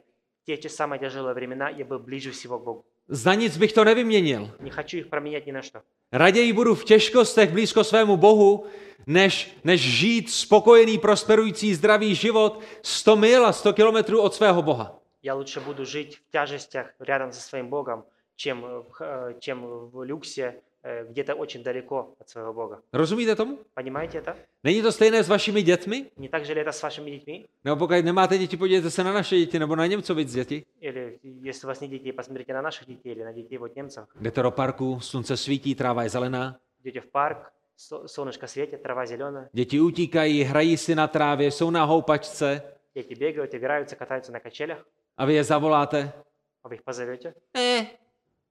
те 0.47 0.57
те 0.57 0.68
самые 0.68 0.99
тяжелые 0.99 1.35
времена, 1.35 1.68
я 1.70 1.85
был 1.85 1.99
ближе 1.99 2.31
всего 2.31 2.59
к 2.59 2.64
Богу. 2.64 2.85
Za 3.09 3.35
nic 3.35 3.57
bych 3.57 3.72
to 3.72 3.85
nevyměnil. 3.85 4.51
Не 4.61 4.70
хочу 4.70 4.97
их 4.99 5.09
променять 5.09 5.47
ни 5.47 5.53
на 5.53 5.62
что. 5.62 5.81
Raději 6.12 6.53
budu 6.53 6.74
v 6.74 6.85
těžkostech 6.85 7.53
blízko 7.53 7.85
svému 7.85 8.16
Bohu, 8.16 8.66
než, 9.07 9.57
než 9.64 9.81
žít 9.81 10.31
spokojený, 10.31 10.99
prosperující, 10.99 11.74
zdravý 11.74 12.14
život 12.14 12.61
100 12.83 13.16
mil 13.16 13.47
a 13.47 13.53
100 13.53 13.72
kilometrů 13.72 14.20
od 14.20 14.35
svého 14.35 14.62
Boha. 14.62 14.95
Я 15.22 15.35
лучше 15.35 15.61
буду 15.61 15.85
жить 15.85 16.16
в 16.16 16.31
тяжестях 16.31 16.87
рядом 17.01 17.33
со 17.33 17.41
своим 17.41 17.68
Богом, 17.68 18.05
чем, 18.37 18.64
э, 18.64 18.83
в 18.83 18.91
х- 18.93 19.05
э, 19.05 19.35
чем 19.41 19.66
в 19.93 20.03
люксе 20.05 20.43
э, 20.43 20.72
где-то 21.11 21.35
очень 21.35 21.62
далеко 21.62 22.14
от 22.20 22.29
своего 22.29 22.53
Бога. 22.53 22.83
Rozumíte 22.93 23.37
tomu? 23.37 23.59
Понимаете 23.74 24.18
это? 24.18 24.37
Není 24.64 24.83
to 24.83 24.93
stejné 24.93 25.22
s 25.24 25.29
vašimi 25.29 25.62
dětmi? 25.62 26.07
Не 26.16 26.29
так 26.29 26.45
же 26.45 26.55
ли 26.55 26.61
это 26.62 26.72
с 26.72 26.83
вашими 26.83 27.11
детьmi? 27.11 27.45
Nebo 27.64 27.76
pokud 27.76 28.05
nemáte 28.05 28.39
děti, 28.39 28.57
podívejte 28.57 28.91
se 28.91 29.05
na 29.05 29.12
naše 29.12 29.37
děti 29.37 29.59
nebo 29.59 29.76
na 29.76 29.87
Němcovic 29.87 30.33
děti. 30.35 30.64
Или 30.81 31.18
если 31.43 31.66
у 31.66 31.68
вас 31.68 31.81
нет 31.81 31.91
детей, 31.91 32.12
посмотрите 32.12 32.53
на 32.55 32.62
наших 32.62 32.87
детей 32.89 33.12
или 33.12 33.24
на 33.24 33.33
детей 33.33 33.59
вот 33.59 33.76
немцев. 33.76 34.05
Jdete 34.20 34.43
do 34.43 34.51
parku, 34.51 35.01
slunce 35.01 35.37
svítí, 35.37 35.74
tráva 35.74 36.03
je 36.03 36.09
zelená. 36.11 36.57
Идете 36.85 37.01
в 37.01 37.11
парк, 37.11 37.53
со- 37.76 38.07
солнышко 38.09 38.47
светит, 38.47 38.83
трава 38.83 39.07
зеленая, 39.07 39.49
Děti 39.53 39.81
utíkají, 39.81 40.43
hrají 40.45 40.76
si 40.76 40.95
na 40.95 41.07
trávě, 41.09 41.51
jsou 41.51 41.70
na 41.70 41.85
houpačce 41.85 42.62
дети 42.95 43.14
бегают, 43.14 43.55
играются, 43.55 43.97
катаются 43.97 44.33
на 44.33 44.41
качелях, 44.41 44.79
a 45.16 45.24
vy 45.26 45.35
je 45.35 45.45
zavoláte. 45.45 46.12
а 46.64 46.68
вы 46.68 46.74
их 46.74 46.83
позовете? 46.85 47.35
Eh, 47.57 47.87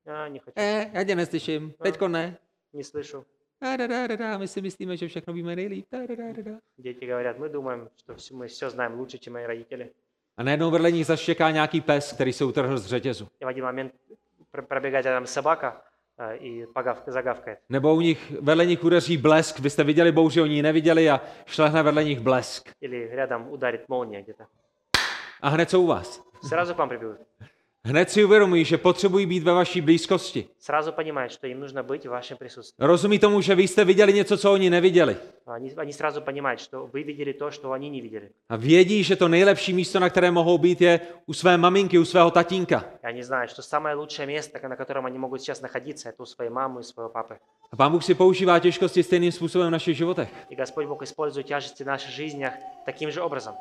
А, 0.07 0.27
не 0.27 0.39
хочу, 0.39 0.53
eh, 0.55 0.89
já 0.93 1.03
tě 1.03 1.15
neslyším, 1.15 1.73
teďko 1.83 2.07
ne. 2.07 2.37
не 2.73 2.83
слышу. 2.83 3.25
Da, 3.61 3.77
da, 3.77 3.87
da, 3.87 4.07
da, 4.07 4.15
da, 4.15 4.37
my 4.37 4.47
si 4.47 4.61
myslíme, 4.61 4.97
že 4.97 5.07
všechno 5.07 5.33
víme 5.33 5.55
nejlíp. 5.55 5.85
Da, 5.91 5.99
da, 6.05 6.15
da, 6.15 6.33
da, 6.33 6.41
da. 6.51 6.57
Дети 6.77 7.05
говорят, 7.05 7.37
мы 7.39 7.49
думаем, 7.49 7.89
что 7.97 8.13
всё- 8.13 8.35
мы 8.37 8.47
все 8.47 8.69
знаем 8.69 8.99
лучше, 8.99 9.17
чем 9.17 9.33
мои 9.33 9.45
родители. 9.45 9.89
A 10.37 10.43
najednou 10.43 10.71
vedle 10.71 10.91
nich 10.91 11.05
zaštěká 11.05 11.51
nějaký 11.51 11.81
pes, 11.81 12.13
který 12.13 12.33
se 12.33 12.45
utrhl 12.45 12.77
z 12.77 12.85
řetězu. 12.85 13.27
И 13.41 13.45
в 13.45 13.47
один 13.47 13.65
момент 13.65 13.93
пр- 14.53 14.65
пробегает 14.67 15.05
рядом 15.05 15.27
собака 15.27 15.81
э, 16.19 16.37
и 16.37 16.65
погав- 16.73 17.03
загавкает. 17.07 17.59
Nebo 17.69 17.95
u 17.95 18.01
nich, 18.01 18.31
vedle 18.41 18.65
nich 18.65 18.83
udeří 18.83 19.17
blesk, 19.17 19.59
vy 19.59 19.69
jste 19.69 19.83
viděli 19.83 20.11
bouři, 20.11 20.41
oni 20.41 20.55
ji 20.55 20.61
neviděli 20.61 21.09
a 21.09 21.21
šlehne 21.45 21.83
vedle 21.83 22.03
nich 22.03 22.19
blesk. 22.19 22.69
Или 22.81 23.07
рядом 23.15 23.47
ударит 23.51 23.89
молния 23.89 24.21
где-то. 24.21 24.43
A 25.41 25.49
hned 25.49 25.69
jsou 25.69 25.83
u 25.83 25.87
vás. 25.87 26.21
Сразу 26.47 26.73
к 26.73 26.77
вам 26.77 26.89
прибегут. 26.89 27.17
Hned 27.87 28.11
si 28.11 28.25
uvědomují, 28.25 28.65
že 28.65 28.77
potřebují 28.77 29.25
být 29.25 29.43
ve 29.43 29.53
vaší 29.53 29.81
blízkosti. 29.81 30.47
Сразу 30.59 30.91
понимают, 30.91 31.31
что 31.31 31.47
им 31.47 31.59
нужно 31.59 31.83
быть 31.83 32.05
в 32.05 32.09
вашем 32.09 32.37
присутствии. 32.37 32.87
Rozumí 32.87 33.19
tomu, 33.19 33.41
že 33.41 33.55
vy 33.55 33.63
jste 33.63 33.85
viděli 33.85 34.13
něco, 34.13 34.37
co 34.37 34.51
oni 34.51 34.69
neviděli. 34.69 35.17
Они, 35.47 35.73
они 35.77 35.93
сразу 35.93 36.21
понимают, 36.21 36.59
что 36.59 36.89
вы 36.93 37.03
видели 37.03 37.33
то, 37.33 37.51
что 37.51 37.71
они 37.71 37.89
не 37.89 38.01
видели. 38.01 38.29
A 38.49 38.55
vědí, 38.55 39.03
že 39.03 39.15
to 39.15 39.27
nejlepší 39.27 39.73
místo, 39.73 39.99
na 39.99 40.09
které 40.09 40.31
mohou 40.31 40.57
být, 40.57 40.81
je 40.81 40.99
u 41.25 41.33
své 41.33 41.57
maminky, 41.57 41.99
u 41.99 42.05
svého 42.05 42.31
tatínka. 42.31 42.85
И 43.03 43.07
они 43.07 43.23
знают, 43.23 43.51
что 43.51 43.61
самое 43.61 43.95
лучшее 43.95 44.27
место, 44.27 44.67
на 44.67 44.75
котором 44.75 45.05
они 45.05 45.17
могут 45.17 45.41
сейчас 45.41 45.61
находиться, 45.61 46.09
это 46.09 46.23
у 46.23 46.25
своей 46.25 46.51
мамы 46.51 46.81
и 46.81 46.83
своего 46.83 47.09
папы. 47.09 47.37
A 47.71 47.75
Pán 47.75 47.91
Bůh 47.91 48.03
si 48.03 48.15
používá 48.15 48.59
těžkosti 48.59 49.03
stejným 49.03 49.31
způsobem 49.31 49.67
v 49.67 49.71
našich 49.71 49.97
životech. 49.97 50.29
И 50.49 50.55
Господь 50.55 50.87
Бог 50.87 51.03
использует 51.03 51.47
тяжести 51.47 51.83
в 51.83 51.87
наших 51.87 52.11
жизнях 52.11 52.53
таким 52.85 53.11
же 53.11 53.21
образом. 53.21 53.55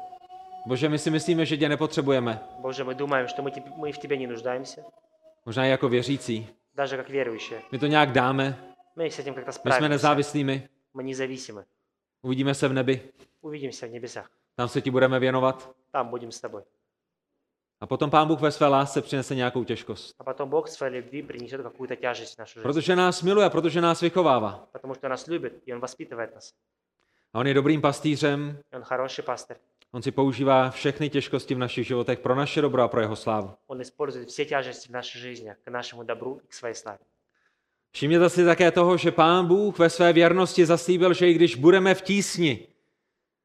Bože, 0.66 0.88
my 0.88 0.98
si 0.98 1.10
myslíme, 1.10 1.46
že 1.46 1.56
tě 1.56 1.68
nepotřebujeme. 1.68 2.40
Боже, 2.58 2.84
мы 2.84 2.94
думаем, 2.94 3.28
что 3.28 3.42
мы, 3.42 3.50
тебе- 3.50 3.70
мы 3.76 3.92
в 3.92 3.98
Тебе 3.98 4.16
не 4.16 4.26
нуждаемся, 4.26 4.80
Možná 5.46 5.64
i 5.66 5.70
jako 5.70 5.88
věřící. 5.88 6.48
даже 6.74 6.96
как 6.96 7.08
верующие. 7.08 7.62
My 7.72 7.78
to 7.78 7.86
nějak 7.86 8.12
dáme, 8.12 8.58
Мы 8.96 9.06
с 9.06 9.18
этим 9.18 9.34
как-то 9.34 9.48
my 9.48 9.52
jsme 9.52 9.52
справимся. 9.52 9.88
nezávislými. 9.88 10.68
Мы 10.94 11.02
независимы. 11.02 11.64
Uvidíme 12.22 12.54
se 12.54 12.68
v 12.68 12.72
nebi, 12.72 13.00
Увидимся 13.40 13.86
в 13.86 13.90
небесах. 13.90 14.30
tam 14.56 14.68
se 14.68 14.80
ti 14.80 14.90
budeme 14.90 15.18
věnovat. 15.18 15.70
Там 15.92 16.08
будем 16.08 16.32
с 16.32 16.40
Тобой. 16.40 16.62
A 17.80 17.86
potom 17.86 18.10
Pán 18.10 18.28
Bůh 18.28 18.40
ve 18.40 18.50
své 18.52 18.66
lásce 18.68 19.02
přinese 19.02 19.34
nějakou 19.34 19.64
těžkost. 19.64 20.14
А 20.18 20.24
потом 20.24 20.48
Бог 20.50 20.66
в 20.66 20.70
своей 20.70 20.94
любви 20.96 21.22
принесет 21.22 21.62
какую-то 21.62 21.96
тяжесть 21.96 22.34
в 22.34 22.38
нашу 22.38 22.52
жизнь. 22.58 22.62
Protože 22.62 22.96
nás 22.96 23.22
miluje, 23.22 23.50
protože 23.50 23.80
nás 23.80 24.00
vychovává. 24.00 24.68
Потому 24.72 24.94
что 24.94 25.08
нас 25.08 25.26
любит, 25.26 25.62
и 25.66 25.74
Он 25.74 25.80
воспитывает 25.80 26.34
нас. 26.34 26.52
A 27.34 27.38
on 27.38 27.46
je 27.46 27.54
dobrým 27.54 27.80
pastýřem, 27.80 28.58
И 28.72 28.76
Он 28.76 28.82
хороший 28.82 29.22
пастырь. 29.24 29.56
on 29.92 30.02
si 30.02 30.10
používá 30.10 30.70
všechny 30.70 31.10
těžkosti 31.10 31.54
v 31.54 31.58
našich 31.58 31.86
životech 31.86 32.18
pro 32.18 32.34
naše 32.34 32.60
dobro 32.60 32.82
a 32.82 32.88
pro 32.88 33.00
jeho 33.00 33.16
slávu. 33.16 33.50
Он 33.66 33.82
использует 33.82 34.28
все 34.28 34.44
тяжести 34.44 34.88
в 34.88 34.92
нашей 34.92 35.20
жизни 35.20 35.54
к 35.64 35.70
нашему 35.70 36.04
добру 36.04 36.40
и 36.44 36.48
к 36.48 36.52
своей 36.52 36.74
славе. 36.74 36.98
Všimněte 37.92 38.30
si 38.30 38.44
také 38.44 38.70
toho, 38.70 38.96
že 38.96 39.10
Pán 39.10 39.46
Bůh 39.46 39.78
ve 39.78 39.90
své 39.90 40.12
věrnosti 40.12 40.66
zaslíbil, 40.66 41.14
že 41.14 41.30
i 41.30 41.34
když 41.34 41.56
budeme 41.56 41.94
v 41.94 42.02
tísni, 42.02 42.66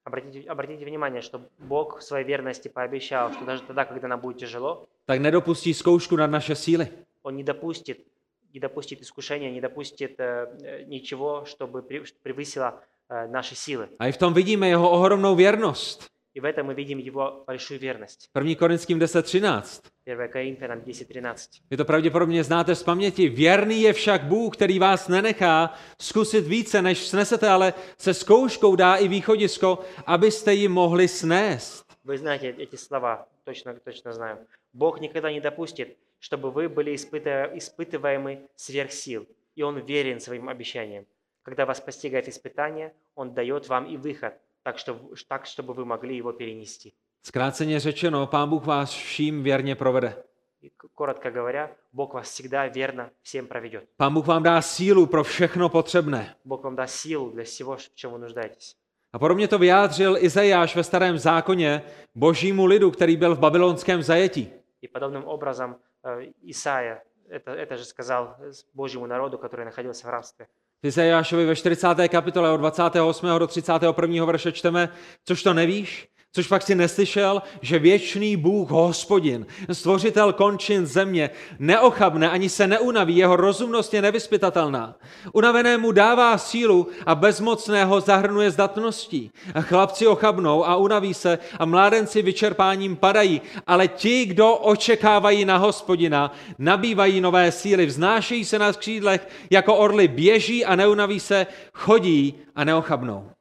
Обратите, 0.06 0.52
обратите 0.52 0.86
внимание, 0.86 1.22
что 1.22 1.42
Бог 1.60 2.00
в 2.00 2.04
своей 2.04 2.26
верности 2.26 2.68
пообещал, 2.68 3.32
что 3.34 3.46
даже 3.46 3.62
тогда, 3.62 3.86
когда 3.86 4.08
нам 4.08 4.20
будет 4.20 4.38
тяжело, 4.38 4.88
tak 5.06 5.22
nedopustí 5.22 5.74
zkoušku 5.74 6.16
nad 6.16 6.28
naše 6.28 6.56
síly. 6.56 6.88
Он 7.22 7.36
не 7.36 7.44
допустит, 7.44 8.08
не 8.54 8.60
допустит 8.60 9.02
искушения, 9.02 9.52
не 9.52 9.62
допустит 9.62 10.20
э, 10.20 10.48
э, 10.64 10.84
ничего, 10.88 11.46
чтобы 11.46 11.82
прев- 11.82 12.06
что 12.06 12.18
превысило 12.24 12.84
э, 13.10 13.28
наши 13.28 13.56
силы. 13.56 13.90
A 14.00 14.08
i 14.08 14.12
v 14.12 14.18
tom 14.18 14.34
vidíme 14.34 14.68
jeho 14.70 14.90
ohromnou 14.90 15.36
věrnost. 15.36 16.10
И 16.37 16.41
в 16.41 16.45
этом 16.45 16.67
мы 16.67 16.75
видим 16.75 16.99
Его 16.99 17.45
большую 17.47 17.81
верность. 17.81 18.29
1. 18.35 18.57
Korinským 18.57 18.99
10.13. 18.99 19.83
1 20.05 20.29
Коринфянам 20.29 20.81
10.13. 20.81 21.63
Vy 21.71 21.77
to 21.77 21.85
pravděpodobně 21.85 22.45
znáte 22.45 22.75
z 22.75 22.83
paměti. 22.83 23.29
Věrný 23.29 23.83
je 23.83 23.93
však 23.93 24.25
Bůh, 24.25 24.57
který 24.57 24.79
vás 24.79 25.09
nenechá 25.09 25.75
zkusit 26.01 26.47
více, 26.47 26.83
než 26.83 26.99
snesete, 26.99 27.49
ale 27.49 27.75
se 27.99 28.15
zkouškou 28.15 28.77
dá 28.77 28.97
i 28.97 29.09
východisko, 29.09 29.79
abyste 30.07 30.55
ji 30.55 30.69
mohli 30.69 31.09
snést. 31.09 31.87
Вы 32.05 32.19
знаете 32.19 32.51
эти 32.51 32.77
слова, 32.77 33.27
точно, 33.45 33.75
точно 33.75 34.13
знаю. 34.13 34.39
Бог 34.75 35.01
никогда 35.01 35.33
не 35.33 35.41
допустит, 35.41 35.97
чтобы 36.21 36.51
вы 36.51 36.69
были 36.69 36.95
испытываемы 36.95 38.39
сверх 38.57 38.93
сил, 38.93 39.27
и 39.57 39.63
Он 39.63 39.79
верен 39.79 40.21
своим 40.21 40.49
обещаниям. 40.49 41.07
Когда 41.43 41.65
вас 41.65 41.81
постигает 41.81 42.29
испытание, 42.29 42.93
Он 43.15 43.33
дает 43.33 43.69
вам 43.69 43.87
и 43.87 43.97
выход, 43.97 44.35
так, 44.66 44.78
что, 44.78 45.00
так 45.28 45.46
чтобы 45.46 45.74
вы 45.74 45.86
могли 45.86 46.18
его 46.18 46.34
перенести. 46.34 46.92
Zkráceně 47.24 47.80
řečeno, 47.80 48.28
Pán 48.28 48.50
Bůh 48.50 48.66
vás 48.66 48.92
vším 48.92 49.44
věrně 49.44 49.76
provede. 49.76 50.24
И 50.64 50.70
к- 50.70 50.88
коротко 50.94 51.30
говоря, 51.32 51.70
Бог 51.94 52.14
вас 52.14 52.30
всегда 52.32 52.68
верно 52.68 53.10
всем 53.24 53.48
проведет. 53.48 53.84
Pán 53.98 54.14
Bůh 54.14 54.28
vám 54.28 54.44
dá 54.44 54.62
sílu 54.62 55.06
pro 55.06 55.24
všechno 55.24 55.70
potřebné. 55.70 56.36
Бог 56.46 56.64
вам 56.64 56.76
даст 56.76 56.96
силу 56.96 57.30
для 57.32 57.44
всего, 57.44 57.76
в 57.78 57.96
чем 57.96 58.12
вы 58.12 58.18
нуждаетесь. 58.20 58.76
A 59.14 59.20
podobně 59.20 59.48
to 59.48 59.60
vyjádřil 59.60 60.18
Izajáš 60.20 60.76
ve 60.76 60.84
starém 60.84 61.18
zákoně 61.18 61.82
božímu 62.16 62.66
lidu, 62.66 62.92
který 62.92 63.18
byl 63.18 63.36
v 63.36 63.40
babylonském 63.40 64.04
zajetí. 64.04 64.50
И 64.84 64.88
подобным 64.88 65.24
образом 65.26 65.76
э, 66.04 66.32
Исаия 66.44 67.02
это, 67.30 67.52
это 67.56 67.78
же 67.78 67.86
сказал 67.86 68.36
с 68.52 68.66
Божьему 68.74 69.08
народу, 69.08 69.38
который 69.38 69.66
находился 69.66 70.08
в 70.08 70.10
рабстве. 70.12 70.48
v 70.83 70.87
Izajášovi 70.87 71.47
ve 71.47 71.57
40. 71.57 71.87
kapitole 72.09 72.51
od 72.51 72.57
28. 72.57 73.39
do 73.39 73.47
31. 73.47 74.25
verše 74.25 74.53
čteme, 74.53 74.89
což 75.25 75.43
to 75.43 75.55
nevíš, 75.55 76.09
což 76.36 76.48
fakt 76.48 76.64
si 76.64 76.76
neslyšel, 76.76 77.42
že 77.62 77.80
věčný 77.80 78.38
Bůh, 78.38 78.70
hospodin, 78.70 79.46
stvořitel 79.72 80.34
končin 80.34 80.86
země, 80.86 81.30
neochabne 81.60 82.30
ani 82.30 82.50
se 82.50 82.68
neunaví, 82.68 83.18
jeho 83.18 83.36
rozumnost 83.36 83.94
je 83.94 84.02
nevyspytatelná. 84.02 84.96
Unavenému 85.34 85.92
dává 85.92 86.38
sílu 86.38 86.88
a 87.06 87.16
bezmocného 87.16 88.02
zahrnuje 88.02 88.52
zdatností. 88.52 89.32
A 89.54 89.62
chlapci 89.62 90.08
ochabnou 90.08 90.66
a 90.66 90.76
unaví 90.76 91.14
se 91.14 91.40
a 91.60 91.66
mládenci 91.66 92.22
vyčerpáním 92.22 92.96
padají, 92.96 93.42
ale 93.68 93.88
ti, 93.88 94.26
kdo 94.26 94.56
očekávají 94.56 95.46
na 95.46 95.58
hospodina, 95.58 96.32
nabývají 96.60 97.22
nové 97.22 97.52
síly, 97.52 97.86
vznášejí 97.86 98.46
se 98.46 98.60
na 98.60 98.74
křídlech 98.74 99.28
jako 99.50 99.76
orly, 99.76 100.08
běží 100.08 100.66
a 100.66 100.76
neunaví 100.76 101.20
se, 101.20 101.48
chodí 101.74 102.36
a 102.56 102.64
neochabnou. 102.64 103.32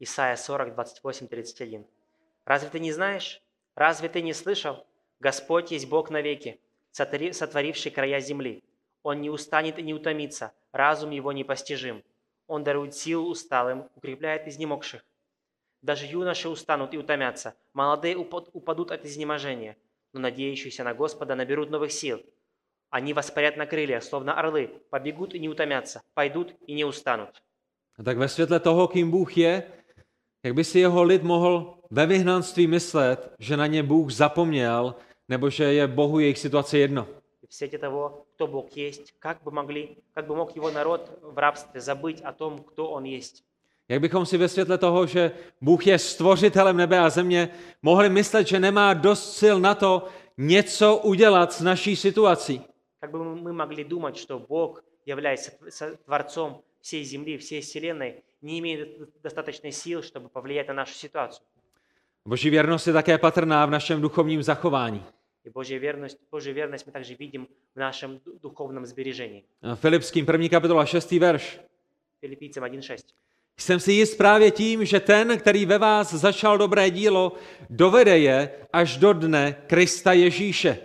Исайя 0.00 0.36
40, 0.36 0.74
28, 0.74 1.28
31. 1.28 1.95
«Разве 2.47 2.69
ты 2.69 2.79
не 2.79 2.93
знаешь? 2.93 3.41
Разве 3.75 4.07
ты 4.07 4.21
не 4.21 4.33
слышал? 4.33 4.85
Господь 5.19 5.71
есть 5.71 5.89
Бог 5.89 6.09
навеки, 6.09 6.61
сотвори- 6.93 7.33
сотворивший 7.33 7.91
края 7.91 8.21
земли. 8.21 8.63
Он 9.03 9.19
не 9.19 9.29
устанет 9.29 9.77
и 9.79 9.83
не 9.83 9.93
утомится, 9.93 10.53
разум 10.71 11.11
его 11.11 11.33
непостижим. 11.33 12.03
Он 12.47 12.63
дарует 12.63 12.95
силу 12.95 13.29
усталым, 13.29 13.89
укрепляет 13.95 14.47
изнемогших. 14.47 15.03
Даже 15.81 16.05
юноши 16.05 16.47
устанут 16.47 16.93
и 16.93 16.97
утомятся, 16.97 17.53
молодые 17.73 18.15
упад- 18.15 18.49
упадут 18.53 18.91
от 18.91 19.03
изнеможения, 19.05 19.75
но 20.13 20.21
надеющиеся 20.21 20.85
на 20.85 20.93
Господа 20.93 21.35
наберут 21.35 21.69
новых 21.69 21.91
сил. 21.91 22.23
Они 22.89 23.13
воспарят 23.13 23.57
на 23.57 23.65
крыльях, 23.65 24.03
словно 24.03 24.39
орлы, 24.39 24.71
побегут 24.89 25.35
и 25.35 25.39
не 25.39 25.49
утомятся, 25.49 26.01
пойдут 26.13 26.55
и 26.65 26.73
не 26.73 26.85
устанут». 26.85 27.43
A 27.97 28.03
tak 28.03 28.17
ve 28.17 28.27
světle 28.29 28.59
toho, 28.59 28.87
kým 28.87 29.11
Bůh 29.11 29.37
je, 29.37 29.63
jak 30.43 30.55
by 30.55 30.63
si 30.63 30.79
jeho 30.79 31.03
lid 31.03 31.23
ve 31.90 32.06
vyhnanství 32.06 32.66
myslet, 32.66 33.32
že 33.38 33.56
na 33.56 33.66
ně 33.66 33.82
Bůh 33.82 34.10
zapomněl, 34.12 34.94
nebo 35.28 35.50
že 35.50 35.64
je 35.64 35.86
Bohu 35.86 36.18
jejich 36.18 36.38
situace 36.38 36.78
jedno. 36.78 37.06
И 37.42 37.46
в 37.46 37.54
свете 37.54 37.78
того, 37.78 38.24
кто 38.34 38.46
Бог 38.46 38.66
есть, 38.76 39.14
как 39.18 39.42
бы, 39.44 39.50
могли, 39.50 39.88
как 40.14 40.26
бы 40.26 40.36
мог 40.36 40.56
его 40.56 40.70
народ 40.70 41.00
в 41.22 41.38
рабстве 41.38 41.80
забыть 41.80 42.20
о 42.24 42.32
том, 42.32 42.58
кто 42.58 42.90
он 42.90 43.04
есть? 43.04 43.44
Jak 43.88 44.00
bychom 44.00 44.26
si 44.26 44.38
ve 44.38 44.48
světle 44.48 44.78
toho, 44.78 45.06
že 45.06 45.32
Bůh 45.60 45.86
je 45.86 45.98
stvořitelem 45.98 46.76
nebe 46.76 46.98
a 46.98 47.10
země, 47.10 47.48
mohli 47.82 48.08
myslet, 48.08 48.46
že 48.48 48.60
nemá 48.60 48.94
dost 48.94 49.36
sil 49.40 49.56
na 49.60 49.74
to 49.74 50.08
něco 50.38 50.96
udělat 50.96 51.52
s 51.52 51.60
naší 51.60 51.96
situací. 51.96 52.60
Как 53.00 53.10
бы 53.10 53.18
мы 53.24 53.34
мы 53.42 53.52
могли 53.52 53.84
думать, 53.84 54.16
что 54.16 54.38
Бог, 54.38 54.82
являясь 55.06 55.48
тв- 55.48 55.70
со- 55.70 55.96
Творцом 56.04 56.62
всей 56.80 57.04
земли, 57.04 57.36
всей 57.38 57.60
Вселенной, 57.60 58.14
не 58.42 58.58
имеет 58.60 58.98
д- 58.98 59.06
достаточной 59.22 59.72
сил, 59.72 60.02
чтобы 60.02 60.28
повлиять 60.28 60.68
на 60.68 60.74
нашу 60.74 60.94
ситуацию. 60.94 61.44
Boží 62.28 62.50
věrnost 62.50 62.86
je 62.86 62.92
také 62.92 63.18
patrná 63.18 63.66
v 63.66 63.70
našem 63.70 64.00
duchovním 64.00 64.42
zachování. 64.42 65.04
И 65.44 65.50
Божья 65.50 65.78
верность, 65.78 66.18
Божью 66.30 66.54
верность 66.54 66.86
мы 66.86 66.92
также 66.92 67.14
видим 67.14 67.46
в 67.74 67.78
нашем 67.78 68.18
ду- 68.18 68.38
духовном 68.42 68.86
сбережении. 68.86 69.42
Filipským 69.74 70.26
první 70.26 70.48
kapitola 70.48 70.86
6. 70.86 71.10
verš. 71.18 71.60
Филиппийцам 72.20 72.64
1.6. 72.64 72.96
Jsem 73.58 73.80
si 73.80 73.92
jist 73.92 74.16
právě 74.16 74.50
tím, 74.50 74.84
že 74.84 75.00
ten, 75.00 75.38
který 75.38 75.66
ve 75.66 75.78
vás 75.78 76.14
začal 76.14 76.58
dobré 76.58 76.90
dílo, 76.90 77.32
dovede 77.70 78.18
je 78.18 78.50
až 78.72 78.96
do 78.96 79.12
dne 79.12 79.56
Krista 79.66 80.12
Ježíše. 80.12 80.78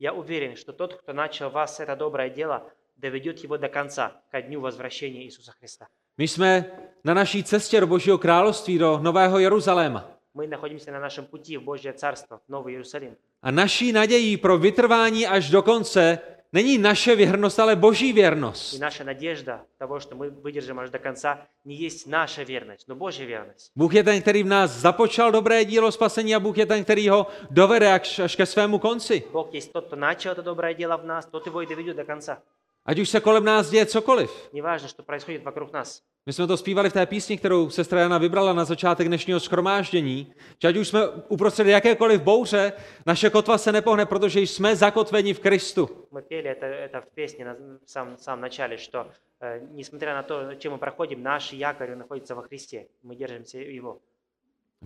Я 0.00 0.12
уверен, 0.12 0.56
что 0.56 0.72
тот, 0.72 0.94
кто 0.94 1.12
начал 1.12 1.50
в 1.50 1.52
вас 1.52 1.80
это 1.80 1.96
доброе 1.96 2.30
дело, 2.30 2.62
доведет 2.96 3.44
его 3.44 3.56
до 3.58 3.68
конца, 3.68 4.12
ко 4.30 4.40
дню 4.40 4.60
возвращения 4.60 5.22
Иисуса 5.24 5.52
Христа. 5.52 5.86
My 6.18 6.28
jsme 6.28 6.64
na 7.04 7.14
naší 7.14 7.44
cestě 7.44 7.80
do 7.80 7.86
Božího 7.86 8.18
království, 8.18 8.78
do 8.78 8.98
Nového 9.02 9.38
Jeruzaléma. 9.38 10.10
Мы 10.34 10.46
находимся 10.46 10.92
на 10.92 11.00
нашем 11.00 11.24
пути 11.26 11.56
в 11.56 11.62
Божье 11.62 11.92
Царство, 11.92 12.40
в 12.46 12.52
Новый 12.52 12.72
Иерусалим. 12.74 13.16
A 13.42 13.50
naší 13.50 13.92
nadějí 13.92 14.36
pro 14.36 14.58
vytrvání 14.58 15.26
až 15.26 15.50
do 15.50 15.62
konce 15.62 16.18
není 16.52 16.78
naše 16.78 17.16
věrnost, 17.16 17.58
ale 17.60 17.76
Boží 17.76 18.08
И 18.08 18.12
věrnost. 18.12 18.78
наша 18.80 19.04
надежда 19.04 19.60
того, 19.78 19.98
что 20.00 20.14
мы 20.14 20.30
выдержим 20.30 20.78
аж 20.80 20.90
до 20.90 20.98
конца, 20.98 21.38
не 21.64 21.74
есть 21.86 22.06
наша 22.06 22.42
верность, 22.44 22.88
но 22.88 22.94
Божья 22.94 23.24
верность. 23.26 23.72
Bůh 23.76 23.94
je 23.94 24.04
ten, 24.04 24.22
který 24.22 24.42
v 24.42 24.46
nás 24.46 24.70
započal 24.70 25.32
dobré 25.32 25.64
dílo 25.64 25.92
spasení 25.92 26.34
a 26.34 26.40
Bůh 26.40 26.58
je 26.58 26.66
ten, 26.66 26.84
který 26.84 27.08
ho 27.08 27.26
dovede 27.50 27.92
až, 27.92 28.18
až 28.18 28.36
ke 28.36 28.46
svému 28.46 28.78
konci. 28.78 29.22
Бог 29.32 29.54
есть 29.54 29.72
тот, 29.72 29.86
кто 29.86 29.96
начал 29.96 30.32
это 30.32 30.42
доброе 30.42 30.74
дело 30.74 30.96
в 30.96 31.04
нас, 31.06 31.26
тот 31.26 31.46
его 31.46 31.62
и 31.62 31.66
доведет 31.66 31.96
до 31.96 32.04
конца. 32.04 32.38
Ať 32.84 32.98
už 32.98 33.08
se 33.08 33.20
kolem 33.20 33.44
nás 33.44 33.70
děje 33.70 33.86
cokoliv. 33.86 34.30
Неважно, 34.52 34.88
что 34.88 35.02
происходит 35.02 35.44
вокруг 35.44 35.72
нас. 35.72 36.02
My 36.26 36.32
jsme 36.32 36.46
to 36.46 36.56
zpívali 36.56 36.90
v 36.90 36.92
té 36.92 37.06
písni, 37.06 37.38
kterou 37.38 37.70
sestra 37.70 38.00
Jana 38.00 38.18
vybrala 38.18 38.52
na 38.52 38.64
začátek 38.64 39.06
dnešního 39.06 39.40
schromáždění. 39.40 40.34
Že 40.62 40.68
ať 40.68 40.76
už 40.76 40.88
jsme 40.88 41.08
uprostřed 41.08 41.66
jakékoliv 41.66 42.22
bouře, 42.22 42.72
naše 43.06 43.30
kotva 43.30 43.58
se 43.58 43.72
nepohne, 43.72 44.06
protože 44.06 44.40
jsme 44.40 44.76
zakotveni 44.76 45.34
v 45.34 45.40
Kristu. 45.40 45.88
Мы 46.12 46.22
пели 46.22 46.50
это, 46.50 46.66
это 46.66 47.00
в 47.00 47.06
песне 47.14 47.44
на 47.44 47.54
в 47.84 47.90
самом, 47.90 48.16
в 48.16 48.22
самом 48.22 48.40
начале, 48.40 48.78
что 48.78 49.06
э, 49.40 49.60
несмотря 49.70 50.14
на 50.14 50.22
то, 50.22 50.54
чем 50.54 50.72
мы 50.72 50.78
проходим, 50.78 51.22
наш 51.22 51.52
якорь 51.52 51.94
находится 51.96 52.34
во 52.34 52.42
Христе. 52.42 52.86
Мы 53.02 53.16
держимся 53.16 53.58
Его. 53.58 54.00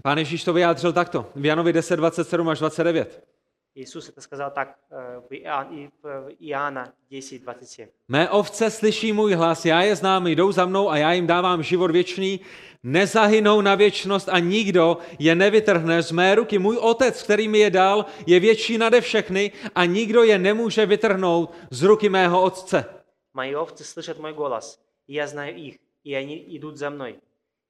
Pán 0.02 0.18
Ježíš 0.18 0.44
to 0.44 0.52
vyjádřil 0.52 0.92
takto, 0.92 1.26
v 1.34 1.46
Janovi 1.46 1.72
10, 1.72 1.96
27 1.96 2.48
až 2.48 2.58
29. 2.58 3.24
Иисус 3.74 4.08
это 4.08 4.20
сказал 4.20 4.52
так 4.52 4.78
э, 4.90 5.20
в 5.30 5.32
Иоанн- 5.32 5.72
и 5.72 5.90
в 6.02 6.30
Иоанна 6.40 6.92
10.27. 7.10 7.88
Mé 8.08 8.30
ovce 8.30 8.70
slyší 8.70 9.12
můj 9.12 9.34
hlas, 9.34 9.64
já 9.64 9.82
je 9.82 9.96
znám, 9.96 10.26
jdou 10.26 10.52
za 10.52 10.66
mnou 10.66 10.90
a 10.90 10.96
já 10.96 11.12
jim 11.12 11.26
dávám 11.26 11.62
život 11.62 11.90
věčný, 11.90 12.40
nezahynou 12.82 13.60
na 13.60 13.74
věčnost 13.74 14.28
a 14.28 14.38
nikdo 14.38 14.98
je 15.18 15.34
nevytrhne 15.34 16.02
z 16.02 16.12
mé 16.12 16.34
ruky. 16.34 16.58
Můj 16.58 16.76
otec, 16.76 17.22
který 17.22 17.48
mi 17.48 17.58
je 17.58 17.70
dal, 17.70 18.06
je 18.26 18.40
větší 18.40 18.78
nade 18.78 19.00
všechny 19.00 19.52
a 19.74 19.84
nikdo 19.84 20.22
je 20.22 20.38
nemůže 20.38 20.86
vytrhnout 20.86 21.54
z 21.70 21.82
ruky 21.82 22.08
mého 22.08 22.42
otce. 22.42 22.84
Мои 23.34 23.54
овцы 23.54 23.84
слышат 23.84 24.18
мой 24.18 24.32
голос, 24.32 24.80
и 25.06 25.14
я 25.14 25.26
знаю 25.26 25.56
их, 25.56 25.78
и 26.02 26.14
они 26.14 26.56
идут 26.56 26.76
за 26.76 26.90
мной. 26.90 27.20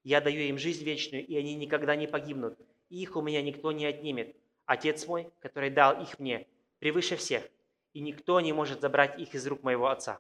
Я 0.05 0.21
даю 0.21 0.41
им 0.41 0.59
жизнь 0.59 0.85
вечную, 0.85 1.27
и 1.27 1.37
они 1.37 1.55
никогда 1.55 1.95
не 1.97 2.07
погибнут. 2.07 2.55
Их 2.89 3.17
у 3.17 3.21
меня 3.21 3.43
никто 3.43 3.71
не 3.73 3.85
отнимет. 3.85 4.35
Отец 4.67 5.07
мой, 5.07 5.27
который 5.41 5.71
дал 5.71 6.01
их 6.03 6.19
мне, 6.19 6.47
превыше 6.79 7.17
всех, 7.17 7.43
и 7.95 8.01
никто 8.01 8.41
не 8.41 8.53
может 8.53 8.81
забрать 8.81 9.19
их 9.19 9.35
из 9.35 9.47
рук 9.47 9.63
моего 9.63 9.89
Отца. 9.89 10.19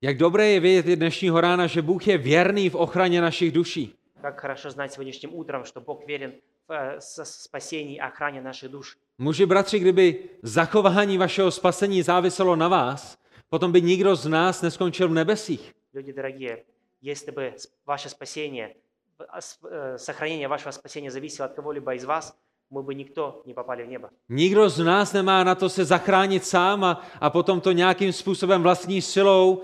Jak 0.00 0.16
dobré 0.18 0.48
je 0.48 0.60
vědět 0.60 0.96
dnešního 0.96 1.40
rána, 1.40 1.66
že 1.66 1.82
Bůh 1.82 2.06
je 2.06 2.18
věrný 2.18 2.70
v 2.70 2.74
ochraně 2.74 3.20
našich 3.20 3.52
duší. 3.52 3.94
Как 4.22 4.40
хорошо 4.40 4.70
знать 4.70 4.92
сегодняшним 4.92 5.34
утром, 5.34 5.64
что 5.64 5.80
Бог 5.80 6.06
верен 6.08 6.32
в 6.68 6.72
э, 6.72 6.96
с- 7.00 7.24
спасении 7.24 7.96
и 7.96 8.00
охране 8.00 8.42
наших 8.42 8.70
душ. 8.70 8.96
Muži, 9.18 9.46
bratři, 9.46 9.78
kdyby 9.78 10.28
zachování 10.42 11.18
vašeho 11.18 11.50
spasení 11.50 12.02
záviselo 12.02 12.56
na 12.56 12.68
vás, 12.68 13.18
potom 13.48 13.72
by 13.72 13.82
nikdo 13.82 14.16
z 14.16 14.26
nás 14.26 14.62
neskončil 14.62 15.08
v 15.08 15.12
nebesích. 15.14 15.72
Люди 15.94 16.12
дорогие, 16.12 16.64
если 17.02 17.32
бы 17.32 17.52
с- 17.56 17.68
ваше 17.86 18.08
спасение, 18.08 18.74
в- 19.18 19.26
а 19.28 19.40
с- 19.40 19.58
э, 19.70 19.98
сохранение 19.98 20.48
вашего 20.48 20.72
спасения 20.72 21.10
зависело 21.10 21.46
от 21.48 21.54
кого-либо 21.54 21.94
из 21.94 22.04
вас, 22.04 22.36
мы 22.70 22.82
бы 22.82 22.94
никто 22.94 23.42
не 23.46 23.54
попали 23.54 23.82
в 23.84 23.88
небо. 23.88 24.08
Nikdo 24.28 24.68
z 24.70 24.78
nás 24.84 25.12
nemá 25.12 25.44
na 25.44 25.54
to 25.54 25.68
se 25.68 25.84
zachránit 25.84 26.44
sám 26.44 26.84
a, 26.84 27.02
a 27.20 27.30
potom 27.30 27.60
to 27.60 27.72
nějakým 27.72 28.12
způsobem 28.12 28.62
vlastní 28.62 29.02
silou 29.02 29.62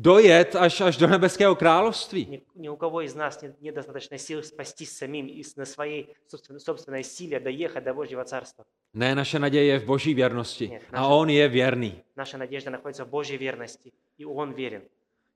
dojet 0.00 0.56
až, 0.56 0.80
až 0.80 0.96
do 0.96 1.06
nebeského 1.06 1.54
království. 1.54 2.26
Ни, 2.30 2.40
ни 2.56 2.68
у 2.68 2.76
кого 2.76 3.00
из 3.02 3.14
нас 3.14 3.42
нет, 3.42 3.60
нет 3.62 3.74
достаточной 3.74 4.18
силы 4.18 4.42
спастись 4.42 4.92
самим 4.98 5.26
и 5.26 5.42
с- 5.44 5.56
на 5.56 5.64
своей 5.66 6.08
собственной, 6.26 6.60
собственной 6.60 7.04
силе 7.04 7.40
доехать 7.40 7.84
до 7.84 7.94
Божьего 7.94 8.24
Царства. 8.24 8.64
Ne, 8.94 9.14
naše 9.14 9.38
naděje 9.38 9.64
je 9.64 9.78
v 9.78 9.84
boží 9.84 10.14
věrnosti 10.14 10.68
Ne, 10.68 10.78
a 10.92 11.00
naše- 11.00 11.14
on 11.14 11.30
je 11.30 11.48
věrný. 11.48 11.94
Наша 12.16 12.38
надежда 12.38 12.70
находится 12.70 13.04
в 13.04 13.08
Божьей 13.08 13.38
верности, 13.38 13.92
и 14.18 14.24
Он 14.26 14.52
верен. 14.54 14.82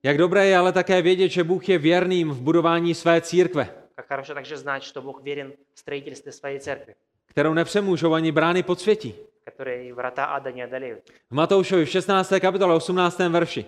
Jak 0.03 0.19
dobré 0.19 0.47
je 0.47 0.57
ale 0.57 0.73
také 0.73 1.03
vědět, 1.03 1.29
že 1.29 1.45
Bůh 1.45 1.69
je 1.69 1.79
věrným 1.79 2.31
v 2.31 2.41
budování 2.41 2.95
své 2.95 3.21
církve, 3.21 3.75
Как 3.97 4.09
хорошо 4.09 4.35
также 4.35 4.57
знать, 4.57 4.83
что 4.83 5.03
Бог 5.03 5.23
верен 5.23 5.53
в 5.75 5.79
строительстве 5.79 6.33
своей 6.33 6.59
церкви, 6.61 6.95
kterou 7.27 7.55
nepřemůžou 7.55 8.13
ani 8.15 8.33
brány 8.33 8.63
podsvětí. 8.63 9.15
которые 9.45 9.93
врата 9.95 10.25
ада 10.25 10.51
не 10.51 10.65
одолеют. 10.65 11.03
V 11.31 11.35
Matoušovi 11.35 11.85
v 11.85 11.89
16. 11.91 12.33
kapitole 12.41 12.75
18. 12.75 13.19
verši 13.19 13.65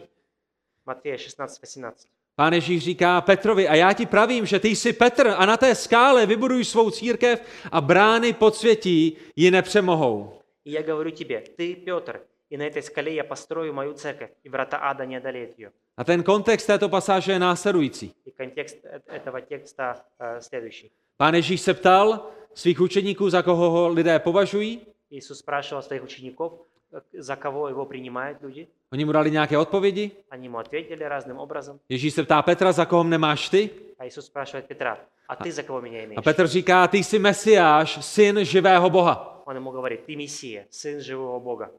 Матфея 0.86 1.16
16-18. 1.16 1.92
Pán 2.36 2.52
Ježíš 2.52 2.84
říká 2.84 3.20
Petrovi, 3.20 3.68
a 3.68 3.74
já 3.74 3.92
ti 3.92 4.06
pravím, 4.06 4.46
že 4.46 4.60
ty 4.60 4.68
jsi 4.68 4.92
Petr 4.92 5.26
a 5.36 5.46
na 5.46 5.56
té 5.56 5.74
skále 5.74 6.26
vybuduj 6.26 6.64
svou 6.64 6.90
církev 6.90 7.42
a 7.72 7.80
brány 7.80 8.32
podsvětí 8.32 9.16
ji 9.36 9.50
nepřemohou. 9.50 10.40
И 10.64 10.70
я 10.72 10.82
говорю 10.82 11.10
тебе, 11.10 11.40
ты, 11.58 11.74
Петр, 11.76 12.20
и 12.50 12.56
на 12.56 12.64
этой 12.64 12.82
скале 12.82 13.14
я 13.14 13.24
построю 13.24 13.72
мою 13.74 13.92
церковь, 13.92 14.30
и 14.44 14.48
врата 14.48 14.76
ада 14.78 15.04
не 15.04 15.16
одолеют 15.16 15.58
ее. 15.58 15.70
A 15.98 16.04
ten 16.04 16.22
kontext 16.22 16.66
této 16.66 16.88
pasáže 16.88 17.32
je 17.32 17.38
následující. 17.38 18.14
И 18.26 18.30
контекст 18.30 18.76
э- 18.84 19.00
этого 19.16 19.40
текста 19.40 19.94
э, 20.20 20.40
следующий. 20.40 20.90
Pán 21.16 21.34
Ježíš 21.34 21.60
se 21.60 21.74
ptal 21.74 22.26
svých 22.54 22.80
učeníků, 22.80 23.30
za 23.30 23.42
koho 23.42 23.70
ho 23.70 23.88
lidé 23.88 24.18
považují. 24.18 24.80
Иисус 25.10 25.38
спрашивал 25.38 25.82
своих 25.82 26.02
учеников, 26.02 26.52
э, 26.92 27.00
за 27.22 27.36
kого 27.36 27.68
его 27.68 27.84
принимают 27.86 28.42
люди. 28.42 28.66
Oni 28.92 29.04
mu 29.04 29.12
dali 29.12 29.30
nějaké 29.30 29.58
odpovědi. 29.58 30.10
Они 30.30 30.46
ему 30.46 30.58
ответили 30.58 31.04
разным 31.08 31.38
образом. 31.38 31.78
Ježíš 31.88 32.14
se 32.14 32.22
ptá 32.22 32.42
Petra, 32.42 32.72
za 32.72 32.84
koho 32.86 33.04
mne 33.04 33.18
máš 33.18 33.48
ty? 33.48 33.70
А 33.98 34.04
Иисус 34.06 34.26
спрашивает 34.26 34.66
Петра, 34.66 34.98
а 35.28 35.36
ты 35.36 35.52
за 35.52 35.62
кого 35.62 35.80
меня 35.80 35.98
A 36.00 36.04
имеешь? 36.04 36.24
Petr 36.24 36.46
říká, 36.46 36.88
ty 36.88 36.98
jsi 36.98 37.18
Mesiáš, 37.18 38.04
syn 38.04 38.44
živého 38.44 38.90
Boha. 38.90 39.42
Он 39.46 39.56
ему 39.56 39.70
говорит, 39.70 40.06
ты 40.06 40.16
Мессия, 40.16 40.64
сын 40.70 41.00
живого 41.00 41.40
Бога. 41.40 41.70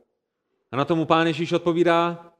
A 0.72 0.76
na 0.78 0.86
tomu 0.86 1.06
pán 1.06 1.28
Ježíš 1.28 1.54
odpovídá, 1.54 2.32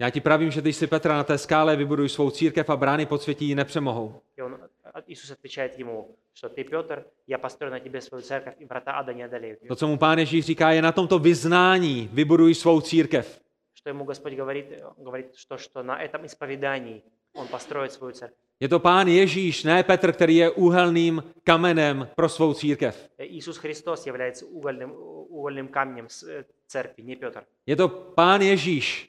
já 0.00 0.10
ti 0.10 0.20
pravím, 0.20 0.50
že 0.50 0.62
ty 0.62 0.72
jsi 0.72 0.86
Petra 0.86 1.16
na 1.16 1.24
té 1.24 1.38
skále, 1.38 1.76
vybuduj 1.76 2.08
svou 2.08 2.30
církev 2.30 2.70
a 2.70 2.76
brány 2.76 3.06
podsvětí 3.06 3.46
ji 3.48 3.54
nepřemohou. 3.54 4.20
И 4.36 4.42
он, 4.42 4.58
а- 4.94 5.00
Иисус 5.06 5.30
отвечает 5.30 5.78
ему, 5.78 6.08
что 6.34 6.48
ты, 6.48 6.64
Петр, 6.70 7.04
я 7.26 7.38
построю 7.38 7.72
на 7.72 7.80
тебе 7.80 8.00
свою 8.00 8.22
церковь, 8.22 8.54
и 8.58 8.64
врата 8.64 8.92
ада 8.92 9.12
не 9.12 9.24
одолеют 9.24 9.62
ее. 9.62 9.68
To, 9.68 9.76
co 9.76 9.86
mu 9.88 9.96
pán 9.98 10.18
Ježíš 10.18 10.44
říká, 10.44 10.70
je 10.72 10.82
na 10.82 10.92
tomto 10.92 11.18
vyznání 11.18 12.10
vybuduj 12.12 12.54
svou 12.54 12.80
církev. 12.80 13.40
Что 13.74 13.90
ему 13.90 14.04
Господь 14.04 14.34
говорит? 14.36 14.66
Он 14.96 15.04
говорит, 15.04 15.26
что, 15.34 15.58
что 15.58 15.82
на 15.82 16.02
этом 16.04 16.24
исповедании 16.26 17.02
он 17.34 17.48
построит 17.48 17.92
свою 17.92 18.12
церковь. 18.12 18.38
Je 18.60 18.68
to 18.68 18.78
pán 18.78 19.08
Ježíš, 19.08 19.64
ne 19.64 19.82
Petr, 19.82 20.12
který 20.12 20.36
je 20.36 20.50
úhelným 20.50 21.22
kamenem 21.44 22.08
pro 22.16 22.28
svou 22.28 22.54
církev. 22.54 23.08
Э, 23.18 23.24
Иисус 23.26 23.56
Христос 23.58 24.06
является 24.06 24.46
угольным, 24.46 24.92
угольным 25.28 25.68
камнем 25.68 26.08
с- 26.08 26.22
э, 26.28 26.44
церкви, 26.66 27.02
не 27.02 27.16
Петр. 27.16 27.42
Je 27.66 27.76
to 27.76 27.88
pán 27.88 28.40
Ježíš, 28.42 29.08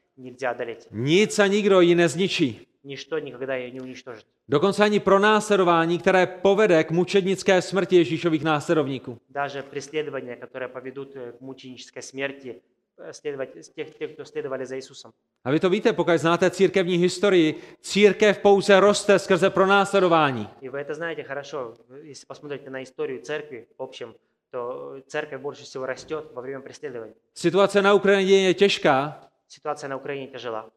нельзя 0.20 0.50
одолеть. 0.50 0.88
Nic 0.90 1.38
a 1.38 1.46
nikdo 1.46 1.80
ji 1.80 1.94
nezničí. 1.94 2.66
Ничто 2.84 3.18
никогда 3.18 3.56
ее 3.56 3.70
не 3.70 3.80
уничтожит. 3.80 4.26
Dokonce 4.48 4.84
ani 4.84 5.00
pro 5.00 5.18
následování, 5.18 5.98
které 5.98 6.26
povede 6.26 6.84
k 6.84 6.90
mučednické 6.90 7.62
smrti 7.62 7.96
Ježíšových 7.96 8.44
následovníků. 8.44 9.18
Даже 9.30 9.62
преследования, 9.62 10.36
которые 10.36 10.68
поведут 10.68 11.16
э, 11.16 11.32
к 11.32 11.40
мученической 11.40 12.02
смерти 12.02 12.54
э, 12.98 13.12
следовать, 13.12 13.56
с 13.56 13.68
тех, 13.68 13.94
тех, 13.98 14.12
кто 14.12 14.24
следовали 14.24 14.64
за 14.66 14.76
Иисусом. 14.76 15.12
A 15.44 15.50
vy 15.50 15.60
to 15.60 15.70
víte, 15.70 15.92
pokud 15.92 16.18
znáte 16.18 16.50
církevní 16.50 16.96
historii, 16.96 17.54
církev 17.80 18.38
pouze 18.38 18.80
roste 18.80 19.18
skrze 19.18 19.50
pronásledování. 19.50 20.48
И 20.60 20.68
вы 20.68 20.80
это 20.80 20.94
знаете 20.94 21.22
хорошо. 21.22 21.74
Вы, 21.88 21.98
Если 22.08 22.26
посмотрите 22.26 22.70
на 22.70 22.82
историю 22.82 23.20
церкви 23.22 23.66
в 23.78 23.82
общем, 23.82 24.14
то 24.50 24.94
церковь 25.06 25.40
больше 25.40 25.64
всего 25.64 25.86
растет 25.86 26.24
во 26.34 26.42
время 26.42 26.60
преследований. 26.60 27.14
Situace 27.34 27.82
na 27.82 27.94
Ukrajině 27.94 28.46
je 28.46 28.54
těžká, 28.54 29.20
Ситуация 29.50 29.88
на 29.90 29.96
Украине 29.96 30.26
тяжела. 30.26 30.70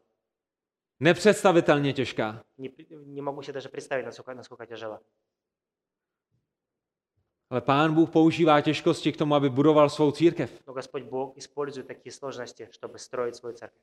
nepředstavitelně 1.00 1.92
těžká. 1.92 2.44
Не, 2.58 2.68
при- 2.68 2.86
не 3.06 3.22
могу 3.22 3.42
себе 3.42 3.52
даже 3.54 3.68
представить, 3.68 4.06
насколько, 4.06 4.34
насколько 4.34 4.66
тяжела. 4.66 5.00
Ale 7.50 7.60
pán 7.60 7.94
Bůh 7.94 8.10
používá 8.10 8.60
těžkosti 8.60 9.12
k 9.12 9.16
tomu, 9.16 9.34
aby 9.34 9.48
budoval 9.50 9.90
svou 9.90 10.12
církev. 10.12 10.50
Но 10.66 10.72
Господь 10.72 11.02
Бог 11.04 11.36
использует 11.36 11.86
такие 11.86 12.12
сложности, 12.12 12.68
чтобы 12.72 12.98
строить 12.98 13.36
свою 13.36 13.56
церковь. 13.56 13.80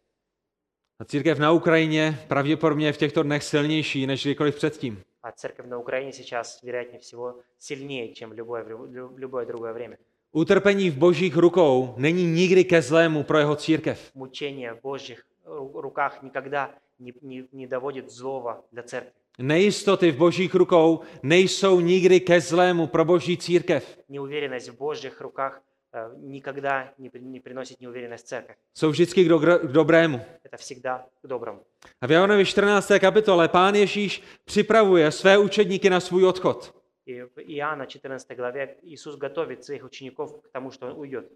A 1.00 1.06
církev 1.06 1.40
na 1.40 1.52
Ukrajině 1.52 2.26
pravděpodobně 2.28 2.86
je 2.88 2.94
v 2.94 2.98
těchto 2.98 3.24
dnech 3.24 3.44
silnější 3.44 4.08
než 4.08 4.24
kdykoliv 4.24 4.56
předtím. 4.56 5.04
А 5.24 5.32
церковь 5.32 5.68
на 5.68 5.78
Украине 5.78 6.12
сейчас, 6.14 6.62
вероятнее 6.64 7.00
всего, 7.00 7.40
сильнее, 7.60 8.14
чем 8.16 8.30
в 8.30 8.34
любое, 8.34 8.64
в 8.64 8.68
лю- 8.68 9.08
в 9.14 9.18
любое 9.18 9.46
другое 9.46 9.74
время. 9.74 9.98
Utrpení 10.32 10.90
v 10.90 10.98
božích 10.98 11.36
rukou 11.38 11.94
není 11.98 12.24
nikdy 12.26 12.64
ke 12.64 12.82
zlému 12.82 13.24
pro 13.24 13.38
jeho 13.38 13.56
církev. 13.56 14.12
Мучение 14.16 14.74
в 14.74 14.82
Божьих 14.82 15.24
ру- 15.46 15.82
руках 15.82 16.24
никогда 16.24 16.70
не, 17.00 17.12
не, 17.22 17.44
не 17.54 17.68
доводит 17.68 18.12
злого 18.12 18.64
для 18.72 18.84
церкви. 18.84 19.12
Nejistoty 19.40 20.12
v 20.12 20.18
božích 20.18 20.56
rukou 20.56 21.00
nejsou 21.24 21.80
nikdy 21.80 22.20
ke 22.20 22.42
zlému 22.42 22.88
pro 22.88 23.06
boží 23.06 23.38
církev. 23.38 23.84
Неуверенность 24.10 24.70
в 24.70 24.78
Божьих 24.78 25.22
руках 25.22 25.62
э, 25.94 26.10
никогда 26.22 26.90
не, 26.98 27.10
при- 27.10 27.22
не 27.22 27.40
приносит 27.40 27.82
неуверенность 27.82 28.26
в 28.26 28.28
церковь. 28.30 28.56
Jsou 28.74 28.90
vždycky 28.90 29.24
k, 29.26 29.28
dogr- 29.28 29.60
k 29.68 29.72
dobrému. 29.72 30.22
Это 30.46 30.58
всегда 30.58 31.06
к 31.22 31.28
доброму. 31.28 31.60
A 32.02 32.08
v 32.08 32.12
Janovi 32.12 32.46
14. 32.46 32.92
kapitole 33.00 33.48
pán 33.48 33.76
Ježíš 33.76 34.24
připravuje 34.46 35.12
své 35.12 35.38
učedníky 35.38 35.90
na 35.90 36.00
svůj 36.00 36.26
odchod. 36.26 36.74
И 37.06 37.22
в 37.22 37.40
Иоанна 37.40 37.86
14 37.88 38.36
главе 38.38 38.78
Иисус 38.84 39.16
готовит 39.16 39.64
своих 39.64 39.84
учеников 39.86 40.42
к 40.42 40.48
тому, 40.52 40.72
что 40.72 40.88
Он 40.88 41.00
уйдет. 41.00 41.32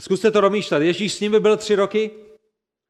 Zkuste 0.00 0.30
to 0.30 0.40
domýšlet. 0.40 0.82
Ježíš 0.82 1.14
s 1.14 1.20
nimi 1.20 1.40
byl 1.40 1.56
tři 1.56 1.74
roky, 1.76 2.10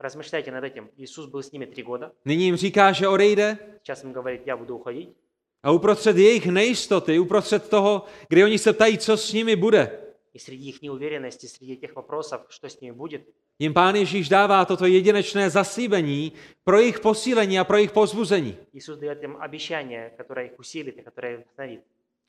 Размышляйте 0.01 0.51
над 0.51 0.65
этим. 0.65 0.89
Иисус 0.97 1.27
был 1.27 1.43
с 1.43 1.53
ними 1.53 1.67
три 1.67 1.83
года. 1.83 2.13
nyní 2.25 2.45
jim 2.45 2.57
říká, 2.57 2.93
že 2.93 3.09
odejde 3.09 3.59
Сейчас 3.83 4.05
им 4.05 4.13
говорит, 4.13 4.43
я 4.47 4.57
буду 4.57 4.77
уходить. 4.77 5.17
a 5.63 5.71
uprostřed 5.71 6.17
jejich 6.17 6.47
nejistoty, 6.47 7.19
uprostřed 7.19 7.69
toho, 7.69 8.05
kdy 8.29 8.45
oni 8.45 8.59
se 8.59 8.73
ptají, 8.73 8.99
co 8.99 9.17
s 9.17 9.33
nimi 9.33 9.57
bude, 9.57 9.99
И 10.35 10.39
среди 10.39 10.69
их 10.69 10.83
неуверенности, 10.83 11.47
среди 11.47 11.77
тех 11.77 11.95
вопросов, 11.97 12.41
что 12.49 12.69
с 12.69 12.81
ними 12.81 12.97
будет, 12.97 13.23
jim 13.59 13.75
pán 13.75 13.95
Ježíš 13.97 14.29
dává 14.29 14.65
toto 14.65 14.87
jedinečné 14.87 15.51
zaslíbení 15.51 16.33
pro 16.65 16.79
jejich 16.79 17.01
posílení 17.01 17.59
a 17.59 17.65
pro 17.65 17.77
jejich 17.77 17.93
pozbuzení. 17.93 18.57
Иисус 18.73 18.99
дает 18.99 19.23
им 19.23 19.37
обещание, 19.41 20.11
которое 20.17 20.47
их 20.47 20.59
усилит 20.59 20.99
и 20.99 21.03
которое 21.03 21.35
их 21.35 21.41
вдохновит. 21.41 21.81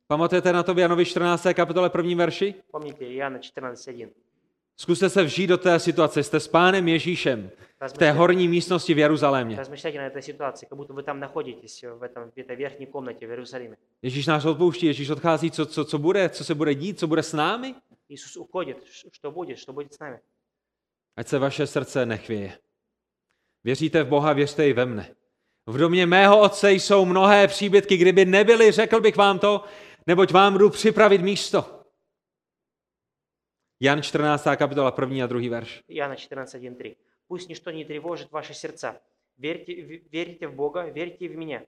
Pamatujete 0.08 0.54
na 0.54 0.64
to 0.64 0.74
v 0.74 0.80
Janovi 0.80 1.06
14. 1.06 1.48
kapitole 1.54 1.90
první 1.90 2.16
verši? 2.16 2.54
Помните 2.72 3.06
Иоанна 3.06 3.40
14.1. 3.40 4.10
Zkuste 4.78 5.10
se 5.10 5.24
vžít 5.24 5.48
do 5.50 5.58
té 5.58 5.80
situace. 5.80 6.24
Jste 6.24 6.40
s 6.40 6.48
pánem 6.48 6.88
Ježíšem 6.88 7.50
v 7.50 7.50
té 7.50 7.66
Размышляйте, 7.82 8.12
horní 8.18 8.48
místnosti 8.48 8.94
v 8.94 8.98
Jeruzalémě. 9.00 9.56
размышляйте 9.58 9.98
на 9.98 10.08
этой 10.10 10.22
ситуации, 10.22 10.66
как 10.70 10.78
будто 10.78 10.94
вы 10.94 11.04
там 11.04 11.20
находитесь, 11.20 11.84
в, 11.84 12.04
этом, 12.04 12.32
в 12.32 12.38
этой 12.38 12.56
верхней 12.56 12.88
комнате 12.88 13.28
в 13.28 13.30
Иерусалиме. 13.30 13.76
Ježíš 14.02 14.28
nás 14.28 14.46
odpouští, 14.46 14.86
Ježíš 14.86 15.10
odchází, 15.10 15.52
co, 15.52 15.66
co, 15.66 15.86
co 15.86 15.98
bude, 16.00 16.30
co 16.30 16.44
se 16.44 16.56
bude 16.56 16.76
dít, 16.76 17.00
co 17.00 17.08
bude 17.08 17.24
s 17.24 17.34
námi? 17.34 17.76
Иисус 18.10 18.38
уходит. 18.38 18.78
Ш- 18.86 19.08
Что 19.12 19.32
будет? 19.32 19.58
Что 19.58 19.74
будет 19.74 19.94
с 19.94 20.00
нами? 20.00 20.20
Ať 21.18 21.28
se 21.28 21.40
vaše 21.40 21.68
srdce 21.68 22.06
nechvěje. 22.06 22.58
Věříte 23.64 24.04
v 24.04 24.08
Boha, 24.08 24.34
věřte 24.34 24.68
i 24.70 24.74
ve 24.74 24.86
mne. 24.86 25.08
V 25.68 25.78
domě 25.78 26.06
mého 26.06 26.40
otce 26.42 26.72
jsou 26.72 27.06
mnohé 27.06 27.48
příbytky, 27.48 27.98
kdyby 27.98 28.26
nebyly, 28.26 28.72
řekl 28.72 29.02
bych 29.02 29.16
vám 29.18 29.40
to, 29.40 29.64
neboť 30.08 30.32
vám 30.32 30.58
jdu 30.58 30.70
připravit 30.70 31.22
místo. 31.22 31.80
Jan 33.80 34.02
14. 34.02 34.48
kapitola, 34.56 34.92
první 34.92 35.24
a 35.24 35.28
druhý 35.28 35.50
verš. 35.50 35.82
Иоанна 35.88 36.16
14.1.3. 36.16 36.96
«Пусть 37.28 37.50
ничто 37.50 37.72
не 37.72 37.86
тревожит 37.86 38.32
ваши 38.32 38.54
сердца. 38.54 38.96
Верьте, 39.38 39.74
в- 39.74 40.12
верите 40.14 40.48
в 40.48 40.54
Бога, 40.56 40.86
верьте 40.92 41.26
и 41.26 41.28
в 41.28 41.36
меня. 41.38 41.62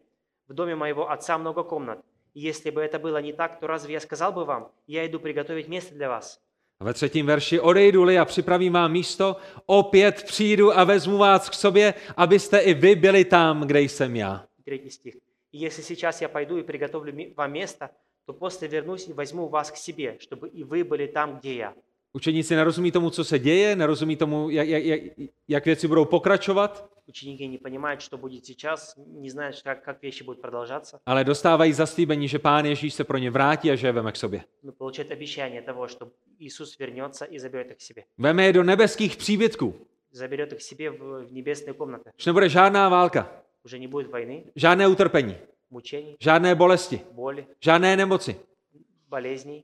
В 0.48 0.54
доме 0.54 0.76
моего 0.76 1.12
отца 1.12 1.38
много 1.38 1.64
комнат. 1.64 2.00
И 2.36 2.42
если 2.50 2.70
бы 2.72 2.82
это 2.82 3.00
было 3.00 3.22
не 3.22 3.34
так, 3.34 3.60
то 3.60 3.68
разве 3.68 3.94
я 3.94 4.00
сказал 4.00 4.32
бы 4.34 4.46
вам, 4.46 4.68
я 4.88 5.06
иду 5.08 5.20
приготовить 5.20 5.68
место 5.68 5.96
для 5.96 6.10
вас? 6.10 6.40
A 6.80 6.84
ve 6.84 6.94
třetím 6.94 7.26
verši, 7.26 7.60
odejdu-li 7.60 8.18
a 8.20 8.26
připravím 8.26 8.74
vám 8.74 8.92
místo, 8.92 9.36
opět 9.66 10.24
přijdu 10.24 10.78
a 10.78 10.84
vezmu 10.84 11.18
vás 11.18 11.50
k 11.50 11.54
sobě, 11.54 11.94
abyste 12.18 12.60
i 12.60 12.74
vy 12.74 12.96
byli 12.96 13.26
tam, 13.26 13.62
kde 13.68 13.82
jsem 13.82 14.16
já. 14.16 14.46
Третий 14.66 14.92
стих. 14.92 15.16
«И 15.54 15.66
если 15.66 15.84
сейчас 15.84 16.22
я 16.22 16.30
пойду 16.30 16.58
и 16.58 16.64
приготовлю 16.64 17.14
ми- 17.14 17.34
вам 17.38 17.52
место, 17.52 17.90
то 18.30 18.34
после 18.34 18.68
вернусь 18.68 19.08
и 19.08 19.14
возьму 19.14 19.48
вас 19.48 19.72
к 19.72 19.78
себе, 19.78 20.18
чтобы 20.20 20.50
и 20.50 20.64
вы 20.64 20.84
были 20.84 21.08
там, 21.08 21.40
где 21.40 21.56
я». 21.56 21.74
Učeníci 22.14 22.56
nerozumí 22.56 22.92
tomu, 22.92 23.10
co 23.10 23.24
se 23.24 23.40
děje, 23.40 23.76
nerozumí 23.76 24.16
tomu, 24.16 24.50
jak, 24.50 24.68
jak, 24.68 24.84
jak, 24.84 25.02
jak 25.48 25.66
věci 25.66 25.88
budou 25.88 26.06
pokračovat, 26.06 26.90
Ученики 27.08 27.46
не 27.48 27.58
понимают, 27.60 28.02
что 28.02 28.18
будет 28.18 28.46
сейчас, 28.46 28.96
не 28.98 29.30
знают, 29.30 29.62
как, 29.64 29.84
как 29.84 30.02
вещи 30.04 30.24
будут 30.24 30.42
продолжаться, 30.42 31.00
ale 31.06 31.24
dostávají 31.24 31.74
zaslíbení, 31.74 32.28
že 32.28 32.40
Pán 32.40 32.66
Ježíš 32.66 32.94
se 32.94 33.04
pro 33.04 33.18
ně 33.18 33.32
vrátí 33.32 33.72
a 33.72 33.76
že 33.76 33.88
je 33.88 33.92
veme 33.92 34.12
k 34.12 34.16
sobě. 34.16 34.42
но 34.64 34.72
получают 34.72 35.12
обещание 35.12 35.62
того, 35.62 35.88
что 35.88 36.12
Иисус 36.40 36.80
вернется 36.80 37.26
и 37.26 37.40
заберет 37.40 37.72
их 37.72 37.78
к 37.78 37.82
себе. 37.82 38.04
Veme 38.18 38.46
je 38.46 38.54
do 38.54 38.64
nebeských 38.64 39.18
příbytků. 39.18 39.74
Заберет 40.12 40.54
их 40.54 40.60
к 40.60 40.62
себе 40.62 40.90
в, 40.90 41.26
в 41.26 41.34
небесные 41.34 41.74
комнаты. 41.74 42.12
Už 42.20 42.26
nebude 42.26 42.50
žádná 42.50 42.90
válka, 42.90 43.30
Уже 43.64 43.80
не 43.80 43.88
будет 43.88 44.08
войны, 44.12 44.44
žádné 44.56 44.88
utrpení, 44.88 45.36
mučení, 45.71 46.17
žádné 46.21 46.55
bolesti, 46.55 47.01
boli, 47.13 47.47
žádné 47.61 47.97
nemoci, 47.97 48.41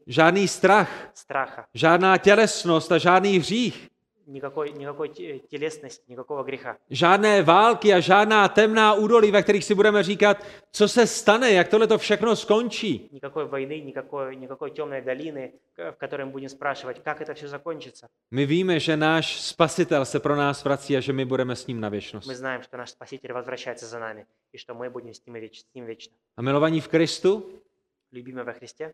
žádný 0.07 0.49
strach, 0.49 1.11
stracha, 1.15 1.67
žádná 1.75 2.19
tělesnost 2.19 2.93
a 2.93 2.99
žádný 2.99 3.39
hřích, 3.39 3.89
никакой, 4.28 4.72
никакой 4.74 5.10
те- 5.10 5.40
телесности, 5.40 6.04
никакого 6.08 6.44
греха. 6.44 6.78
žádné 6.90 7.42
války 7.44 7.94
a 7.94 8.00
žádná 8.00 8.48
temná 8.50 8.94
údolí, 8.94 9.32
ve 9.32 9.44
kterých 9.44 9.64
si 9.66 9.76
budeme 9.76 10.04
říkat, 10.04 10.46
co 10.72 10.88
se 10.88 11.08
stane, 11.08 11.52
jak 11.52 11.68
tohle 11.68 11.88
to 11.88 11.98
všechno 11.98 12.36
skončí. 12.36 13.10
Никакой 13.12 13.46
войны, 13.46 13.84
никакой, 13.86 14.36
никакой 14.36 14.72
темной 14.72 15.02
долины, 15.02 15.52
к- 15.74 15.92
в 15.92 15.98
которой 15.98 16.26
мы 16.26 16.32
будем 16.32 16.50
спрашивать, 16.50 17.00
как 17.04 17.22
это 17.22 17.34
все 17.34 17.48
закончится. 17.48 18.08
My 18.32 18.46
víme, 18.46 18.80
že 18.80 18.98
náš 18.98 19.42
spasitel 19.42 20.06
se 20.06 20.20
pro 20.20 20.36
nás 20.36 20.64
vrací 20.64 20.98
a 20.98 21.00
že 21.00 21.14
my 21.14 21.26
budeme 21.26 21.56
s 21.56 21.68
ním 21.68 21.80
na 21.80 21.90
věčnost. 21.90 22.28
Мы 22.30 22.36
знаем, 22.36 22.62
что 22.64 22.78
наш 22.78 22.90
Спаситель 22.90 23.34
возвращается 23.34 23.86
за 23.88 24.00
нами, 24.00 24.26
и 24.54 24.58
что 24.58 24.74
мы 24.76 24.90
будем 24.90 25.14
с 25.14 25.26
ним, 25.26 25.36
веч- 25.36 25.60
с 25.60 25.74
ним 25.76 25.86
вечно. 25.86 26.14
A 26.38 26.42
milovaní 26.42 26.82
v 26.82 26.88
Kristu, 26.88 27.44
Любимые 28.14 28.44
во 28.44 28.54
Христе, 28.54 28.94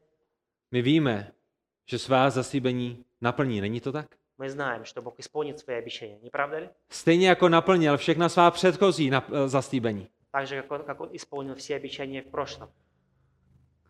my 0.71 0.81
víme, 0.81 1.31
že 1.85 1.99
svá 1.99 2.29
zaslíbení 2.29 3.05
naplní. 3.21 3.61
Není 3.61 3.81
to 3.81 3.91
tak? 3.91 4.07
мы 4.41 4.49
знаем, 4.49 4.85
что 4.85 5.01
Бог 5.01 5.19
исполнит 5.19 5.59
свои 5.59 5.77
обещания, 5.77 6.19
не 6.21 6.29
правда 6.29 6.59
ли? 6.59 6.69
Stejně 6.89 7.27
jako 7.29 7.49
naplnil 7.49 7.97
všechna 7.97 8.29
svá 8.29 8.51
předchozí 8.51 9.11
nap- 9.11 9.45
eh, 9.45 9.47
zaslíbení. 9.49 10.07
Так 10.31 10.47
же, 10.47 10.61
как 10.61 10.71
он, 10.71 10.83
как 10.83 10.99
он 11.01 11.09
исполнил 11.11 11.55
все 11.55 11.75
обещания 11.75 12.21
в 12.21 12.27
прошлом. 12.31 12.69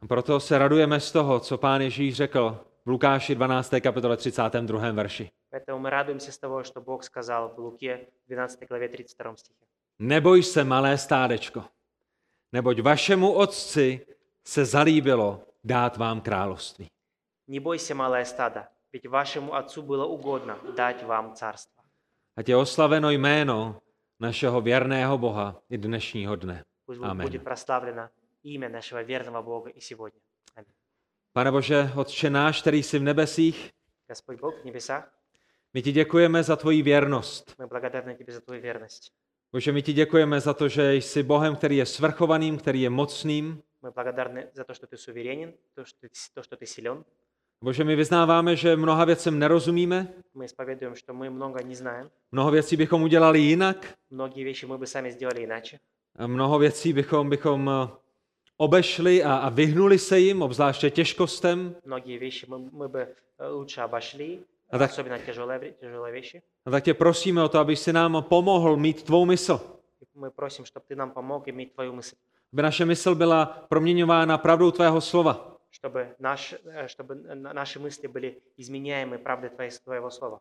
A 0.01 0.07
proto 0.07 0.39
se 0.39 0.57
radujeme 0.57 0.99
z 0.99 1.11
toho, 1.11 1.39
co 1.39 1.57
pán 1.57 1.81
Ježíš 1.81 2.15
řekl 2.15 2.59
v 2.85 2.89
Lukáši 2.89 3.35
12. 3.35 3.81
kapitole 3.81 4.17
32. 4.17 4.91
verši. 4.91 5.29
Поэтому 5.51 5.79
мы 5.79 5.89
радуемся 5.89 6.31
с 6.31 6.37
того, 6.37 6.63
что 6.63 6.81
Бог 6.81 7.03
сказал 7.03 7.53
в 7.55 7.59
Луке 7.59 8.07
12 8.27 8.67
главе 8.69 8.89
32 8.89 9.35
стихе. 9.37 9.65
Neboj 9.99 10.43
se, 10.43 10.63
malé 10.63 10.97
stádečko, 10.97 11.63
neboť 12.53 12.79
vašemu 12.79 13.31
otci 13.33 14.05
se 14.43 14.65
zalíbilo 14.65 15.41
dát 15.63 15.97
vám 15.97 16.21
království. 16.21 16.87
Не 17.47 17.59
бойся, 17.59 17.95
малое 17.95 18.25
стадо, 18.25 18.59
ведь 18.93 19.05
вашему 19.05 19.53
Отцу 19.55 19.81
было 19.83 20.05
угодно 20.05 20.57
дать 20.75 21.03
вам 21.03 21.33
царство. 21.35 21.83
Ať 22.37 22.49
je 22.49 22.55
oslaveno 22.57 23.09
jméno 23.09 23.81
našeho 24.19 24.61
věrného 24.61 25.17
Boha 25.17 25.61
i 25.69 25.77
dnešního 25.77 26.35
dne. 26.35 26.63
Пусть 26.85 26.99
бу- 27.01 27.05
Amen. 27.09 27.25
будет 27.25 27.43
прославлено 27.43 28.09
имя 28.43 28.69
нашего 28.69 29.03
верного 29.03 29.41
Бога 29.43 29.69
и 29.69 29.81
сегодня. 29.81 30.19
Аминь. 30.55 30.73
Pane 31.33 31.51
Bože, 31.51 31.91
Otče 31.95 32.29
náš, 32.29 32.61
který 32.61 32.83
jsi 32.83 32.99
v 32.99 33.03
nebesích, 33.03 33.71
Господь 34.09 34.39
Бог 34.39 34.53
в 34.61 34.65
небесах, 34.65 35.13
my 35.73 35.81
ti 35.81 35.91
děkujeme 35.91 36.43
za 36.43 36.55
tvoji 36.55 36.81
věrnost. 36.81 37.55
мы 37.59 37.67
благодарны 37.67 38.17
Тебе 38.17 38.33
за 38.33 38.41
Твою 38.41 38.61
верность. 38.61 39.11
Bože, 39.51 39.71
my 39.71 39.81
ti 39.81 39.93
děkujeme 39.93 40.39
za 40.41 40.53
to, 40.53 40.69
že 40.69 40.93
jsi 40.93 41.23
Bohem, 41.23 41.55
který 41.55 41.77
je 41.77 41.85
svrchovaným, 41.85 42.57
který 42.57 42.81
je 42.81 42.89
mocným. 42.89 43.63
Мы 43.83 43.91
благодарны 43.91 44.47
за 44.53 44.63
то, 44.63 44.73
что 44.73 44.87
Ты 44.87 44.97
суверенен, 44.97 45.53
то, 45.75 45.85
что 45.85 45.99
Ты, 46.01 46.09
то, 46.33 46.43
что 46.43 46.55
ты 46.57 46.65
силен. 46.65 47.03
Bože, 47.63 47.83
my 47.83 47.95
vyznáváme, 47.95 48.55
že 48.55 48.75
mnoha 48.75 49.05
věcem 49.05 49.39
nerozumíme, 49.39 50.07
Мы 50.35 50.45
исповедуем, 50.45 50.95
что 50.95 51.13
мы 51.13 51.29
много 51.29 51.63
не 51.63 51.75
знаем. 51.75 52.09
mnoho 52.31 52.51
věcí 52.51 52.77
bychom 52.77 53.03
udělali 53.03 53.39
jinak, 53.39 53.85
Многие 54.11 54.43
вещи 54.45 54.65
мы 54.65 54.77
бы 54.77 54.85
сами 54.87 55.11
сделали 55.11 55.43
иначе. 55.43 55.79
a 56.15 56.27
mnoho 56.27 56.59
věcí 56.59 56.93
bychom, 56.93 57.29
bychom 57.29 57.69
eh, 57.69 57.89
obešli 58.57 59.23
a, 59.23 59.35
a 59.35 59.49
vyhnuli 59.49 59.97
se 59.99 60.19
jim, 60.19 60.41
obzvláště 60.41 60.89
těžkostem, 60.89 61.75
Многие 61.85 62.19
вещи 62.19 62.45
мы, 62.49 62.57
мы 62.71 62.87
бы 62.87 63.07
э, 63.39 63.49
лучше 63.51 63.81
обошли, 63.81 64.39
A 64.71 64.77
tak, 64.77 64.91
особенно 64.91 65.17
тяжелые, 65.19 65.59
вре- 65.59 65.73
тяжелые 65.81 66.11
вещи. 66.13 66.41
a 66.65 66.71
tak 66.71 66.83
tě 66.83 66.93
prosíme 66.93 67.43
o 67.43 67.49
to, 67.49 67.59
aby 67.59 67.75
si 67.75 67.93
nám 67.93 68.23
pomohl 68.29 68.77
mít 68.77 69.03
tvou 69.03 69.25
mysl. 69.25 69.59
И 70.01 70.19
мы 70.19 70.29
просим, 70.31 70.65
чтобы 70.65 70.85
ты 70.89 70.95
нам 70.95 71.11
помог 71.11 71.47
иметь 71.47 71.73
твою 71.73 71.93
мысль, 71.93 72.15
Aby 72.53 72.61
naše 72.61 72.85
mysl 72.85 73.15
byla 73.15 73.45
proměňována 73.69 74.37
pravdou 74.37 74.71
tvého 74.71 75.01
slova. 75.01 75.50
чтобы, 75.71 76.07
наш, 76.19 76.53
э, 76.53 76.85
чтобы 76.87 77.35
на- 77.35 77.53
наши 77.53 77.79
мысли 77.79 78.07
были 78.07 78.35
изменяемы 78.57 79.17
правдой 79.17 79.49
твоей- 79.49 79.71
твоего 79.83 80.11
слова, 80.11 80.39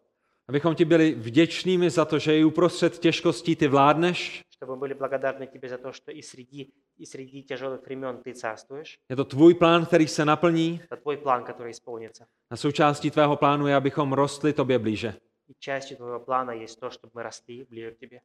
Abychom 0.48 0.74
ti 0.74 0.84
byli 0.84 1.14
vděčnými 1.14 1.90
za 1.90 2.04
to, 2.04 2.18
že 2.18 2.38
i 2.38 2.44
uprostřed 2.44 2.98
těžkostí 2.98 3.56
ty 3.56 3.68
vládneš. 3.68 4.42
чтобы 4.62 4.72
мы 4.72 4.78
были 4.78 4.94
благодарны 4.94 5.46
тебе 5.46 5.68
за 5.68 5.78
то, 5.78 5.92
что 5.92 6.12
и 6.12 6.22
среди, 6.22 6.72
и 6.98 7.06
среди 7.06 7.42
тяжелых 7.42 7.82
времен 7.86 8.16
ты 8.16 8.34
царствуешь. 8.34 8.98
Je 9.10 9.16
to 9.16 9.24
tvůj 9.24 9.54
plán, 9.54 9.86
který 9.86 10.08
se 10.08 10.24
naplní 10.24 10.80
Это 10.90 10.96
твой 10.96 11.16
план, 11.16 11.44
который 11.44 11.68
исполнится. 11.70 12.26
a 12.50 12.56
součástí 12.56 13.10
tvého 13.10 13.36
plánu 13.36 13.66
je, 13.66 13.74
abychom 13.74 14.12
rostli 14.12 14.52
tobě 14.52 14.78
blíže. 14.78 15.14
И 15.48 15.54
частью 15.58 15.96
твоего 15.96 16.20
плана 16.20 16.52
есть 16.54 16.80
то, 16.80 16.86
чтобы 16.88 17.10
мы 17.14 17.22
росли 17.22 17.64
ближе 17.70 17.90
к 17.90 17.98
тебе. 17.98 18.20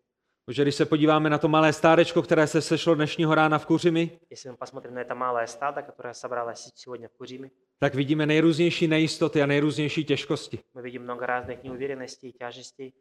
Protože 0.45 0.61
když 0.63 0.75
se 0.75 0.85
podíváme 0.85 1.29
na 1.29 1.37
to 1.37 1.47
malé 1.47 1.73
stádečko, 1.73 2.21
které 2.21 2.47
se 2.47 2.61
sešlo 2.61 2.95
dnešního 2.95 3.35
rána 3.35 3.57
v 3.59 3.65
Kuřimi, 3.65 4.19
Если 4.31 4.51
мы 4.51 4.57
посмотрим 4.57 4.93
на 4.93 5.01
это 5.01 5.15
малое 5.15 5.47
стадо, 5.47 5.81
которое 5.81 6.13
собралось 6.13 6.71
сегодня 6.75 7.07
в 7.07 7.13
Куриме, 7.17 7.49
tak 7.79 7.95
vidíme 7.95 8.25
nejrůznější 8.25 8.87
nejistoty 8.87 9.41
a 9.41 9.45
nejrůznější 9.45 10.05
těžkosti. 10.05 10.59
мы 10.75 10.81
видим 10.81 11.03
много 11.03 11.25
разных 11.25 11.63
неуверенностей 11.63 12.29
и 12.29 12.33
тяжестей. 12.33 12.93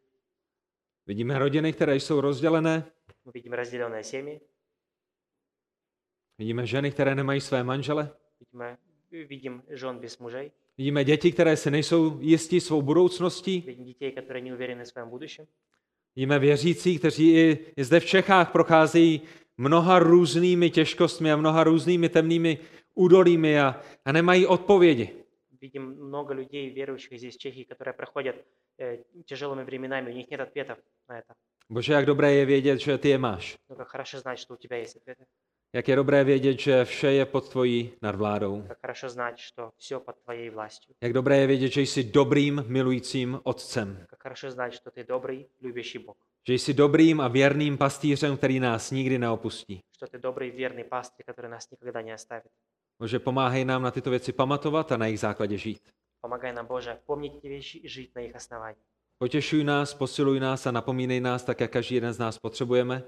Vidíme 1.07 1.39
rodiny, 1.39 1.73
které 1.73 1.95
jsou 1.95 2.21
rozdělené, 2.21 2.83
Мы 3.25 3.31
видим 3.33 3.53
разделенные 3.53 4.03
семьи, 4.03 4.39
vidíme 6.37 6.65
ženy, 6.65 6.91
které 6.91 7.15
nemají 7.15 7.41
své 7.41 7.63
manžele, 7.63 8.09
видим, 8.39 8.77
видим 9.29 9.63
жен 9.69 9.99
без 9.99 10.17
мужей, 10.17 10.51
vidíme 10.77 11.03
děti, 11.03 11.31
které 11.31 11.57
si 11.57 11.71
nejsou 11.71 12.19
jistí 12.19 12.59
svou 12.59 12.81
budoucností, 12.81 13.61
видим 13.61 13.85
детей, 13.85 14.11
которые 14.11 14.41
не 14.41 14.53
уверены 14.53 14.83
в 14.83 14.87
своем 14.87 15.09
будущем. 15.09 15.47
vidíme 16.15 16.39
věřící, 16.39 16.99
kteří 16.99 17.35
i, 17.35 17.59
i 17.77 17.83
zde 17.83 17.99
v 17.99 18.05
Čechách 18.05 18.51
procházejí 18.51 19.21
mnoha 19.57 19.99
různými 19.99 20.69
těžkostmi 20.69 21.31
a 21.31 21.35
mnoha 21.35 21.63
různými 21.63 22.09
temnými 22.09 22.57
údolími 22.95 23.59
a, 23.59 23.81
a 24.05 24.11
nemají 24.11 24.45
odpovědi. 24.45 25.09
Видим 25.61 25.83
много 26.07 26.33
людей, 26.33 26.73
верующих 26.73 27.19
здесь 27.19 27.35
в 27.35 27.39
Чехии, 27.39 27.63
которые 27.63 27.93
проходят 27.93 28.35
э, 28.79 28.97
тяжелыми 29.25 29.63
временами, 29.63 30.09
у 30.09 30.13
них 30.13 30.27
нет 30.31 30.39
ответов 30.39 30.77
на 31.09 31.19
это. 31.19 31.33
Bože, 31.69 31.93
jak 31.93 32.05
dobré 32.05 32.33
je 32.33 32.45
vědět, 32.45 32.79
že 32.79 32.97
ty 32.97 33.09
je 33.09 33.17
máš. 33.17 33.57
Но 33.69 33.75
как 33.75 33.87
хорошо 33.87 34.19
знать, 34.19 34.39
что 34.39 34.53
у 34.53 34.57
тебя 34.57 34.77
есть 34.77 34.97
ответы. 34.97 35.25
Jak 35.75 35.87
je 35.87 35.95
dobré 35.95 36.23
vědět, 36.23 36.59
že 36.59 36.85
vše 36.85 37.11
je 37.11 37.25
pod 37.25 37.49
tvojí 37.49 37.91
nadvládou. 38.01 38.61
Как 38.67 38.81
хорошо 38.81 39.09
знать, 39.09 39.37
что 39.37 39.71
все 39.77 39.99
под 39.99 40.15
твоей 40.23 40.49
властью. 40.49 40.95
Jak 41.01 41.13
dobré 41.13 41.37
je 41.37 41.47
vědět, 41.47 41.67
že 41.67 41.81
jsi 41.81 42.03
dobrým, 42.03 42.63
milujícím 42.67 43.39
otcem. 43.43 44.05
Как 44.09 44.23
хорошо 44.23 44.51
знать, 44.51 44.73
что 44.73 44.91
ты 44.91 45.03
добрый, 45.07 45.45
любящий 45.61 45.99
Бог. 45.99 46.15
Že 46.47 46.53
jsi 46.53 46.73
dobrým 46.73 47.21
a 47.21 47.27
věrným 47.27 47.77
pastýřem, 47.77 48.37
který 48.37 48.59
nás 48.59 48.91
nikdy 48.91 49.19
neopustí. 49.19 49.79
Что 49.95 50.07
ты 50.07 50.19
добрый, 50.21 50.49
верный 50.49 50.83
пастырь, 50.83 51.25
который 51.25 51.49
нас 51.49 51.71
никогда 51.71 52.01
не 52.01 52.13
оставит. 52.13 52.51
Bože, 52.99 53.19
pomáhej 53.19 53.65
nám 53.65 53.83
na 53.83 53.91
tyto 53.91 54.09
věci 54.09 54.31
pamatovat 54.31 54.91
a 54.91 54.97
na 54.97 55.05
jejich 55.05 55.19
základě 55.19 55.57
žít. 55.57 55.81
Помогай 56.21 56.53
нам, 56.53 56.65
Боже, 56.67 56.97
помнить 57.05 57.33
эти 57.35 57.47
вещи 57.47 57.77
и 57.77 57.87
жить 57.87 58.15
на 58.15 58.21
их 58.21 58.35
основании. 58.35 58.81
Potěšuj 59.17 59.63
nás, 59.63 59.93
posiluj 59.93 60.39
nás 60.39 60.67
a 60.67 60.71
napomínej 60.71 61.19
nás 61.19 61.43
tak, 61.43 61.59
jak 61.59 61.71
každý 61.71 61.95
jeden 61.95 62.13
z 62.13 62.19
nás 62.19 62.39
potřebujeme, 62.39 63.03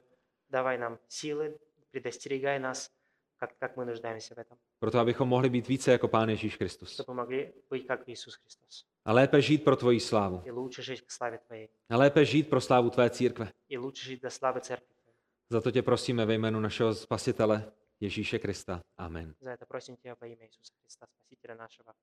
Давай 0.50 0.78
нам 0.78 1.00
силы, 1.10 1.54
предостерегай 1.92 2.60
нас, 2.60 2.92
как, 3.38 3.58
как 3.60 3.78
мы 3.78 3.86
нуждаемся 3.86 4.36
в 4.36 4.38
этом, 4.38 4.58
proto 4.80 5.00
abychom 5.00 5.28
mohli 5.30 5.50
být 5.50 5.68
více 5.68 5.92
jako 5.92 6.08
Pán 6.08 6.30
Ježíš 6.30 6.58
Kristus. 6.58 6.94
чтобы 6.94 7.14
могли 7.14 7.54
быть 7.70 7.88
как 7.88 8.10
Иисус 8.10 8.36
Христос. 8.36 8.86
A 9.06 9.14
lépe 9.14 9.42
žít 9.42 9.64
pro 9.64 9.76
tvoji 9.76 10.00
slávu. 10.00 10.42
И 10.46 10.52
лучше 10.52 10.82
жить 10.82 11.02
к 11.02 11.12
славе 11.12 11.38
Твоей. 11.38 11.70
A 11.90 11.98
lépe 11.98 12.26
žít 12.26 12.50
pro 12.50 12.62
slávu 12.62 12.90
tvé 12.90 13.10
církve. 13.10 13.52
И 13.70 13.78
лучше 13.78 14.06
жить 14.06 14.22
до 14.22 14.30
славы 14.30 14.62
Церкви 14.62 14.96
Твоей. 15.04 15.18
Za 15.50 15.62
to 15.62 15.72
tě 15.72 15.82
prosíme 15.82 16.26
ve 16.26 16.34
jménu 16.34 16.60
našeho 16.60 16.94
Spasitele 16.96 17.72
Ježíše 18.00 18.40
Krista. 18.40 18.82
Amen. 18.98 19.36
За 19.42 19.50
это 19.50 19.66
просим 19.66 19.98
Тебя 19.98 20.16
во 20.22 20.28
имя 20.28 20.46
Иисуса 20.46 20.74
Христа, 20.82 21.06
Спасителя 21.08 21.56
нашего. 21.56 21.94